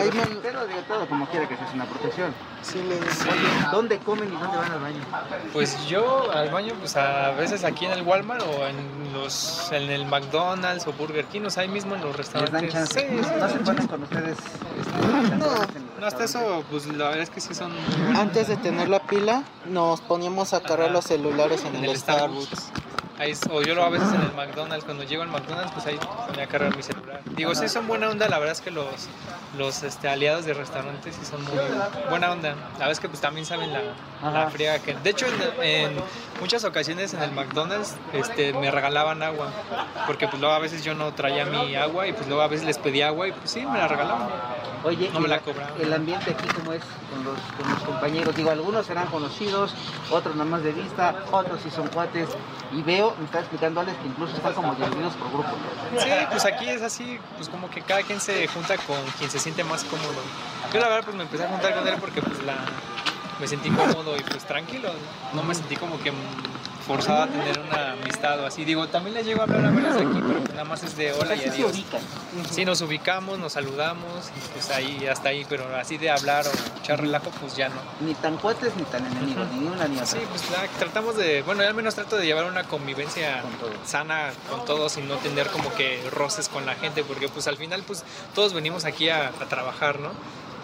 Ahí 0.00 0.10
Pero, 0.12 0.28
me... 0.30 0.36
pero 0.36 0.66
digo 0.66 0.80
todo 0.88 1.06
como 1.06 1.26
quiera 1.28 1.48
que 1.48 1.56
sea 1.56 1.66
es 1.66 1.74
una 1.74 1.84
protección. 1.84 2.34
Sí, 2.62 2.82
le... 2.82 2.98
¿dónde 3.70 3.98
comen 3.98 4.28
y 4.32 4.36
dónde 4.36 4.56
van 4.56 4.72
al 4.72 4.80
baño? 4.80 5.00
pues 5.52 5.86
yo 5.86 6.30
al 6.32 6.50
baño, 6.50 6.74
pues 6.78 6.96
a 6.96 7.30
veces 7.32 7.64
aquí 7.64 7.86
en 7.86 7.92
el 7.92 8.02
Walmart 8.02 8.42
o 8.42 8.66
en 8.66 9.12
los 9.12 9.70
en 9.72 9.90
el 9.90 10.06
McDonald's 10.06 10.86
o 10.86 10.92
Burger 10.92 11.24
King, 11.26 11.42
o 11.46 11.50
sea, 11.50 11.62
ahí 11.62 11.68
mismo 11.68 11.94
en 11.94 12.02
los 12.02 12.16
Les 12.16 12.32
dan 12.32 12.42
restaurantes. 12.44 12.72
chance. 12.72 13.00
Sí, 13.00 13.06
sí, 13.22 13.30
no 13.38 13.48
se 13.48 13.58
ponen 13.58 13.86
con 13.86 14.02
ustedes. 14.02 14.36
Este, 14.38 15.36
No. 15.36 15.46
No, 16.00 16.06
hasta 16.06 16.24
eso, 16.24 16.64
pues 16.70 16.86
la 16.86 17.04
verdad 17.08 17.20
es 17.22 17.30
que 17.30 17.40
sí 17.42 17.54
son 17.54 17.72
Antes 18.16 18.48
de 18.48 18.56
tener 18.56 18.88
la 18.88 19.00
pila, 19.02 19.42
nos 19.66 20.00
poníamos 20.00 20.54
a 20.54 20.60
cargar 20.60 20.86
Ajá. 20.86 20.92
los 20.94 21.04
celulares 21.04 21.62
en, 21.64 21.76
en 21.76 21.84
el, 21.84 21.90
el 21.90 21.98
Starbucks. 21.98 22.70
Ahí 23.20 23.34
o 23.50 23.60
yo 23.60 23.74
lo 23.74 23.84
a 23.84 23.90
veces 23.90 24.08
en 24.14 24.22
el 24.22 24.32
McDonald's, 24.32 24.82
cuando 24.86 25.04
llego 25.04 25.22
al 25.22 25.28
McDonald's, 25.28 25.70
pues 25.72 25.84
ahí 25.84 25.98
ponía 26.26 26.44
a 26.44 26.46
cargar 26.46 26.74
mi 26.74 26.82
celular. 26.82 27.20
Digo, 27.36 27.54
sí 27.54 27.68
son 27.68 27.86
buena 27.86 28.08
onda, 28.08 28.28
la 28.30 28.38
verdad 28.38 28.52
es 28.52 28.62
que 28.62 28.70
los, 28.70 28.86
los 29.58 29.82
este, 29.82 30.08
aliados 30.08 30.46
de 30.46 30.54
restaurantes 30.54 31.16
sí 31.16 31.26
son 31.26 31.44
muy 31.44 31.52
buena 32.08 32.32
onda. 32.32 32.54
La 32.54 32.78
verdad 32.78 32.92
es 32.92 33.00
que 33.00 33.10
pues 33.10 33.20
también 33.20 33.44
saben 33.44 33.70
la, 33.74 33.82
la 34.32 34.48
friega 34.48 34.78
que... 34.78 34.94
De 34.94 35.10
hecho, 35.10 35.26
en, 35.26 35.62
en 35.62 35.96
muchas 36.40 36.64
ocasiones 36.64 37.12
en 37.12 37.22
el 37.22 37.32
McDonald's 37.32 37.94
este, 38.14 38.54
me 38.54 38.70
regalaban 38.70 39.22
agua, 39.22 39.48
porque 40.06 40.26
pues 40.26 40.40
luego 40.40 40.54
a 40.54 40.58
veces 40.58 40.82
yo 40.82 40.94
no 40.94 41.12
traía 41.12 41.44
mi 41.44 41.74
agua 41.76 42.06
y 42.06 42.14
pues 42.14 42.26
luego 42.26 42.40
a 42.42 42.48
veces 42.48 42.64
les 42.64 42.78
pedía 42.78 43.08
agua 43.08 43.28
y 43.28 43.32
pues 43.32 43.50
sí, 43.50 43.66
me 43.66 43.76
la 43.78 43.86
regalaban. 43.86 44.30
Oye, 44.82 45.10
No 45.12 45.18
¿y 45.18 45.22
me 45.24 45.28
la 45.28 45.40
cobraron. 45.40 45.78
el 45.78 45.92
ambiente 45.92 46.30
aquí 46.30 46.48
cómo 46.56 46.72
es 46.72 46.80
con 47.10 47.22
los, 47.22 47.38
con 47.38 47.70
los 47.70 47.82
compañeros? 47.82 48.34
Digo, 48.34 48.50
algunos 48.50 48.86
serán 48.86 49.08
conocidos, 49.08 49.74
otros 50.10 50.34
nada 50.36 50.48
más 50.48 50.62
de 50.62 50.72
vista, 50.72 51.16
otros 51.32 51.60
sí 51.62 51.70
son 51.70 51.88
cuates. 51.88 52.30
Y 52.72 52.82
veo, 52.82 53.09
me 53.18 53.24
está 53.24 53.40
explicando 53.40 53.80
Alex, 53.80 53.98
que 53.98 54.08
incluso 54.08 54.36
están 54.36 54.52
como 54.52 54.74
divididos 54.74 55.14
por 55.14 55.30
grupos. 55.30 55.54
Sí, 55.98 56.10
pues 56.30 56.44
aquí 56.44 56.68
es 56.68 56.82
así, 56.82 57.18
pues 57.36 57.48
como 57.48 57.70
que 57.70 57.82
cada 57.82 58.02
quien 58.02 58.20
se 58.20 58.46
junta 58.48 58.76
con 58.78 59.00
quien 59.18 59.30
se 59.30 59.38
siente 59.38 59.64
más 59.64 59.84
cómodo. 59.84 60.20
Yo 60.72 60.80
la 60.80 60.88
verdad 60.88 61.04
pues 61.04 61.16
me 61.16 61.22
empecé 61.24 61.44
a 61.44 61.48
juntar 61.48 61.74
con 61.74 61.86
él 61.86 61.94
porque 62.00 62.22
pues 62.22 62.42
la 62.44 62.56
me 63.40 63.48
sentí 63.48 63.70
cómodo 63.70 64.16
y 64.16 64.20
pues 64.20 64.44
tranquilo, 64.44 64.90
no 65.32 65.42
me 65.42 65.54
sentí 65.54 65.76
como 65.76 65.98
que 66.00 66.12
forzado 66.90 67.22
a 67.22 67.26
tener 67.28 67.58
una 67.60 67.92
amistad 67.92 68.40
o 68.40 68.46
así. 68.46 68.64
Digo, 68.64 68.88
también 68.88 69.14
les 69.14 69.24
llego 69.24 69.40
a 69.40 69.44
hablar 69.44 69.64
a 69.64 69.70
de 69.70 69.88
aquí, 70.02 70.06
pero 70.12 70.38
pues 70.40 70.50
nada 70.50 70.64
más 70.64 70.82
es 70.82 70.96
de 70.96 71.12
hola 71.12 71.36
y 71.36 71.38
Así 71.38 71.44
se 71.44 71.50
adiós. 71.50 71.84
Sí, 72.50 72.64
nos 72.64 72.80
ubicamos, 72.80 73.38
nos 73.38 73.52
saludamos 73.52 74.28
y 74.36 74.48
pues 74.52 74.70
ahí 74.70 75.06
hasta 75.06 75.28
ahí, 75.28 75.46
pero 75.48 75.64
así 75.76 75.98
de 75.98 76.10
hablar 76.10 76.44
o 76.46 76.50
echar 76.82 77.00
relajo 77.00 77.30
pues 77.40 77.54
ya 77.56 77.68
no. 77.68 77.76
Ni 78.00 78.14
tan 78.14 78.36
cuates 78.38 78.74
ni 78.74 78.82
tan 78.84 79.06
enemigos, 79.06 79.46
ni 79.52 79.66
una 79.68 79.86
ni 79.86 79.94
otra. 79.96 80.06
Sí, 80.06 80.18
pues 80.30 80.42
la- 80.50 80.66
tratamos 80.78 81.16
de, 81.16 81.42
bueno, 81.42 81.62
al 81.62 81.74
menos 81.74 81.94
trato 81.94 82.16
de 82.16 82.26
llevar 82.26 82.44
una 82.46 82.64
convivencia 82.64 83.42
Con 83.60 83.70
sana 83.86 84.30
con 84.50 84.64
todos 84.64 84.96
y 84.98 85.02
no 85.02 85.14
tener 85.16 85.46
como 85.48 85.72
que 85.74 86.02
roces 86.10 86.48
con 86.48 86.66
la 86.66 86.74
gente, 86.74 87.04
porque 87.04 87.28
pues 87.28 87.46
al 87.46 87.56
final 87.56 87.82
pues 87.86 88.04
todos 88.34 88.52
venimos 88.52 88.84
aquí 88.84 89.08
a, 89.10 89.28
a 89.28 89.46
trabajar, 89.48 90.00
¿no? 90.00 90.10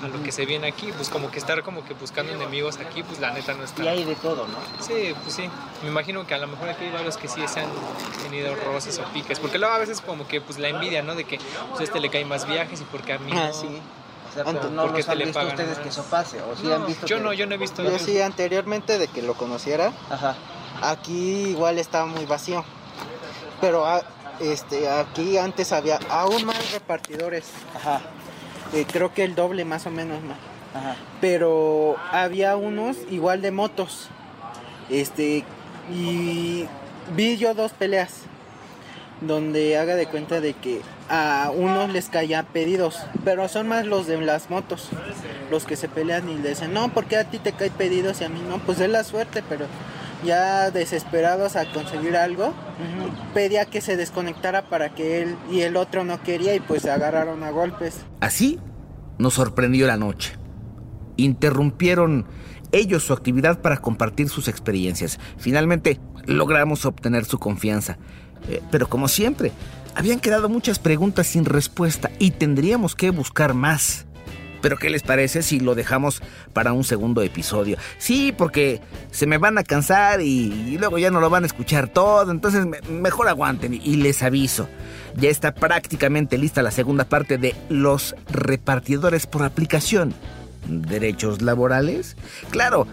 A 0.03 0.09
lo 0.09 0.23
que 0.23 0.31
se 0.31 0.45
viene 0.45 0.67
aquí, 0.69 0.93
pues 0.93 1.09
como 1.09 1.31
que 1.31 1.39
estar 1.39 1.63
como 1.63 1.83
que 1.85 1.95
buscando 1.95 2.31
enemigos 2.33 2.77
aquí, 2.79 3.03
pues 3.03 3.19
la 3.19 3.31
neta 3.33 3.55
no 3.55 3.65
está. 3.65 3.83
Y 3.83 3.89
hay 3.89 4.05
de 4.05 4.15
todo, 4.17 4.47
¿no? 4.47 4.59
Sí, 4.85 5.15
pues 5.23 5.35
sí. 5.35 5.49
Me 5.83 5.89
imagino 5.89 6.27
que 6.27 6.35
a 6.35 6.39
lo 6.39 6.47
mejor 6.47 6.69
aquí 6.69 6.85
hay 6.85 6.93
varios 6.93 7.17
que 7.17 7.29
sí 7.29 7.41
se 7.49 7.61
han 7.61 7.71
tenido 8.23 8.55
roces 8.57 8.99
o 8.99 9.05
piques, 9.13 9.41
porque 9.41 9.59
luego 9.59 9.75
a 9.75 9.79
veces 9.79 10.01
como 10.03 10.29
que 10.29 10.41
pues 10.43 10.59
la 10.59 10.69
envidia, 10.69 11.03
¿no? 11.03 11.15
De 11.15 11.25
que 11.25 11.39
pues 11.71 11.81
a 11.81 11.85
este 11.85 12.01
le 12.01 12.11
caen 12.11 12.29
más 12.29 12.47
viajes 12.47 12.81
y 12.81 12.85
porque 12.85 13.15
a 13.15 13.19
mí 13.19 13.33
Ah, 13.35 13.49
no. 13.49 13.53
sí. 13.55 13.69
O 14.29 14.33
sea, 14.35 14.43
Ante- 14.43 14.61
pero 14.61 14.71
no 14.75 14.83
¿por 14.83 14.93
qué 14.93 14.99
los 14.99 15.09
han 15.09 15.19
visto 15.19 15.41
ustedes 15.47 15.79
que 15.79 15.89
eso 15.89 16.05
pase, 16.11 16.43
o 16.43 16.55
sí 16.55 16.65
No, 16.65 16.75
han 16.75 16.87
visto 16.87 17.07
yo 17.07 17.17
que- 17.17 17.23
no, 17.23 17.33
yo 17.33 17.47
no 17.47 17.55
he 17.55 17.59
visto. 17.59 17.83
Yo 17.83 17.99
sí, 17.99 18.21
anteriormente 18.21 18.99
de 18.99 19.09
que 19.09 19.23
lo 19.23 19.33
conociera, 19.33 19.93
Ajá. 20.11 20.37
aquí 20.83 21.47
igual 21.49 21.79
estaba 21.79 22.05
muy 22.05 22.27
vacío. 22.27 22.63
Pero 23.63 23.87
a- 23.87 24.03
este, 24.41 24.91
aquí 24.91 25.39
antes 25.39 25.73
había 25.73 25.99
aún 26.11 26.45
más 26.45 26.73
repartidores. 26.73 27.47
Ajá. 27.75 28.03
Eh, 28.73 28.87
creo 28.91 29.13
que 29.13 29.25
el 29.25 29.35
doble 29.35 29.65
más 29.65 29.87
o 29.87 29.91
menos 29.91 30.23
más. 30.23 30.39
Ajá. 30.75 30.97
Pero 31.21 31.97
había 32.13 32.57
unos 32.57 32.97
igual 33.11 33.43
de 33.43 33.51
motos. 33.51 34.09
Este, 34.91 35.45
y 35.93 36.67
vi 37.15 37.37
yo 37.37 37.55
dos 37.55 37.73
peleas 37.73 38.23
donde 39.21 39.79
haga 39.79 39.97
de 39.97 40.07
cuenta 40.07 40.41
de 40.41 40.53
que 40.53 40.81
a 41.09 41.51
unos 41.55 41.91
les 41.91 42.09
caían 42.09 42.45
pedidos, 42.47 42.99
pero 43.25 43.49
son 43.49 43.69
más 43.69 43.87
los 43.87 44.07
de 44.07 44.21
las 44.21 44.51
motos, 44.51 44.91
los 45.51 45.65
que 45.65 45.77
se 45.77 45.89
pelean 45.89 46.29
y 46.29 46.37
le 46.37 46.51
dicen, 46.51 46.73
no, 46.75 46.89
porque 46.91 47.17
a 47.17 47.25
ti 47.25 47.39
te 47.39 47.53
caen 47.53 47.73
pedidos 47.73 48.21
y 48.21 48.25
a 48.25 48.29
mí 48.29 48.41
no? 48.47 48.59
Pues 48.59 48.81
es 48.81 48.91
la 48.91 49.05
suerte, 49.05 49.43
pero 49.49 49.67
ya 50.25 50.71
desesperados 50.71 51.57
a 51.57 51.71
conseguir 51.73 52.17
algo, 52.17 52.53
pedía 53.35 53.65
que 53.67 53.81
se 53.81 53.97
desconectara 53.97 54.69
para 54.69 54.95
que 54.95 55.23
él 55.23 55.37
y 55.51 55.61
el 55.61 55.77
otro 55.77 56.05
no 56.05 56.23
quería 56.23 56.55
y 56.55 56.61
pues 56.61 56.83
se 56.83 56.91
agarraron 56.91 57.43
a 57.43 57.51
golpes. 57.51 57.99
Así 58.21 58.59
nos 59.19 59.35
sorprendió 59.35 59.87
la 59.87 59.97
noche. 59.97 60.35
Interrumpieron 61.17 62.27
ellos 62.73 63.05
su 63.05 63.13
actividad 63.13 63.61
para 63.61 63.79
compartir 63.79 64.29
sus 64.29 64.49
experiencias. 64.49 65.19
Finalmente 65.39 66.01
logramos 66.27 66.85
obtener 66.85 67.25
su 67.25 67.39
confianza. 67.39 67.99
Eh, 68.49 68.61
pero 68.71 68.89
como 68.89 69.09
siempre, 69.09 69.53
habían 69.95 70.21
quedado 70.21 70.49
muchas 70.49 70.79
preguntas 70.79 71.27
sin 71.27 71.45
respuesta 71.45 72.11
y 72.19 72.33
tendríamos 72.33 72.95
que 72.95 73.11
buscar 73.11 73.55
más. 73.55 74.06
Pero 74.67 74.79
¿qué 74.79 74.91
les 74.91 75.05
parece 75.05 75.43
si 75.43 75.61
lo 75.61 75.77
dejamos 75.77 76.21
para 76.53 76.73
un 76.73 76.83
segundo 76.83 77.23
episodio? 77.23 77.79
Sí, 77.99 78.35
porque 78.37 78.81
se 79.13 79.25
me 79.29 79.39
van 79.39 79.59
a 79.59 79.63
cansar 79.63 80.21
y, 80.21 80.77
luego 80.77 80.99
ya 80.99 81.13
no 81.13 81.21
lo 81.21 81.31
van 81.31 81.45
a 81.45 81.47
escuchar 81.47 81.87
todo, 81.87 82.33
entonces 82.33 82.67
mejor 82.91 83.29
aguanten 83.29 83.75
y 83.75 83.95
les 83.95 84.25
aviso. 84.25 84.69
Ya 85.15 85.31
está 85.31 85.55
prácticamente 85.55 86.37
lista 86.37 86.63
la 86.63 86.73
segunda 86.73 87.05
parte 87.05 87.39
de 87.39 87.55
los 87.69 88.17
repartidores 88.29 89.29
por 89.29 89.45
aplicación. 89.45 90.13
¿Derechos 90.67 91.43
laborales? 91.43 92.17
Claro, 92.51 92.89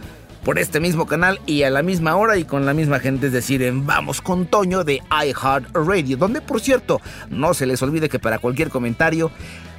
por 0.46 0.60
este 0.60 0.80
mismo 0.80 1.08
canal 1.08 1.40
y 1.48 1.64
a 1.64 1.72
la 1.72 1.82
misma 1.82 2.16
hora 2.18 2.38
y 2.38 2.44
con 2.44 2.68
la 2.68 2.76
misma 2.76 3.00
gente, 3.00 3.28
es 3.28 3.34
decir, 3.34 3.68
Vamos 3.74 4.22
con 4.22 4.46
Toño 4.46 4.84
de 4.84 5.02
iHeartRadio, 5.10 6.18
donde 6.18 6.40
por 6.40 6.62
cierto, 6.62 7.02
no 7.32 7.56
se 7.56 7.66
les 7.66 7.82
olvide 7.82 8.10
que 8.10 8.20
para 8.20 8.38
cualquier 8.38 8.70
comentario 8.70 9.32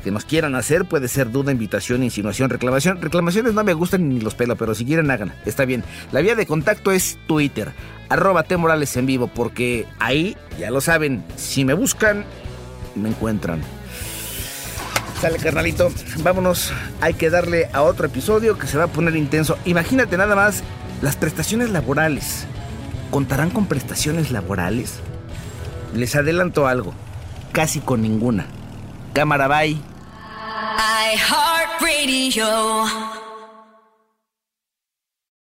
que 0.04 0.10
nos 0.10 0.26
quieran 0.26 0.54
hacer, 0.54 0.84
puede 0.84 1.08
ser 1.08 1.32
duda, 1.32 1.50
invitación, 1.50 2.04
insinuación, 2.04 2.50
reclamación. 2.50 3.00
Reclamaciones 3.00 3.54
no 3.54 3.64
me 3.64 3.72
gustan 3.72 4.08
ni 4.08 4.20
los 4.20 4.34
pelos, 4.34 4.58
pero 4.58 4.74
si 4.74 4.84
quieren 4.84 5.10
hagan, 5.10 5.32
está 5.46 5.64
bien. 5.64 5.82
La 6.12 6.20
vía 6.20 6.36
de 6.36 6.46
contacto 6.46 6.92
es 6.92 7.18
Twitter, 7.26 7.72
arroba 8.10 8.42
T 8.42 8.54
en 8.54 9.06
vivo, 9.06 9.28
porque 9.28 9.86
ahí, 9.98 10.36
ya 10.60 10.70
lo 10.70 10.82
saben, 10.82 11.24
si 11.36 11.64
me 11.64 11.72
buscan, 11.72 12.24
me 12.94 13.08
encuentran. 13.08 13.62
Sale, 15.20 15.38
carnalito. 15.38 15.90
Vámonos. 16.18 16.70
Hay 17.00 17.14
que 17.14 17.30
darle 17.30 17.70
a 17.72 17.80
otro 17.80 18.06
episodio 18.06 18.58
que 18.58 18.66
se 18.66 18.76
va 18.76 18.84
a 18.84 18.88
poner 18.88 19.16
intenso. 19.16 19.56
Imagínate 19.64 20.18
nada 20.18 20.36
más 20.36 20.62
las 21.00 21.16
prestaciones 21.16 21.70
laborales. 21.70 22.46
¿Contarán 23.10 23.48
con 23.48 23.64
prestaciones 23.64 24.30
laborales? 24.30 25.00
Les 25.94 26.14
adelanto 26.14 26.66
algo. 26.66 26.92
Casi 27.52 27.80
con 27.80 28.02
ninguna. 28.02 28.46
Cámara, 29.14 29.48
bye. 29.48 29.93
iHeartRadio. 30.76 32.44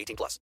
18 0.00 0.16
plus. 0.16 0.38